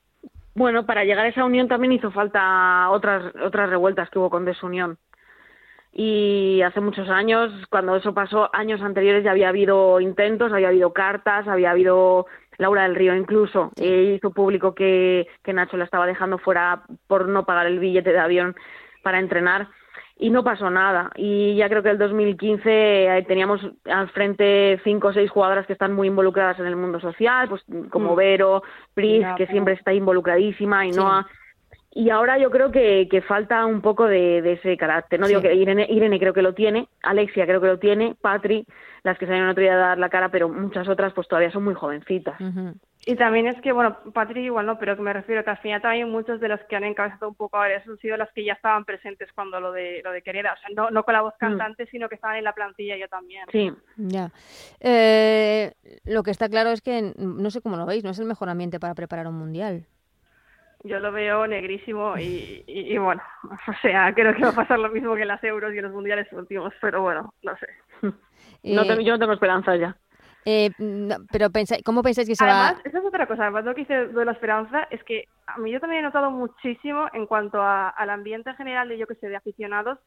Bueno, 0.54 0.86
para 0.86 1.04
llegar 1.04 1.26
a 1.26 1.28
esa 1.28 1.44
unión 1.44 1.68
también 1.68 1.92
hizo 1.92 2.10
falta 2.12 2.88
otras 2.90 3.34
otras 3.44 3.68
revueltas 3.68 4.08
que 4.08 4.18
hubo 4.18 4.30
con 4.30 4.44
desunión 4.44 4.98
y 5.96 6.60
hace 6.62 6.80
muchos 6.80 7.08
años, 7.08 7.52
cuando 7.70 7.94
eso 7.94 8.12
pasó, 8.12 8.50
años 8.52 8.82
anteriores 8.82 9.22
ya 9.22 9.30
había 9.30 9.48
habido 9.48 10.00
intentos, 10.00 10.52
había 10.52 10.68
habido 10.68 10.92
cartas, 10.92 11.46
había 11.46 11.70
habido 11.70 12.26
Laura 12.58 12.82
del 12.82 12.96
Río 12.96 13.14
incluso 13.14 13.70
hizo 13.76 14.30
público 14.30 14.74
que, 14.74 15.28
que 15.42 15.52
Nacho 15.52 15.76
la 15.76 15.84
estaba 15.84 16.06
dejando 16.06 16.38
fuera 16.38 16.82
por 17.06 17.28
no 17.28 17.44
pagar 17.46 17.66
el 17.66 17.78
billete 17.78 18.12
de 18.12 18.18
avión 18.18 18.56
para 19.04 19.20
entrenar 19.20 19.68
y 20.16 20.30
no 20.30 20.42
pasó 20.42 20.68
nada. 20.68 21.12
Y 21.14 21.54
ya 21.56 21.68
creo 21.68 21.82
que 21.82 21.90
el 21.90 21.98
2015 21.98 22.62
eh, 22.66 23.24
teníamos 23.28 23.60
al 23.84 24.08
frente 24.10 24.80
cinco 24.82 25.08
o 25.08 25.12
seis 25.12 25.30
jugadoras 25.30 25.66
que 25.66 25.72
están 25.72 25.92
muy 25.92 26.08
involucradas 26.08 26.58
en 26.58 26.66
el 26.66 26.76
mundo 26.76 26.98
social, 26.98 27.48
pues 27.48 27.62
como 27.90 28.14
mm. 28.14 28.16
Vero, 28.16 28.62
Pris, 28.94 29.24
que 29.36 29.46
siempre 29.46 29.74
está 29.74 29.92
involucradísima, 29.92 30.86
y 30.86 30.90
Noah 30.90 31.26
y 31.94 32.10
ahora 32.10 32.38
yo 32.38 32.50
creo 32.50 32.72
que, 32.72 33.06
que 33.08 33.22
falta 33.22 33.64
un 33.64 33.80
poco 33.80 34.06
de, 34.06 34.42
de 34.42 34.54
ese 34.54 34.76
carácter. 34.76 35.20
No 35.20 35.28
digo 35.28 35.40
que 35.40 35.54
Irene, 35.54 35.86
Irene 35.88 36.18
creo 36.18 36.34
que 36.34 36.42
lo 36.42 36.52
tiene, 36.52 36.88
Alexia 37.02 37.46
creo 37.46 37.60
que 37.60 37.68
lo 37.68 37.78
tiene, 37.78 38.16
Patri, 38.20 38.66
las 39.04 39.16
que 39.16 39.26
salieron 39.26 39.50
otro 39.50 39.62
día 39.62 39.74
a 39.74 39.76
dar 39.76 39.98
la 39.98 40.08
cara, 40.08 40.28
pero 40.28 40.48
muchas 40.48 40.88
otras 40.88 41.12
pues 41.12 41.28
todavía 41.28 41.52
son 41.52 41.62
muy 41.62 41.74
jovencitas. 41.74 42.36
Y 43.06 43.14
también 43.14 43.46
es 43.46 43.60
que, 43.60 43.70
bueno, 43.70 43.96
Patri 44.12 44.44
igual 44.44 44.66
no, 44.66 44.76
pero 44.76 44.96
que 44.96 45.02
me 45.02 45.12
refiero 45.12 45.44
que 45.44 45.50
al 45.50 45.58
final 45.58 45.82
también 45.82 46.10
muchos 46.10 46.40
de 46.40 46.48
los 46.48 46.60
que 46.62 46.74
han 46.74 46.84
encabezado 46.84 47.28
un 47.28 47.36
poco 47.36 47.58
ahora 47.58 47.80
han 47.86 47.98
sido 47.98 48.16
las 48.16 48.32
que 48.32 48.44
ya 48.44 48.54
estaban 48.54 48.84
presentes 48.84 49.30
cuando 49.32 49.60
lo 49.60 49.70
de 49.70 50.00
lo 50.02 50.10
de 50.10 50.22
Querida, 50.22 50.52
o 50.52 50.60
sea, 50.60 50.70
no, 50.74 50.90
no 50.90 51.04
con 51.04 51.14
la 51.14 51.22
voz 51.22 51.34
mm. 51.34 51.38
cantante, 51.38 51.86
sino 51.86 52.08
que 52.08 52.16
estaban 52.16 52.38
en 52.38 52.44
la 52.44 52.54
plantilla 52.54 52.96
yo 52.96 53.06
también. 53.06 53.46
Sí, 53.52 53.70
ya. 53.98 54.32
Eh, 54.80 55.72
lo 56.06 56.24
que 56.24 56.32
está 56.32 56.48
claro 56.48 56.70
es 56.70 56.80
que, 56.80 57.12
no 57.16 57.50
sé 57.50 57.60
cómo 57.60 57.76
lo 57.76 57.86
veis, 57.86 58.02
no 58.02 58.10
es 58.10 58.18
el 58.18 58.26
mejor 58.26 58.48
ambiente 58.48 58.80
para 58.80 58.94
preparar 58.94 59.28
un 59.28 59.38
mundial. 59.38 59.86
Yo 60.84 61.00
lo 61.00 61.12
veo 61.12 61.46
negrísimo 61.46 62.16
y, 62.18 62.62
y, 62.66 62.96
bueno, 62.98 63.22
o 63.68 63.72
sea, 63.80 64.12
creo 64.14 64.34
que 64.34 64.42
va 64.42 64.50
a 64.50 64.54
pasar 64.54 64.78
lo 64.78 64.90
mismo 64.90 65.14
que 65.14 65.22
en 65.22 65.28
las 65.28 65.42
euros 65.42 65.72
y 65.74 65.78
en 65.78 65.84
los 65.84 65.92
mundiales 65.92 66.30
últimos, 66.32 66.72
pero 66.80 67.02
bueno, 67.02 67.32
no 67.42 67.56
sé. 67.56 67.66
no 68.62 68.82
eh, 68.82 69.04
yo 69.04 69.12
no 69.12 69.18
tengo 69.18 69.32
esperanza 69.32 69.74
ya. 69.76 69.96
Eh, 70.46 70.70
pero 71.32 71.48
¿cómo 71.84 72.02
pensáis 72.02 72.28
que 72.28 72.36
se 72.36 72.44
además, 72.44 72.74
va...? 72.74 72.80
esa 72.84 72.98
es 72.98 73.04
otra 73.04 73.26
cosa, 73.26 73.44
además 73.44 73.64
lo 73.64 73.74
que 73.74 73.80
hice 73.82 74.08
de 74.08 74.24
la 74.26 74.32
esperanza 74.32 74.86
es 74.90 75.02
que 75.04 75.26
a 75.46 75.58
mí 75.58 75.70
yo 75.70 75.80
también 75.80 76.00
he 76.00 76.06
notado 76.06 76.30
muchísimo 76.30 77.08
en 77.14 77.26
cuanto 77.26 77.62
al 77.62 78.10
ambiente 78.10 78.50
en 78.50 78.56
general 78.56 78.88
de, 78.88 78.98
yo 78.98 79.06
que 79.06 79.14
sé, 79.14 79.28
de 79.28 79.36
aficionados, 79.36 79.98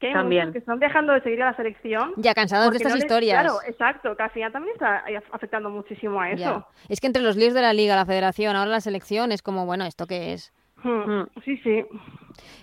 que 0.00 0.08
hay 0.08 0.12
también. 0.14 0.52
que 0.52 0.58
están 0.58 0.78
dejando 0.78 1.12
de 1.12 1.20
seguir 1.20 1.42
a 1.42 1.50
la 1.50 1.56
selección. 1.56 2.12
Ya 2.16 2.34
cansados 2.34 2.70
de 2.70 2.78
estas 2.78 2.96
historias. 2.96 3.40
Claro, 3.40 3.58
exacto, 3.66 4.16
que 4.16 4.22
al 4.22 4.30
final 4.30 4.50
también 4.50 4.74
está 4.74 5.04
afectando 5.30 5.70
muchísimo 5.70 6.20
a 6.20 6.30
eso. 6.30 6.66
Es 6.88 7.00
que 7.00 7.06
entre 7.06 7.22
los 7.22 7.36
líos 7.36 7.54
de 7.54 7.60
la 7.60 7.72
liga, 7.72 7.94
la 7.94 8.06
federación, 8.06 8.56
ahora 8.56 8.70
la 8.70 8.80
selección, 8.80 9.30
es 9.30 9.42
como, 9.42 9.66
bueno, 9.66 9.84
¿esto 9.84 10.06
qué 10.06 10.32
es? 10.32 10.52
Hmm. 10.82 11.22
Sí, 11.44 11.56
sí. 11.58 11.84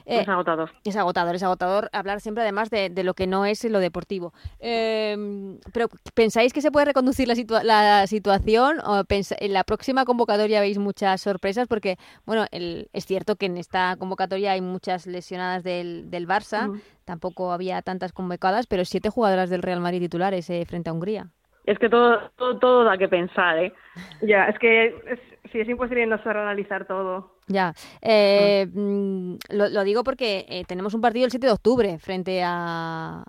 es 0.06 0.28
eh, 0.28 0.32
agotador. 0.32 0.72
Es 0.84 0.96
agotador, 0.96 1.36
es 1.36 1.44
agotador 1.44 1.90
hablar 1.94 2.20
siempre 2.20 2.44
además 2.44 2.70
de, 2.70 2.92
lo 3.04 3.14
que 3.14 3.28
no 3.28 3.46
es 3.46 3.64
lo 3.66 3.80
deportivo. 3.80 4.34
Em, 4.60 5.60
pero 5.74 5.88
¿pensáis 6.14 6.54
que 6.54 6.62
se 6.62 6.72
puede 6.72 6.88
reconducir 6.88 7.28
la, 7.28 7.64
la 7.64 8.08
situación 8.08 8.80
o 8.86 9.04
en 9.10 9.54
la 9.54 9.64
próxima 9.64 10.06
convocatoria 10.06 10.62
veis 10.62 10.80
muchas 10.80 11.22
sorpresas? 11.22 11.68
Porque, 11.68 11.98
bueno, 12.26 12.46
es 12.52 13.06
cierto 13.06 13.36
que 13.36 13.46
en 13.46 13.58
esta 13.58 13.96
convocatoria 13.98 14.54
hay 14.54 14.62
muchas 14.62 15.06
lesionadas 15.06 15.64
del, 15.64 16.10
del 16.10 16.28
Barça, 16.28 16.70
hmm. 16.70 16.82
tampoco 17.06 17.52
había 17.52 17.82
tantas 17.82 18.14
convocadas, 18.14 18.68
pero 18.68 18.86
siete 18.86 19.10
jugadoras 19.10 19.50
del 19.50 19.62
Real 19.62 19.80
Madrid 19.80 20.00
titulares 20.00 20.50
eh, 20.50 20.66
frente 20.66 20.90
a 20.90 20.94
Hungría. 20.94 21.28
Es 21.66 21.78
que 21.80 21.90
todo, 21.90 22.32
todo, 22.38 22.58
todo 22.60 22.84
da 22.86 22.98
que 22.98 23.10
pensar, 23.10 23.58
¿eh? 23.60 23.74
Ya, 24.22 24.46
es 24.46 24.58
que 24.58 24.86
es, 24.88 25.20
sí, 25.52 25.60
es 25.60 25.68
imposible 25.68 26.06
no 26.08 26.18
analizar 26.24 26.86
todo. 26.86 27.37
Ya, 27.48 27.74
eh, 28.02 28.68
mm, 28.74 29.36
lo, 29.50 29.84
digo 29.84 30.04
porque 30.04 30.46
eh, 30.50 30.66
tenemos 30.68 30.94
un 30.94 31.02
partido 31.02 31.26
el 31.26 31.32
7 31.32 31.48
de 31.48 31.54
octubre 31.54 31.98
frente 31.98 32.44
a 32.44 33.24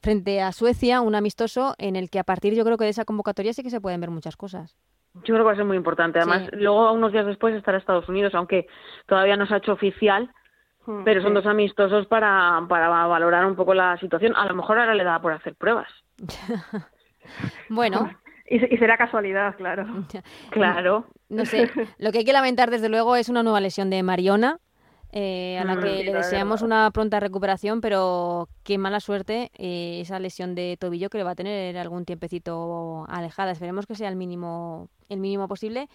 frente 0.00 0.40
a 0.40 0.52
Suecia, 0.52 1.00
un 1.00 1.16
amistoso 1.16 1.74
en 1.78 1.96
el 1.96 2.08
que 2.08 2.20
a 2.20 2.24
partir 2.24 2.54
yo 2.54 2.64
creo 2.64 2.76
que 2.76 2.84
de 2.84 2.90
esa 2.90 3.04
convocatoria 3.04 3.52
sí 3.52 3.64
que 3.64 3.70
se 3.70 3.80
pueden 3.80 4.00
ver 4.00 4.10
muchas 4.10 4.36
cosas. 4.36 4.76
Yo 5.14 5.34
creo 5.34 5.38
que 5.38 5.44
va 5.44 5.52
a 5.52 5.56
ser 5.56 5.64
muy 5.64 5.76
importante. 5.76 6.20
Además, 6.20 6.48
luego 6.52 6.92
unos 6.92 7.12
días 7.12 7.26
después 7.26 7.54
estará 7.54 7.78
Estados 7.78 8.08
Unidos, 8.08 8.34
aunque 8.34 8.68
todavía 9.06 9.36
no 9.36 9.46
se 9.46 9.54
ha 9.54 9.56
hecho 9.56 9.72
oficial, 9.72 10.30
hmm, 10.86 11.02
pero 11.04 11.20
son 11.20 11.34
dos 11.34 11.46
amistosos 11.46 12.06
para, 12.06 12.64
para 12.68 12.88
valorar 12.88 13.44
un 13.46 13.56
poco 13.56 13.74
la 13.74 13.98
situación. 13.98 14.36
A 14.36 14.46
lo 14.46 14.54
mejor 14.54 14.78
ahora 14.78 14.94
le 14.94 15.02
da 15.02 15.20
por 15.20 15.32
hacer 15.32 15.56
pruebas. 15.56 15.88
bueno. 17.68 18.10
Y, 18.50 18.78
será 18.78 18.96
casualidad, 18.96 19.54
claro. 19.56 19.84
claro. 20.50 21.04
No 21.28 21.44
sé, 21.44 21.68
lo 21.98 22.12
que 22.12 22.18
hay 22.18 22.24
que 22.24 22.32
lamentar 22.32 22.70
desde 22.70 22.88
luego 22.88 23.16
es 23.16 23.28
una 23.28 23.42
nueva 23.42 23.60
lesión 23.60 23.90
de 23.90 24.02
Mariona, 24.02 24.60
eh, 25.10 25.58
a 25.58 25.64
la 25.64 25.74
mm, 25.76 25.80
que 25.80 26.04
le 26.04 26.12
deseamos 26.12 26.60
una 26.60 26.90
pronta 26.90 27.18
recuperación, 27.18 27.80
pero 27.80 28.48
qué 28.62 28.76
mala 28.76 29.00
suerte 29.00 29.50
eh, 29.56 30.00
esa 30.02 30.18
lesión 30.18 30.54
de 30.54 30.76
tobillo 30.78 31.08
que 31.08 31.18
le 31.18 31.24
va 31.24 31.30
a 31.30 31.34
tener 31.34 31.78
algún 31.78 32.04
tiempecito 32.04 33.06
alejada. 33.08 33.52
Esperemos 33.52 33.86
que 33.86 33.94
sea 33.94 34.10
el 34.10 34.16
mínimo, 34.16 34.90
el 35.08 35.20
mínimo 35.20 35.48
posible, 35.48 35.88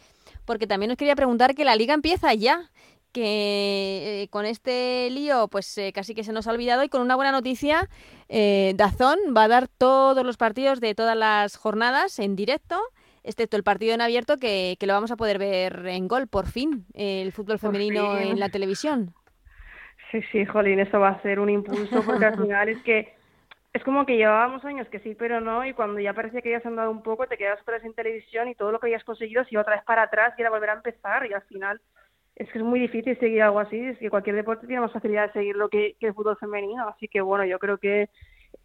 porque 0.45 0.65
también 0.65 0.91
os 0.91 0.97
quería 0.97 1.15
preguntar 1.15 1.53
que 1.53 1.63
la 1.63 1.75
liga 1.75 1.93
empieza 1.93 2.33
ya 2.33 2.71
que 3.13 4.23
eh, 4.23 4.27
con 4.29 4.45
este 4.45 5.09
lío 5.11 5.47
pues 5.47 5.77
eh, 5.77 5.93
casi 5.93 6.15
que 6.15 6.25
se 6.25 6.33
nos 6.33 6.47
ha 6.47 6.51
olvidado 6.51 6.83
y 6.83 6.89
con 6.89 7.01
una 7.01 7.15
buena 7.15 7.31
noticia, 7.31 7.89
eh, 8.27 8.73
Dazón 8.75 9.19
va 9.37 9.43
a 9.43 9.47
dar 9.47 9.67
todos 9.69 10.25
los 10.25 10.35
partidos 10.35 10.81
de 10.81 10.95
todas 10.95 11.15
las 11.15 11.55
jornadas 11.55 12.19
en 12.19 12.35
directo, 12.35 12.81
excepto 13.23 13.57
el 13.57 13.63
partido 13.63 13.93
en 13.93 14.01
abierto 14.01 14.37
que, 14.37 14.75
que 14.79 14.87
lo 14.87 14.93
vamos 14.93 15.11
a 15.11 15.15
poder 15.15 15.39
ver 15.39 15.85
en 15.87 16.07
gol, 16.07 16.27
por 16.27 16.47
fin, 16.47 16.85
el 16.93 17.31
fútbol 17.31 17.59
femenino 17.59 18.17
en 18.17 18.39
la 18.39 18.49
televisión. 18.49 19.13
Sí, 20.11 20.21
sí, 20.31 20.45
Jolín, 20.45 20.79
eso 20.79 20.99
va 20.99 21.09
a 21.09 21.21
ser 21.21 21.39
un 21.39 21.49
impulso 21.49 22.03
porque 22.05 22.25
al 22.25 22.37
final 22.37 22.69
es 22.69 22.81
que 22.83 23.13
es 23.73 23.83
como 23.83 24.05
que 24.05 24.17
llevábamos 24.17 24.63
años 24.63 24.87
que 24.89 24.99
sí, 24.99 25.15
pero 25.17 25.41
no, 25.41 25.65
y 25.65 25.73
cuando 25.73 25.99
ya 25.99 26.13
parecía 26.13 26.41
que 26.41 26.49
habías 26.49 26.65
andado 26.65 26.91
un 26.91 27.01
poco, 27.01 27.25
te 27.25 27.37
quedas 27.37 27.59
otra 27.59 27.75
vez 27.75 27.85
en 27.85 27.95
televisión 27.95 28.47
y 28.47 28.53
todo 28.53 28.71
lo 28.71 28.79
que 28.79 28.85
habías 28.85 29.03
conseguido 29.03 29.43
se 29.43 29.49
iba 29.51 29.61
otra 29.61 29.75
vez 29.75 29.83
para 29.83 30.03
atrás 30.03 30.35
y 30.37 30.41
era 30.41 30.51
volver 30.51 30.69
a 30.69 30.73
empezar 30.73 31.25
y 31.25 31.33
al 31.33 31.41
final 31.43 31.81
es 32.35 32.51
que 32.51 32.59
es 32.59 32.63
muy 32.63 32.79
difícil 32.79 33.17
seguir 33.19 33.41
algo 33.41 33.59
así, 33.59 33.79
es 33.79 33.97
que 33.97 34.09
cualquier 34.09 34.35
deporte 34.35 34.67
tiene 34.67 34.81
más 34.81 34.91
facilidad 34.91 35.27
de 35.27 35.33
seguirlo 35.33 35.69
que, 35.69 35.95
que 35.99 36.07
el 36.07 36.13
fútbol 36.13 36.37
femenino, 36.37 36.87
así 36.87 37.07
que 37.07 37.21
bueno, 37.21 37.45
yo 37.45 37.57
creo 37.57 37.79
que 37.79 38.09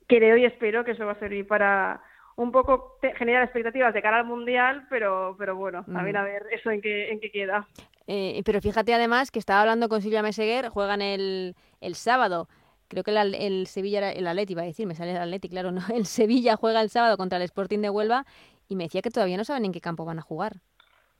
creo 0.06 0.36
y 0.36 0.44
espero 0.44 0.84
que 0.84 0.92
eso 0.92 1.06
va 1.06 1.12
a 1.12 1.18
servir 1.18 1.46
para 1.46 2.02
un 2.38 2.52
poco 2.52 2.98
generar 3.16 3.42
expectativas 3.42 3.92
de 3.92 4.00
cara 4.00 4.18
al 4.18 4.24
mundial, 4.24 4.86
pero 4.88 5.34
pero 5.36 5.56
bueno, 5.56 5.84
a 5.92 6.02
ver 6.04 6.16
a 6.16 6.22
ver 6.22 6.46
eso 6.52 6.70
en 6.70 6.80
qué 6.80 7.10
en 7.10 7.18
qué 7.18 7.32
queda. 7.32 7.66
Eh, 8.06 8.42
pero 8.44 8.60
fíjate 8.60 8.94
además 8.94 9.32
que 9.32 9.40
estaba 9.40 9.62
hablando 9.62 9.88
con 9.88 10.00
Silvia 10.00 10.22
Meseguer, 10.22 10.68
juegan 10.68 11.02
el, 11.02 11.56
el 11.80 11.94
sábado. 11.96 12.48
Creo 12.86 13.02
que 13.02 13.10
el, 13.10 13.34
el 13.34 13.66
Sevilla, 13.66 14.12
el 14.12 14.26
Atleti, 14.26 14.52
iba 14.52 14.62
a 14.62 14.66
decir, 14.66 14.86
me 14.86 14.94
sale 14.94 15.10
el 15.10 15.18
Atleti, 15.18 15.48
claro, 15.48 15.72
no. 15.72 15.80
El 15.94 16.06
Sevilla 16.06 16.56
juega 16.56 16.80
el 16.80 16.88
sábado 16.88 17.18
contra 17.18 17.36
el 17.36 17.44
Sporting 17.44 17.80
de 17.80 17.90
Huelva 17.90 18.24
y 18.68 18.76
me 18.76 18.84
decía 18.84 19.02
que 19.02 19.10
todavía 19.10 19.36
no 19.36 19.44
saben 19.44 19.64
en 19.64 19.72
qué 19.72 19.80
campo 19.80 20.04
van 20.04 20.20
a 20.20 20.22
jugar. 20.22 20.54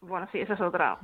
Bueno, 0.01 0.29
sí, 0.31 0.39
esa 0.39 0.55
es 0.55 0.61
otra. 0.61 0.99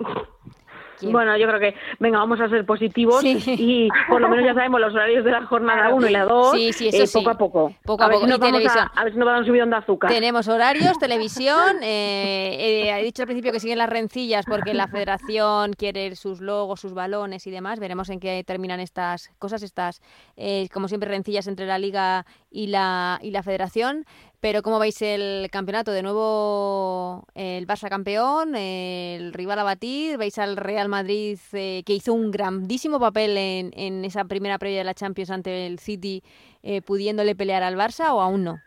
Bueno, 1.03 1.37
yo 1.37 1.47
creo 1.47 1.61
que, 1.61 1.75
venga, 1.99 2.19
vamos 2.19 2.41
a 2.41 2.49
ser 2.49 2.65
positivos 2.65 3.23
y 3.25 3.89
por 4.09 4.21
lo 4.21 4.29
menos 4.29 4.45
ya 4.45 4.55
sabemos 4.55 4.81
los 4.81 4.95
horarios 4.95 5.25
de 5.25 5.31
la 5.31 5.47
jornada 5.47 5.93
1 5.95 6.09
y 6.09 6.11
la 6.11 6.25
2, 6.25 6.53
sí, 6.53 6.73
sí, 6.73 6.89
eso 6.89 7.19
eh, 7.19 7.23
poco 7.23 7.31
a 7.31 7.39
poco. 7.39 7.75
Poco 7.85 8.05
a, 8.05 8.11
poco. 8.11 8.27
y 8.27 8.39
televisión. 8.39 8.89
A, 8.95 9.05
ver 9.05 9.13
si 9.13 9.19
no 9.19 9.27
van 9.27 9.43
a 9.43 9.47
subir 9.47 9.65
de 9.65 9.77
azúcar. 9.77 10.11
Tenemos 10.11 10.49
horarios, 10.49 10.99
televisión, 10.99 11.79
eh, 11.83 12.99
he 12.99 13.05
dicho 13.05 13.23
al 13.23 13.27
principio 13.27 13.53
que 13.53 13.61
siguen 13.61 13.79
las 13.79 13.89
rencillas 13.89 14.45
porque 14.47 14.75
la 14.75 14.89
federación 14.89 15.73
quiere 15.73 16.17
sus 16.17 16.41
logos, 16.41 16.81
sus 16.81 16.95
balones 16.95 17.47
y 17.47 17.51
demás, 17.51 17.79
veremos 17.81 18.11
en 18.11 18.21
qué 18.21 18.43
terminan 18.45 18.81
estas 18.81 19.31
cosas, 19.39 19.63
estas, 19.63 20.03
eh, 20.37 20.69
como 20.73 20.89
siempre, 20.89 21.09
rencillas 21.09 21.47
entre 21.47 21.67
la 21.67 21.79
liga 21.79 22.27
y 22.51 22.69
la, 22.69 23.19
y 23.23 23.31
la 23.31 23.43
federación. 23.43 24.05
Pero 24.45 24.61
¿cómo 24.61 24.79
veis 24.79 25.01
el 25.01 25.49
campeonato? 25.51 25.91
De 25.91 26.03
nuevo 26.03 27.25
el 27.35 27.67
Barça 27.67 27.89
campeón, 27.89 28.55
el 28.55 29.33
rival 29.33 29.59
a 29.59 29.65
batir, 29.65 30.19
veis 30.19 30.39
al 30.39 30.59
Real 30.59 30.91
Madrid 30.91 31.39
eh, 31.55 31.83
que 31.87 31.95
hizo 31.95 32.13
un 32.13 32.31
grandísimo 32.31 33.01
papel 33.01 33.39
en, 33.39 33.71
en, 33.73 34.05
esa 34.05 34.27
primera 34.27 34.59
previa 34.59 34.81
de 34.81 34.85
la 34.85 34.93
Champions 34.93 35.31
ante 35.31 35.67
el 35.67 35.79
City, 35.79 36.23
eh, 36.63 36.83
pudiéndole 36.83 37.35
pelear 37.35 37.63
al 37.63 37.79
Barça 37.79 38.13
o 38.13 38.21
aún 38.21 38.45
no? 38.45 38.59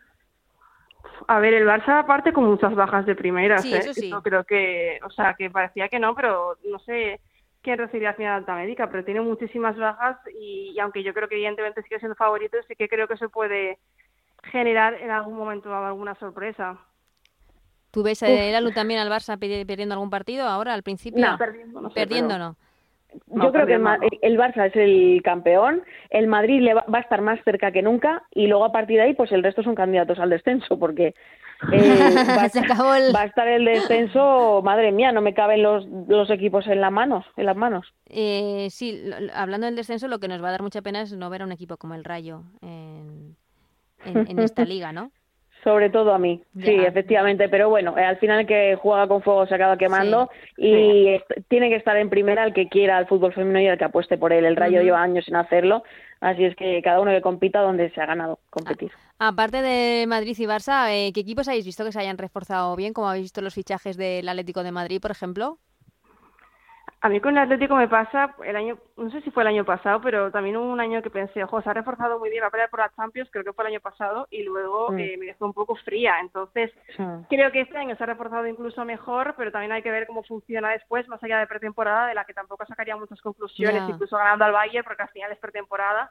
A 1.28 1.38
ver, 1.38 1.54
el 1.54 1.64
Barça 1.64 2.00
aparte 2.00 2.32
con 2.32 2.46
muchas 2.46 2.74
bajas 2.74 3.06
de 3.06 3.14
primeras, 3.14 3.62
sí, 3.62 3.72
¿eh? 3.72 3.78
Eso 3.78 3.94
sí. 3.94 4.12
creo 4.24 4.42
que, 4.42 4.98
o 5.06 5.10
sea, 5.10 5.34
que 5.34 5.48
parecía 5.48 5.88
que 5.88 6.00
no, 6.00 6.12
pero 6.16 6.56
no 6.64 6.80
sé 6.80 7.20
quién 7.62 7.78
recibiría 7.78 8.08
al 8.08 8.16
final 8.16 8.32
alta 8.38 8.56
médica, 8.56 8.90
pero 8.90 9.04
tiene 9.04 9.20
muchísimas 9.20 9.76
bajas 9.76 10.16
y, 10.40 10.72
y 10.74 10.80
aunque 10.80 11.04
yo 11.04 11.14
creo 11.14 11.28
que 11.28 11.36
evidentemente 11.36 11.82
sigue 11.82 12.00
siendo 12.00 12.16
favorito, 12.16 12.56
sí 12.66 12.74
que 12.74 12.88
creo 12.88 13.06
que 13.06 13.16
se 13.16 13.28
puede 13.28 13.78
generar 14.44 14.94
en 14.94 15.10
algún 15.10 15.36
momento 15.36 15.74
alguna 15.74 16.14
sorpresa. 16.16 16.78
¿Tú 17.90 18.02
ves 18.02 18.22
a 18.22 18.60
luz 18.60 18.74
también 18.74 19.00
al 19.00 19.10
Barça 19.10 19.38
perdiendo 19.38 19.94
algún 19.94 20.10
partido 20.10 20.46
ahora, 20.46 20.74
al 20.74 20.82
principio? 20.82 21.24
No, 21.24 21.38
perdiendo 21.38 21.80
no. 21.80 21.90
perdiendo 21.90 22.38
no. 22.38 22.56
Yo 23.26 23.50
creo 23.52 23.66
que 23.66 23.74
el, 24.20 24.38
Barça 24.38 24.66
es 24.66 24.76
el 24.76 25.22
campeón, 25.24 25.82
el 26.10 26.26
Madrid 26.26 26.60
le 26.60 26.74
va, 26.74 26.84
a 26.92 27.00
estar 27.00 27.22
más 27.22 27.40
cerca 27.42 27.72
que 27.72 27.80
nunca 27.80 28.22
y 28.30 28.46
luego 28.46 28.66
a 28.66 28.72
partir 28.72 28.96
de 28.96 29.04
ahí 29.04 29.14
pues 29.14 29.32
el 29.32 29.42
resto 29.42 29.62
son 29.62 29.74
candidatos 29.74 30.18
al 30.18 30.28
descenso 30.28 30.78
porque 30.78 31.14
eh, 31.72 32.14
va, 32.36 32.42
a 33.22 33.24
estar 33.24 33.48
el 33.48 33.64
descenso, 33.64 34.60
madre 34.62 34.92
mía, 34.92 35.10
no 35.10 35.22
me 35.22 35.32
caben 35.32 35.62
los, 35.62 35.86
los 36.06 36.28
equipos 36.28 36.66
en 36.66 36.82
las 36.82 36.92
manos, 36.92 37.24
en 37.38 37.46
las 37.46 37.56
manos. 37.56 37.94
Eh, 38.10 38.68
sí, 38.70 39.10
hablando 39.34 39.64
del 39.64 39.76
descenso, 39.76 40.06
lo 40.06 40.20
que 40.20 40.28
nos 40.28 40.42
va 40.42 40.48
a 40.48 40.52
dar 40.52 40.62
mucha 40.62 40.82
pena 40.82 41.00
es 41.00 41.14
no 41.14 41.30
ver 41.30 41.42
a 41.42 41.46
un 41.46 41.52
equipo 41.52 41.78
como 41.78 41.94
el 41.94 42.04
Rayo 42.04 42.42
en, 42.60 43.36
en, 44.08 44.38
esta 44.38 44.64
liga, 44.64 44.92
¿no? 44.92 45.10
Sobre 45.64 45.90
todo 45.90 46.14
a 46.14 46.18
mí, 46.18 46.40
sí, 46.62 46.70
efectivamente, 46.70 47.48
pero 47.48 47.68
bueno, 47.68 47.98
eh, 47.98 48.04
al 48.04 48.16
final 48.18 48.40
el 48.40 48.46
que 48.46 48.76
juega 48.80 49.08
con 49.08 49.22
fuego 49.22 49.44
se 49.46 49.56
acaba 49.56 49.76
quemando 49.76 50.30
y 50.56 51.18
tiene 51.48 51.68
que 51.68 51.74
estar 51.74 51.96
en 51.96 52.08
primera 52.08 52.44
el 52.44 52.54
que 52.54 52.68
quiera 52.68 52.98
el 53.00 53.06
fútbol 53.06 53.32
femenino 53.32 53.60
y 53.60 53.66
el 53.66 53.76
que 53.76 53.84
apueste 53.84 54.16
por 54.16 54.32
él. 54.32 54.44
El 54.44 54.54
Rayo 54.54 54.82
lleva 54.82 55.02
años 55.02 55.24
sin 55.24 55.34
hacerlo, 55.34 55.82
así 56.20 56.44
es 56.44 56.54
que 56.54 56.80
cada 56.80 57.00
uno 57.00 57.10
que 57.10 57.20
compita 57.20 57.60
donde 57.60 57.90
se 57.90 58.00
ha 58.00 58.06
ganado 58.06 58.38
competir. 58.50 58.92
aparte 59.18 59.60
de 59.60 60.06
Madrid 60.06 60.36
y 60.38 60.44
Barça, 60.44 60.90
eh, 60.90 61.12
¿qué 61.12 61.20
equipos 61.20 61.48
habéis 61.48 61.66
visto 61.66 61.84
que 61.84 61.92
se 61.92 62.00
hayan 62.00 62.18
reforzado 62.18 62.76
bien? 62.76 62.92
¿Cómo 62.92 63.08
habéis 63.08 63.24
visto 63.24 63.40
los 63.40 63.54
fichajes 63.54 63.96
del 63.96 64.28
Atlético 64.28 64.62
de 64.62 64.70
Madrid, 64.70 65.00
por 65.00 65.10
ejemplo? 65.10 65.58
A 67.00 67.08
mí 67.08 67.20
con 67.20 67.36
el 67.36 67.44
Atlético 67.44 67.76
me 67.76 67.86
pasa, 67.86 68.34
el 68.44 68.56
año, 68.56 68.76
no 68.96 69.08
sé 69.10 69.20
si 69.20 69.30
fue 69.30 69.44
el 69.44 69.48
año 69.48 69.64
pasado, 69.64 70.00
pero 70.00 70.32
también 70.32 70.56
hubo 70.56 70.68
un 70.68 70.80
año 70.80 71.00
que 71.00 71.10
pensé, 71.10 71.44
ojo, 71.44 71.62
se 71.62 71.70
ha 71.70 71.74
reforzado 71.74 72.18
muy 72.18 72.28
bien, 72.28 72.42
va 72.42 72.48
a 72.48 72.50
pelear 72.50 72.70
por 72.70 72.80
la 72.80 72.90
Champions, 72.96 73.28
creo 73.30 73.44
que 73.44 73.52
fue 73.52 73.64
el 73.64 73.72
año 73.72 73.80
pasado, 73.80 74.26
y 74.30 74.42
luego 74.42 74.92
eh, 74.98 75.16
me 75.16 75.26
dejó 75.26 75.46
un 75.46 75.52
poco 75.52 75.76
fría. 75.76 76.18
Entonces, 76.20 76.72
creo 77.28 77.52
que 77.52 77.60
este 77.60 77.78
año 77.78 77.94
se 77.94 78.02
ha 78.02 78.06
reforzado 78.06 78.48
incluso 78.48 78.84
mejor, 78.84 79.34
pero 79.36 79.52
también 79.52 79.70
hay 79.70 79.82
que 79.82 79.92
ver 79.92 80.08
cómo 80.08 80.24
funciona 80.24 80.70
después, 80.70 81.06
más 81.06 81.22
allá 81.22 81.38
de 81.38 81.46
pretemporada, 81.46 82.08
de 82.08 82.14
la 82.14 82.24
que 82.24 82.34
tampoco 82.34 82.66
sacaría 82.66 82.96
muchas 82.96 83.20
conclusiones, 83.20 83.88
incluso 83.88 84.16
ganando 84.16 84.46
al 84.46 84.52
Bayern, 84.52 84.84
porque 84.84 85.02
al 85.02 85.10
final 85.10 85.30
es 85.30 85.38
pretemporada. 85.38 86.10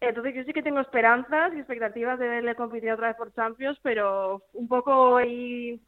Entonces, 0.00 0.34
yo 0.34 0.42
sí 0.42 0.52
que 0.52 0.62
tengo 0.62 0.80
esperanzas 0.80 1.54
y 1.54 1.58
expectativas 1.58 2.18
de 2.18 2.28
verle 2.28 2.56
competir 2.56 2.90
otra 2.90 3.08
vez 3.08 3.16
por 3.16 3.32
Champions, 3.34 3.78
pero 3.82 4.42
un 4.52 4.66
poco 4.66 5.16
ahí 5.16 5.80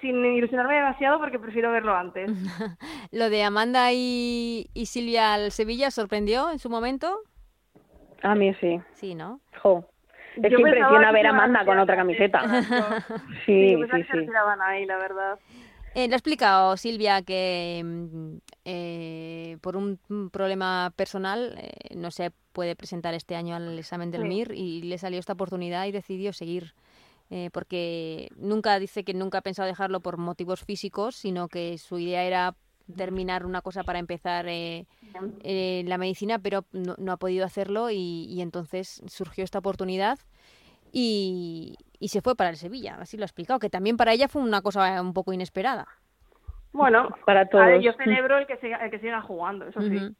sin 0.00 0.24
ilusionarme 0.24 0.74
demasiado 0.74 1.18
porque 1.18 1.38
prefiero 1.38 1.70
verlo 1.72 1.94
antes. 1.94 2.30
¿Lo 3.12 3.30
de 3.30 3.42
Amanda 3.42 3.92
y, 3.92 4.68
Silvia 4.86 5.34
al 5.34 5.50
Sevilla 5.50 5.90
sorprendió 5.90 6.50
en 6.50 6.58
su 6.58 6.70
momento? 6.70 7.18
A 8.22 8.34
mí 8.34 8.54
sí. 8.60 8.80
Sí, 8.94 9.14
¿no? 9.14 9.40
Jo. 9.62 9.84
Es 10.36 10.54
que 10.54 10.60
impresiona 10.60 11.12
ver 11.12 11.26
a 11.26 11.30
Amanda 11.30 11.64
con 11.64 11.78
otra 11.78 11.96
camiseta. 11.96 12.40
sí, 13.46 13.76
sí, 13.76 14.02
sí. 14.12 14.26
ahí, 14.60 14.84
la 14.84 14.98
verdad. 14.98 15.38
Eh, 15.94 16.08
le 16.08 16.14
ha 16.14 16.18
explicado 16.18 16.76
Silvia 16.76 17.22
que 17.22 17.80
mm, 17.82 18.36
eh, 18.66 19.56
por 19.62 19.78
un 19.78 19.98
problema 20.30 20.92
personal 20.94 21.56
eh, 21.58 21.94
no 21.96 22.10
se 22.10 22.32
puede 22.52 22.76
presentar 22.76 23.14
este 23.14 23.34
año 23.34 23.56
al 23.56 23.78
examen 23.78 24.10
del 24.10 24.26
MIR 24.26 24.52
y 24.52 24.82
le 24.82 24.98
salió 24.98 25.18
esta 25.18 25.32
oportunidad 25.32 25.86
y 25.86 25.92
decidió 25.92 26.34
seguir 26.34 26.74
eh, 27.30 27.50
porque 27.52 28.28
nunca 28.36 28.78
dice 28.78 29.04
que 29.04 29.14
nunca 29.14 29.38
ha 29.38 29.42
pensado 29.42 29.68
dejarlo 29.68 30.00
por 30.00 30.16
motivos 30.16 30.64
físicos, 30.64 31.16
sino 31.16 31.48
que 31.48 31.78
su 31.78 31.98
idea 31.98 32.24
era 32.24 32.54
terminar 32.96 33.44
una 33.44 33.62
cosa 33.62 33.82
para 33.82 33.98
empezar 33.98 34.46
eh, 34.48 34.86
eh, 35.42 35.82
la 35.86 35.98
medicina, 35.98 36.38
pero 36.38 36.64
no, 36.72 37.12
ha 37.12 37.16
podido 37.16 37.44
hacerlo 37.44 37.90
y, 37.90 38.40
entonces 38.40 39.02
surgió 39.06 39.42
esta 39.42 39.58
oportunidad 39.58 40.18
y, 40.92 41.76
se 42.00 42.20
fue 42.20 42.36
para 42.36 42.50
el 42.50 42.56
Sevilla, 42.56 42.96
así 43.00 43.16
lo 43.16 43.24
ha 43.24 43.26
explicado, 43.26 43.58
que 43.58 43.70
también 43.70 43.96
para 43.96 44.12
ella 44.12 44.28
fue 44.28 44.42
una 44.42 44.62
cosa 44.62 45.02
un 45.02 45.12
poco 45.12 45.32
inesperada. 45.32 45.88
Bueno, 46.72 47.08
para 47.24 47.48
todos. 47.48 47.82
yo 47.82 47.92
celebro 47.94 48.38
el 48.38 48.46
que 48.46 48.58
siga, 48.58 48.76
el 48.84 48.90
que 48.90 49.00
siga 49.00 49.20
jugando, 49.22 49.66
eso 49.66 49.80
sí. 49.80 50.14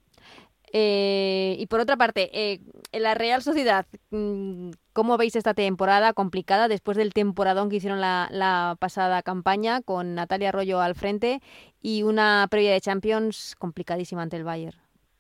Eh, 0.73 1.57
y 1.59 1.67
por 1.67 1.81
otra 1.81 1.97
parte, 1.97 2.31
eh, 2.33 2.61
en 2.93 3.03
la 3.03 3.15
Real 3.15 3.43
Sociedad, 3.43 3.87
mm, 4.11 4.71
¿cómo 4.97 5.19
veis 5.19 5.37
esta 5.37 5.53
temporada 5.53 6.15
complicada 6.15 6.69
después 6.69 6.97
del 6.97 7.13
temporadón 7.13 7.69
que 7.69 7.77
hicieron 7.77 8.01
la, 8.01 8.77
pasada 8.81 9.23
campaña 9.23 9.83
con 9.83 10.15
Natalia 10.15 10.49
Arroyo 10.49 10.81
al 10.81 10.95
frente 10.95 11.43
y 11.83 12.03
una 12.03 12.47
previa 12.51 12.73
de 12.73 12.81
Champions 12.81 13.57
complicadísima 13.59 14.23
ante 14.23 14.39
el 14.39 14.45
Bayern? 14.45 14.79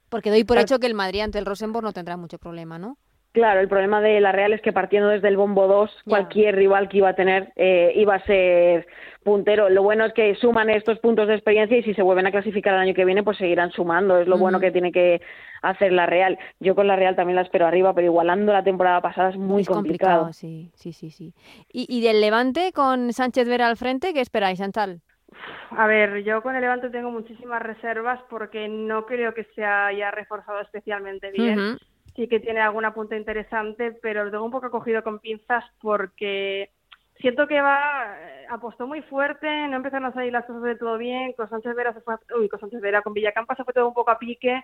Porque 0.08 0.30
doy 0.30 0.44
por 0.44 0.56
hecho 0.56 0.78
que 0.78 0.86
el 0.86 0.94
Madrid 0.94 1.20
ante 1.20 1.38
el 1.38 1.44
Rosenborg 1.44 1.84
no 1.84 1.92
tendrá 1.92 2.16
mucho 2.16 2.38
problema, 2.38 2.78
¿no? 2.78 2.96
Claro, 3.36 3.60
el 3.60 3.68
problema 3.68 4.00
de 4.00 4.18
la 4.18 4.32
Real 4.32 4.54
es 4.54 4.62
que 4.62 4.72
partiendo 4.72 5.10
desde 5.10 5.28
el 5.28 5.36
bombo 5.36 5.66
2, 5.66 6.04
cualquier 6.08 6.56
rival 6.56 6.88
que 6.88 6.96
iba 6.96 7.10
a 7.10 7.14
tener 7.14 7.52
eh, 7.54 7.92
iba 7.94 8.14
a 8.14 8.24
ser 8.24 8.86
puntero. 9.22 9.68
Lo 9.68 9.82
bueno 9.82 10.06
es 10.06 10.14
que 10.14 10.34
suman 10.36 10.70
estos 10.70 10.98
puntos 11.00 11.28
de 11.28 11.34
experiencia 11.34 11.76
y 11.76 11.82
si 11.82 11.92
se 11.92 12.00
vuelven 12.00 12.26
a 12.26 12.30
clasificar 12.30 12.72
el 12.72 12.80
año 12.80 12.94
que 12.94 13.04
viene, 13.04 13.22
pues 13.22 13.36
seguirán 13.36 13.72
sumando. 13.72 14.18
Es 14.18 14.26
lo 14.26 14.38
bueno 14.38 14.58
que 14.58 14.70
tiene 14.70 14.90
que 14.90 15.20
hacer 15.60 15.92
la 15.92 16.06
Real. 16.06 16.38
Yo 16.60 16.74
con 16.74 16.86
la 16.86 16.96
Real 16.96 17.14
también 17.14 17.36
la 17.36 17.42
espero 17.42 17.66
arriba, 17.66 17.92
pero 17.92 18.06
igualando 18.06 18.54
la 18.54 18.64
temporada 18.64 19.02
pasada 19.02 19.28
es 19.28 19.36
muy 19.36 19.66
complicado. 19.66 20.32
Sí, 20.32 20.70
sí, 20.74 20.94
sí, 20.94 21.10
sí. 21.10 21.34
¿Y, 21.70 21.84
¿Y, 21.94 22.00
del 22.00 22.22
Levante 22.22 22.72
con 22.72 23.12
Sánchez 23.12 23.46
Vera 23.50 23.68
al 23.68 23.76
frente, 23.76 24.14
qué 24.14 24.22
esperáis, 24.22 24.60
Chantal? 24.60 25.02
A 25.72 25.86
ver, 25.86 26.24
yo 26.24 26.40
con 26.40 26.54
el 26.54 26.62
Levante 26.62 26.88
tengo 26.88 27.10
muchísimas 27.10 27.60
reservas 27.60 28.18
porque 28.30 28.66
no 28.66 29.04
creo 29.04 29.34
que 29.34 29.44
se 29.54 29.62
haya 29.62 30.10
reforzado 30.10 30.62
especialmente 30.62 31.30
bien 31.32 31.76
sí 32.16 32.26
que 32.28 32.40
tiene 32.40 32.60
alguna 32.60 32.92
punta 32.94 33.16
interesante, 33.16 33.92
pero 34.02 34.24
lo 34.24 34.30
tengo 34.30 34.44
un 34.44 34.50
poco 34.50 34.70
cogido 34.70 35.02
con 35.04 35.20
pinzas 35.20 35.64
porque 35.80 36.70
siento 37.20 37.46
que 37.46 37.60
va, 37.60 38.16
eh, 38.18 38.46
apostó 38.50 38.86
muy 38.86 39.02
fuerte, 39.02 39.46
no 39.68 39.76
empezaron 39.76 40.06
a 40.06 40.12
salir 40.12 40.32
las 40.32 40.46
cosas 40.46 40.62
de 40.62 40.76
todo 40.76 40.98
bien, 40.98 41.32
con 41.34 41.48
Sánchez 41.48 41.74
Vera 41.74 41.92
se 41.92 42.00
fue, 42.00 42.16
uy, 42.38 42.48
con 42.48 42.60
Sánchez 42.60 42.80
Vera, 42.80 43.02
con 43.02 43.12
Villacampa 43.12 43.54
se 43.54 43.64
fue 43.64 43.74
todo 43.74 43.88
un 43.88 43.94
poco 43.94 44.10
a 44.10 44.18
pique, 44.18 44.62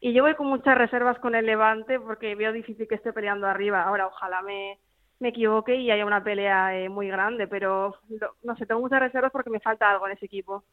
y 0.00 0.12
yo 0.14 0.22
voy 0.22 0.34
con 0.34 0.46
muchas 0.46 0.78
reservas 0.78 1.18
con 1.18 1.34
el 1.34 1.44
Levante 1.44 2.00
porque 2.00 2.34
veo 2.34 2.52
difícil 2.52 2.88
que 2.88 2.94
esté 2.94 3.12
peleando 3.12 3.46
arriba. 3.46 3.82
Ahora, 3.82 4.06
ojalá 4.06 4.40
me, 4.40 4.78
me 5.18 5.28
equivoque 5.28 5.76
y 5.76 5.90
haya 5.90 6.06
una 6.06 6.24
pelea 6.24 6.74
eh, 6.78 6.88
muy 6.88 7.08
grande, 7.08 7.46
pero 7.46 7.94
no 8.42 8.56
sé, 8.56 8.64
tengo 8.64 8.80
muchas 8.80 9.00
reservas 9.00 9.30
porque 9.30 9.50
me 9.50 9.60
falta 9.60 9.90
algo 9.90 10.06
en 10.06 10.14
ese 10.14 10.24
equipo. 10.24 10.64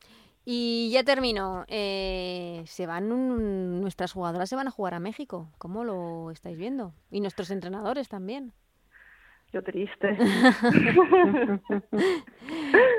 Y 0.49 0.91
ya 0.91 1.03
termino. 1.03 1.65
Eh, 1.67 2.63
se 2.67 2.87
van 2.87 3.81
nuestras 3.81 4.13
jugadoras 4.13 4.47
se 4.47 4.55
van 4.55 4.69
a 4.69 4.71
jugar 4.71 4.93
a 4.93 5.01
México. 5.01 5.49
¿Cómo 5.57 5.83
lo 5.83 6.31
estáis 6.31 6.57
viendo? 6.57 6.93
Y 7.11 7.19
nuestros 7.19 7.51
entrenadores 7.51 8.07
también. 8.07 8.53
Yo 9.51 9.61
triste. 9.61 10.07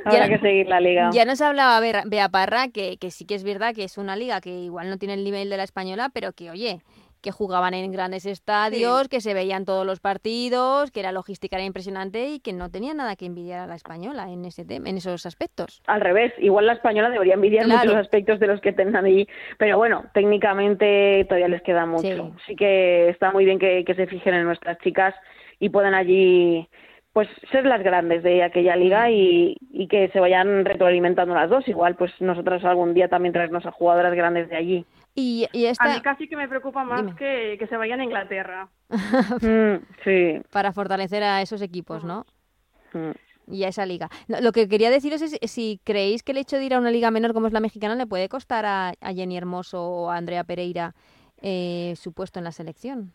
Habrá 0.04 0.28
que 0.28 0.38
seguir 0.40 0.68
la 0.68 0.78
liga. 0.78 1.08
Ya 1.14 1.24
nos 1.24 1.40
hablaba 1.40 1.80
Bea 1.80 2.28
Parra 2.28 2.68
que, 2.68 2.98
que 2.98 3.10
sí 3.10 3.24
que 3.24 3.36
es 3.36 3.44
verdad 3.44 3.74
que 3.74 3.84
es 3.84 3.96
una 3.96 4.14
liga 4.14 4.42
que 4.42 4.50
igual 4.50 4.90
no 4.90 4.98
tiene 4.98 5.14
el 5.14 5.24
nivel 5.24 5.48
de 5.48 5.56
la 5.56 5.64
española, 5.64 6.10
pero 6.12 6.34
que 6.34 6.50
oye, 6.50 6.82
que 7.20 7.32
jugaban 7.32 7.74
en 7.74 7.90
grandes 7.92 8.26
estadios, 8.26 9.08
que 9.08 9.20
se 9.20 9.34
veían 9.34 9.64
todos 9.64 9.86
los 9.86 10.00
partidos, 10.00 10.90
que 10.90 11.02
la 11.02 11.12
logística 11.12 11.56
era 11.56 11.64
impresionante 11.64 12.28
y 12.28 12.40
que 12.40 12.52
no 12.52 12.70
tenía 12.70 12.94
nada 12.94 13.16
que 13.16 13.26
envidiar 13.26 13.60
a 13.60 13.66
la 13.66 13.74
española 13.74 14.30
en 14.30 14.44
ese 14.44 14.64
en 14.68 14.96
esos 14.96 15.26
aspectos. 15.26 15.82
Al 15.86 16.00
revés, 16.00 16.32
igual 16.38 16.66
la 16.66 16.74
española 16.74 17.10
debería 17.10 17.34
envidiar 17.34 17.66
muchos 17.66 17.94
aspectos 17.94 18.40
de 18.40 18.46
los 18.46 18.60
que 18.60 18.72
tengan 18.72 19.04
ahí, 19.04 19.26
pero 19.58 19.78
bueno, 19.78 20.04
técnicamente 20.14 21.24
todavía 21.24 21.48
les 21.48 21.62
queda 21.62 21.86
mucho. 21.86 22.32
Sí, 22.46 22.56
que 22.56 23.08
está 23.08 23.30
muy 23.30 23.44
bien 23.44 23.58
que, 23.58 23.84
que 23.84 23.94
se 23.94 24.06
fijen 24.06 24.34
en 24.34 24.44
nuestras 24.44 24.78
chicas 24.78 25.14
y 25.60 25.68
puedan 25.70 25.94
allí 25.94 26.68
pues 27.18 27.28
ser 27.50 27.66
las 27.66 27.82
grandes 27.82 28.22
de 28.22 28.44
aquella 28.44 28.76
liga 28.76 29.10
y, 29.10 29.56
y, 29.72 29.88
que 29.88 30.08
se 30.10 30.20
vayan 30.20 30.64
retroalimentando 30.64 31.34
las 31.34 31.50
dos. 31.50 31.66
Igual, 31.66 31.96
pues 31.96 32.12
nosotros 32.20 32.64
algún 32.64 32.94
día 32.94 33.08
también 33.08 33.32
traernos 33.32 33.66
a 33.66 33.72
jugadoras 33.72 34.14
grandes 34.14 34.48
de 34.48 34.56
allí. 34.56 34.86
Y, 35.16 35.48
A 35.80 35.88
mí 35.88 36.00
casi 36.00 36.28
que 36.28 36.36
me 36.36 36.46
preocupa 36.46 36.84
más 36.84 37.12
que, 37.16 37.56
que, 37.58 37.66
se 37.66 37.76
vayan 37.76 37.98
a 37.98 38.04
Inglaterra. 38.04 38.68
Mm, 39.42 39.84
sí. 40.04 40.40
Para 40.52 40.72
fortalecer 40.72 41.24
a 41.24 41.42
esos 41.42 41.60
equipos, 41.60 42.04
¿no? 42.04 42.24
Mm. 42.92 43.10
Y 43.52 43.64
a 43.64 43.68
esa 43.68 43.84
liga. 43.84 44.08
Lo 44.28 44.52
que 44.52 44.68
quería 44.68 44.88
deciros 44.88 45.20
es 45.20 45.36
si 45.50 45.80
creéis 45.82 46.22
que 46.22 46.30
el 46.30 46.38
hecho 46.38 46.56
de 46.56 46.66
ir 46.66 46.74
a 46.74 46.78
una 46.78 46.92
liga 46.92 47.10
menor 47.10 47.34
como 47.34 47.48
es 47.48 47.52
la 47.52 47.58
mexicana 47.58 47.96
le 47.96 48.06
puede 48.06 48.28
costar 48.28 48.64
a, 48.64 48.92
Jenny 49.12 49.36
Hermoso 49.36 49.82
o 49.82 50.10
a 50.10 50.16
Andrea 50.18 50.44
Pereira 50.44 50.94
eh, 51.42 51.94
su 51.96 52.12
puesto 52.12 52.38
en 52.38 52.44
la 52.44 52.52
selección. 52.52 53.12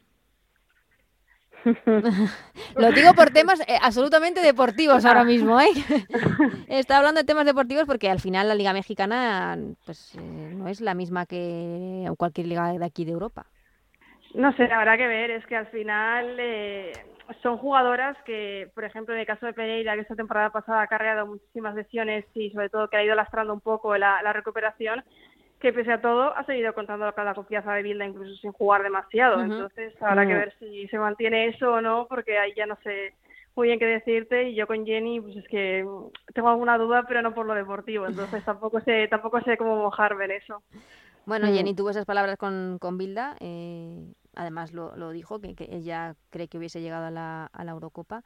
Lo 2.76 2.92
digo 2.92 3.14
por 3.14 3.30
temas 3.32 3.60
eh, 3.62 3.78
absolutamente 3.82 4.42
deportivos 4.42 5.06
ahora 5.06 5.24
mismo, 5.24 5.60
¿eh? 5.60 5.68
Está 6.68 6.98
hablando 6.98 7.22
de 7.22 7.26
temas 7.26 7.46
deportivos 7.46 7.86
porque 7.86 8.10
al 8.10 8.20
final 8.20 8.48
la 8.48 8.56
Liga 8.56 8.74
Mexicana 8.74 9.58
pues 9.86 10.16
eh, 10.16 10.54
no 10.56 10.68
es 10.68 10.82
la 10.82 10.94
misma 10.94 11.26
que 11.26 12.10
cualquier 12.18 12.48
liga 12.48 12.74
de 12.74 12.86
aquí 12.86 13.06
de 13.06 13.12
Europa. 13.12 13.46
No 14.34 14.52
sé, 14.54 14.64
habrá 14.64 14.98
que 14.98 15.08
ver, 15.08 15.30
es 15.32 15.46
que 15.46 15.56
al 15.56 15.68
final 15.68 16.38
eh, 16.40 16.92
son 17.44 17.58
jugadoras 17.58 18.18
que, 18.26 18.68
por 18.74 18.84
ejemplo, 18.84 19.14
en 19.14 19.22
el 19.22 19.28
caso 19.28 19.46
de 19.46 19.54
Pereira, 19.54 19.94
que 19.94 20.02
esta 20.02 20.16
temporada 20.16 20.50
pasada 20.50 20.82
ha 20.82 20.88
cargado 20.88 21.28
muchísimas 21.28 21.76
lesiones 21.76 22.26
y 22.34 22.50
sobre 22.50 22.70
todo 22.70 22.88
que 22.88 22.98
ha 22.98 23.04
ido 23.04 23.14
lastrando 23.14 23.54
un 23.54 23.62
poco 23.62 23.96
la 23.96 24.34
recuperación, 24.34 25.04
que 25.64 25.72
pese 25.72 25.94
a 25.94 26.02
todo 26.02 26.36
ha 26.36 26.44
seguido 26.44 26.74
contando 26.74 27.10
con 27.14 27.24
la 27.24 27.34
confianza 27.34 27.72
de 27.74 27.84
Bilda 27.84 28.06
incluso 28.06 28.36
sin 28.36 28.52
jugar 28.52 28.84
demasiado. 28.84 29.42
Entonces 29.42 29.94
habrá 30.02 30.28
que 30.28 30.34
ver 30.34 30.54
si 30.60 30.90
se 30.90 31.00
mantiene 31.00 31.48
eso 31.48 31.76
o 31.76 31.82
no, 31.82 32.06
porque 32.10 32.38
ahí 32.38 32.54
ya 32.54 32.66
no 32.66 32.78
sé 32.84 33.14
muy 33.56 33.70
bien 33.70 33.80
qué 33.80 33.86
decirte. 33.86 34.50
Y 34.50 34.56
yo 34.56 34.68
con 34.68 34.86
Jenny 34.86 35.22
pues 35.22 35.38
es 35.38 35.48
que 35.48 35.86
tengo 36.34 36.50
alguna 36.50 36.78
duda 36.78 37.06
pero 37.08 37.22
no 37.22 37.34
por 37.34 37.46
lo 37.46 37.54
deportivo. 37.56 38.06
Entonces 38.06 38.44
tampoco 38.46 38.82
sé 38.82 39.08
tampoco 39.08 39.40
sé 39.40 39.56
cómo 39.56 39.78
mojarme 39.78 40.26
en 40.26 40.32
eso. 40.32 40.62
Bueno 41.26 41.48
mm. 41.48 41.54
Jenny 41.54 41.74
tuvo 41.74 41.92
esas 41.92 42.06
palabras 42.06 42.36
con, 42.38 42.78
con 42.78 42.98
Bilda 42.98 43.38
eh, 43.40 44.04
además 44.36 44.74
lo, 44.74 44.98
lo 44.98 45.12
dijo 45.12 45.40
que, 45.40 45.56
que, 45.56 45.70
ella 45.72 46.16
cree 46.30 46.50
que 46.50 46.58
hubiese 46.58 46.82
llegado 46.82 47.06
a 47.06 47.12
la, 47.12 47.46
a 47.54 47.64
la 47.64 47.72
Eurocopa 47.72 48.22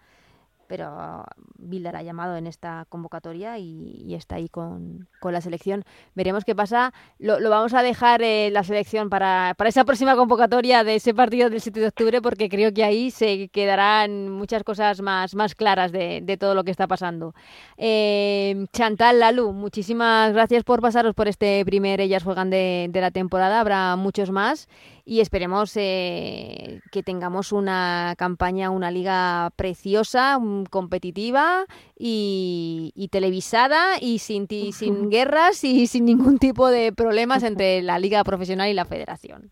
pero 0.68 1.24
Bilder 1.58 1.96
ha 1.96 2.04
llamado 2.04 2.36
en 2.38 2.48
esta 2.48 2.86
convocatoria 2.90 3.58
y, 3.58 4.14
está 4.14 4.36
ahí 4.36 4.50
con, 4.50 5.08
la 5.22 5.42
selección. 5.42 5.84
Veremos 6.16 6.46
qué 6.46 6.56
pasa. 6.56 6.94
Lo, 7.20 7.38
vamos 7.50 7.74
a 7.74 7.84
dejar 7.84 8.22
eh, 8.22 8.50
la 8.52 8.64
selección 8.64 9.10
para, 9.10 9.56
esa 9.66 9.84
próxima 9.84 10.16
convocatoria 10.16 10.84
de 10.84 10.96
ese 10.96 11.14
partido 11.14 11.50
del 11.50 11.62
7 11.62 11.80
de 11.80 11.88
octubre 11.88 12.22
porque 12.22 12.50
creo 12.50 12.74
que 12.74 12.84
ahí 12.84 13.12
se 13.12 13.50
quedarán 13.50 14.30
muchas 14.30 14.64
cosas 14.64 15.02
más, 15.02 15.36
más 15.36 15.56
claras 15.56 15.92
de, 15.92 16.38
todo 16.40 16.56
lo 16.56 16.64
que 16.64 16.72
está 16.72 16.88
pasando. 16.88 17.34
Eh, 17.78 18.66
Chantal 18.72 19.20
Lalu, 19.20 19.52
muchísimas 19.52 20.34
gracias 20.34 20.64
por 20.64 20.82
pasaros 20.82 21.16
por 21.16 21.28
este 21.28 21.64
primer 21.66 22.00
Ellas 22.00 22.24
Juegan 22.24 22.50
de, 22.50 22.88
de 22.90 23.02
la 23.02 23.12
temporada. 23.12 23.60
Habrá 23.60 23.96
muchos 23.96 24.32
más 24.32 24.68
y 25.08 25.22
esperemos 25.22 25.72
eh, 25.78 26.82
que 26.92 27.02
tengamos 27.02 27.54
una 27.54 28.14
campaña, 28.18 28.70
una 28.70 28.92
liga 28.92 29.52
preciosa, 29.56 30.38
mm, 30.38 30.66
competitiva 30.66 31.66
y, 31.98 33.08
televisada 33.10 33.96
y 34.02 34.20
sin, 34.20 34.48
sin 34.74 35.10
guerras 35.10 35.64
y 35.64 35.88
sin 35.88 36.04
ningún 36.04 36.40
tipo 36.40 36.68
de 36.68 36.92
problemas 36.92 37.44
entre 37.44 37.82
la 37.82 38.00
liga 38.00 38.22
profesional 38.26 38.68
y 38.68 38.74
la 38.74 38.84
federación. 38.84 39.50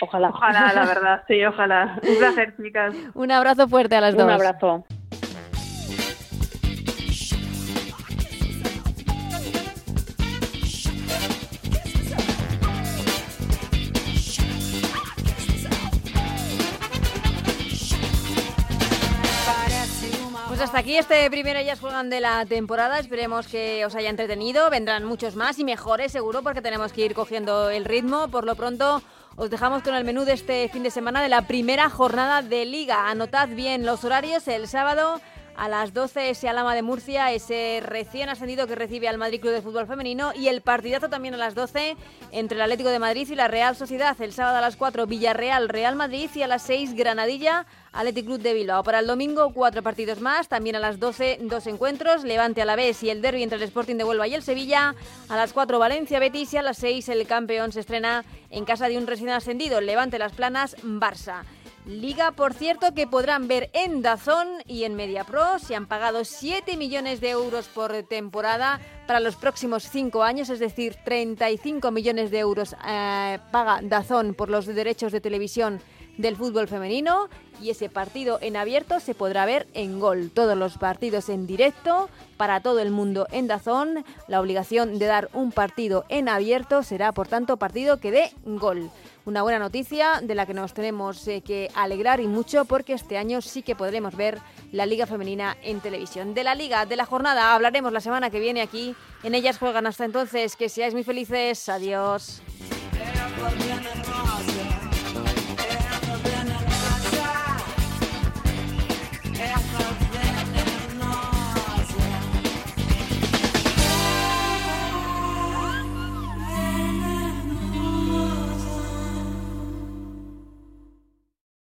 Ojalá. 0.00 0.30
Ojalá, 0.30 0.72
la 0.74 0.84
verdad, 0.84 1.22
sí, 1.28 1.44
ojalá. 1.44 2.00
Un 2.02 2.18
placer, 2.18 2.54
chicas. 2.60 2.94
Un 3.14 3.30
abrazo 3.30 3.68
fuerte 3.68 3.94
a 3.94 4.00
las 4.00 4.16
dos. 4.16 4.24
Un 4.24 4.30
abrazo. 4.30 4.84
Hasta 20.66 20.78
aquí 20.78 20.96
este 20.96 21.30
primer 21.30 21.56
Ellas 21.56 21.78
Juegan 21.78 22.10
de 22.10 22.20
la 22.20 22.44
temporada. 22.44 22.98
Esperemos 22.98 23.46
que 23.46 23.86
os 23.86 23.94
haya 23.94 24.10
entretenido. 24.10 24.68
Vendrán 24.68 25.04
muchos 25.04 25.36
más 25.36 25.60
y 25.60 25.64
mejores, 25.64 26.10
seguro, 26.10 26.42
porque 26.42 26.60
tenemos 26.60 26.92
que 26.92 27.04
ir 27.04 27.14
cogiendo 27.14 27.70
el 27.70 27.84
ritmo. 27.84 28.26
Por 28.26 28.44
lo 28.44 28.56
pronto, 28.56 29.00
os 29.36 29.48
dejamos 29.48 29.84
con 29.84 29.94
el 29.94 30.02
menú 30.02 30.24
de 30.24 30.32
este 30.32 30.68
fin 30.68 30.82
de 30.82 30.90
semana 30.90 31.22
de 31.22 31.28
la 31.28 31.42
primera 31.42 31.88
jornada 31.88 32.42
de 32.42 32.64
Liga. 32.64 33.08
Anotad 33.08 33.48
bien 33.50 33.86
los 33.86 34.02
horarios. 34.02 34.48
El 34.48 34.66
sábado 34.66 35.20
a 35.56 35.68
las 35.68 35.94
12 35.94 36.30
ese 36.30 36.48
Alama 36.48 36.74
de 36.74 36.82
Murcia, 36.82 37.32
ese 37.32 37.80
recién 37.84 38.28
ascendido 38.28 38.66
que 38.66 38.74
recibe 38.74 39.08
al 39.08 39.18
Madrid 39.18 39.40
Club 39.40 39.52
de 39.52 39.62
Fútbol 39.62 39.86
Femenino 39.86 40.32
y 40.34 40.48
el 40.48 40.60
partidazo 40.60 41.08
también 41.08 41.34
a 41.34 41.38
las 41.38 41.54
12 41.54 41.96
entre 42.32 42.56
el 42.56 42.62
Atlético 42.62 42.90
de 42.90 42.98
Madrid 42.98 43.28
y 43.30 43.34
la 43.34 43.48
Real 43.48 43.76
Sociedad. 43.76 44.20
El 44.20 44.32
sábado 44.32 44.58
a 44.58 44.60
las 44.60 44.76
4 44.76 45.06
Villarreal 45.06 45.68
Real 45.68 45.96
Madrid 45.96 46.30
y 46.34 46.42
a 46.42 46.46
las 46.46 46.62
6 46.62 46.94
Granadilla 46.94 47.66
Athletic 47.92 48.26
Club 48.26 48.40
de 48.40 48.54
Bilbao. 48.54 48.82
Para 48.82 48.98
el 48.98 49.06
domingo 49.06 49.52
cuatro 49.54 49.82
partidos 49.82 50.20
más, 50.20 50.48
también 50.48 50.76
a 50.76 50.78
las 50.78 51.00
12 51.00 51.38
dos 51.42 51.66
encuentros, 51.66 52.24
Levante 52.24 52.60
a 52.60 52.64
la 52.66 52.76
vez 52.76 53.02
y 53.02 53.10
el 53.10 53.22
derby 53.22 53.42
entre 53.42 53.56
el 53.56 53.64
Sporting 53.64 53.96
de 53.96 54.04
Huelva 54.04 54.28
y 54.28 54.34
el 54.34 54.42
Sevilla. 54.42 54.94
A 55.28 55.36
las 55.36 55.52
4 55.52 55.78
Valencia 55.78 56.18
Betis 56.18 56.52
y 56.52 56.56
a 56.58 56.62
las 56.62 56.78
6 56.78 57.08
el 57.08 57.26
campeón 57.26 57.72
se 57.72 57.80
estrena 57.80 58.24
en 58.50 58.64
casa 58.64 58.88
de 58.88 58.98
un 58.98 59.06
recién 59.06 59.30
ascendido, 59.30 59.80
Levante 59.80 60.18
Las 60.18 60.32
Planas 60.32 60.76
Barça. 60.82 61.44
Liga, 61.86 62.32
por 62.32 62.52
cierto, 62.52 62.94
que 62.94 63.06
podrán 63.06 63.46
ver 63.46 63.70
en 63.72 64.02
Dazón 64.02 64.48
y 64.66 64.82
en 64.82 64.96
MediaPro. 64.96 65.60
Se 65.60 65.76
han 65.76 65.86
pagado 65.86 66.24
7 66.24 66.76
millones 66.76 67.20
de 67.20 67.30
euros 67.30 67.68
por 67.68 68.02
temporada 68.02 68.80
para 69.06 69.20
los 69.20 69.36
próximos 69.36 69.84
5 69.84 70.24
años, 70.24 70.50
es 70.50 70.58
decir, 70.58 70.96
35 71.04 71.92
millones 71.92 72.32
de 72.32 72.40
euros 72.40 72.74
eh, 72.84 73.38
paga 73.52 73.78
Dazón 73.82 74.34
por 74.34 74.50
los 74.50 74.66
derechos 74.66 75.12
de 75.12 75.20
televisión 75.20 75.80
del 76.16 76.36
fútbol 76.36 76.68
femenino 76.68 77.28
y 77.60 77.70
ese 77.70 77.88
partido 77.88 78.38
en 78.40 78.56
abierto 78.56 79.00
se 79.00 79.14
podrá 79.14 79.46
ver 79.46 79.66
en 79.74 79.98
Gol. 79.98 80.30
Todos 80.32 80.56
los 80.56 80.78
partidos 80.78 81.28
en 81.28 81.46
directo 81.46 82.08
para 82.36 82.60
todo 82.60 82.80
el 82.80 82.90
mundo 82.90 83.26
en 83.30 83.46
Dazón. 83.46 84.04
La 84.28 84.40
obligación 84.40 84.98
de 84.98 85.06
dar 85.06 85.30
un 85.32 85.52
partido 85.52 86.04
en 86.08 86.28
abierto 86.28 86.82
será, 86.82 87.12
por 87.12 87.28
tanto, 87.28 87.56
partido 87.56 87.98
que 87.98 88.10
dé 88.10 88.32
Gol. 88.44 88.90
Una 89.24 89.42
buena 89.42 89.58
noticia 89.58 90.20
de 90.22 90.36
la 90.36 90.46
que 90.46 90.54
nos 90.54 90.72
tenemos 90.72 91.26
eh, 91.26 91.40
que 91.40 91.68
alegrar 91.74 92.20
y 92.20 92.28
mucho 92.28 92.64
porque 92.64 92.92
este 92.92 93.18
año 93.18 93.40
sí 93.40 93.62
que 93.62 93.74
podremos 93.74 94.14
ver 94.14 94.38
la 94.70 94.86
Liga 94.86 95.06
Femenina 95.06 95.56
en 95.62 95.80
televisión. 95.80 96.32
De 96.32 96.44
la 96.44 96.54
Liga, 96.54 96.86
de 96.86 96.94
la 96.94 97.06
jornada, 97.06 97.52
hablaremos 97.54 97.92
la 97.92 98.00
semana 98.00 98.30
que 98.30 98.38
viene 98.38 98.62
aquí. 98.62 98.94
En 99.24 99.34
ellas 99.34 99.58
juegan 99.58 99.86
hasta 99.86 100.04
entonces. 100.04 100.54
Que 100.54 100.68
seáis 100.68 100.94
muy 100.94 101.02
felices. 101.02 101.68
Adiós. 101.68 102.40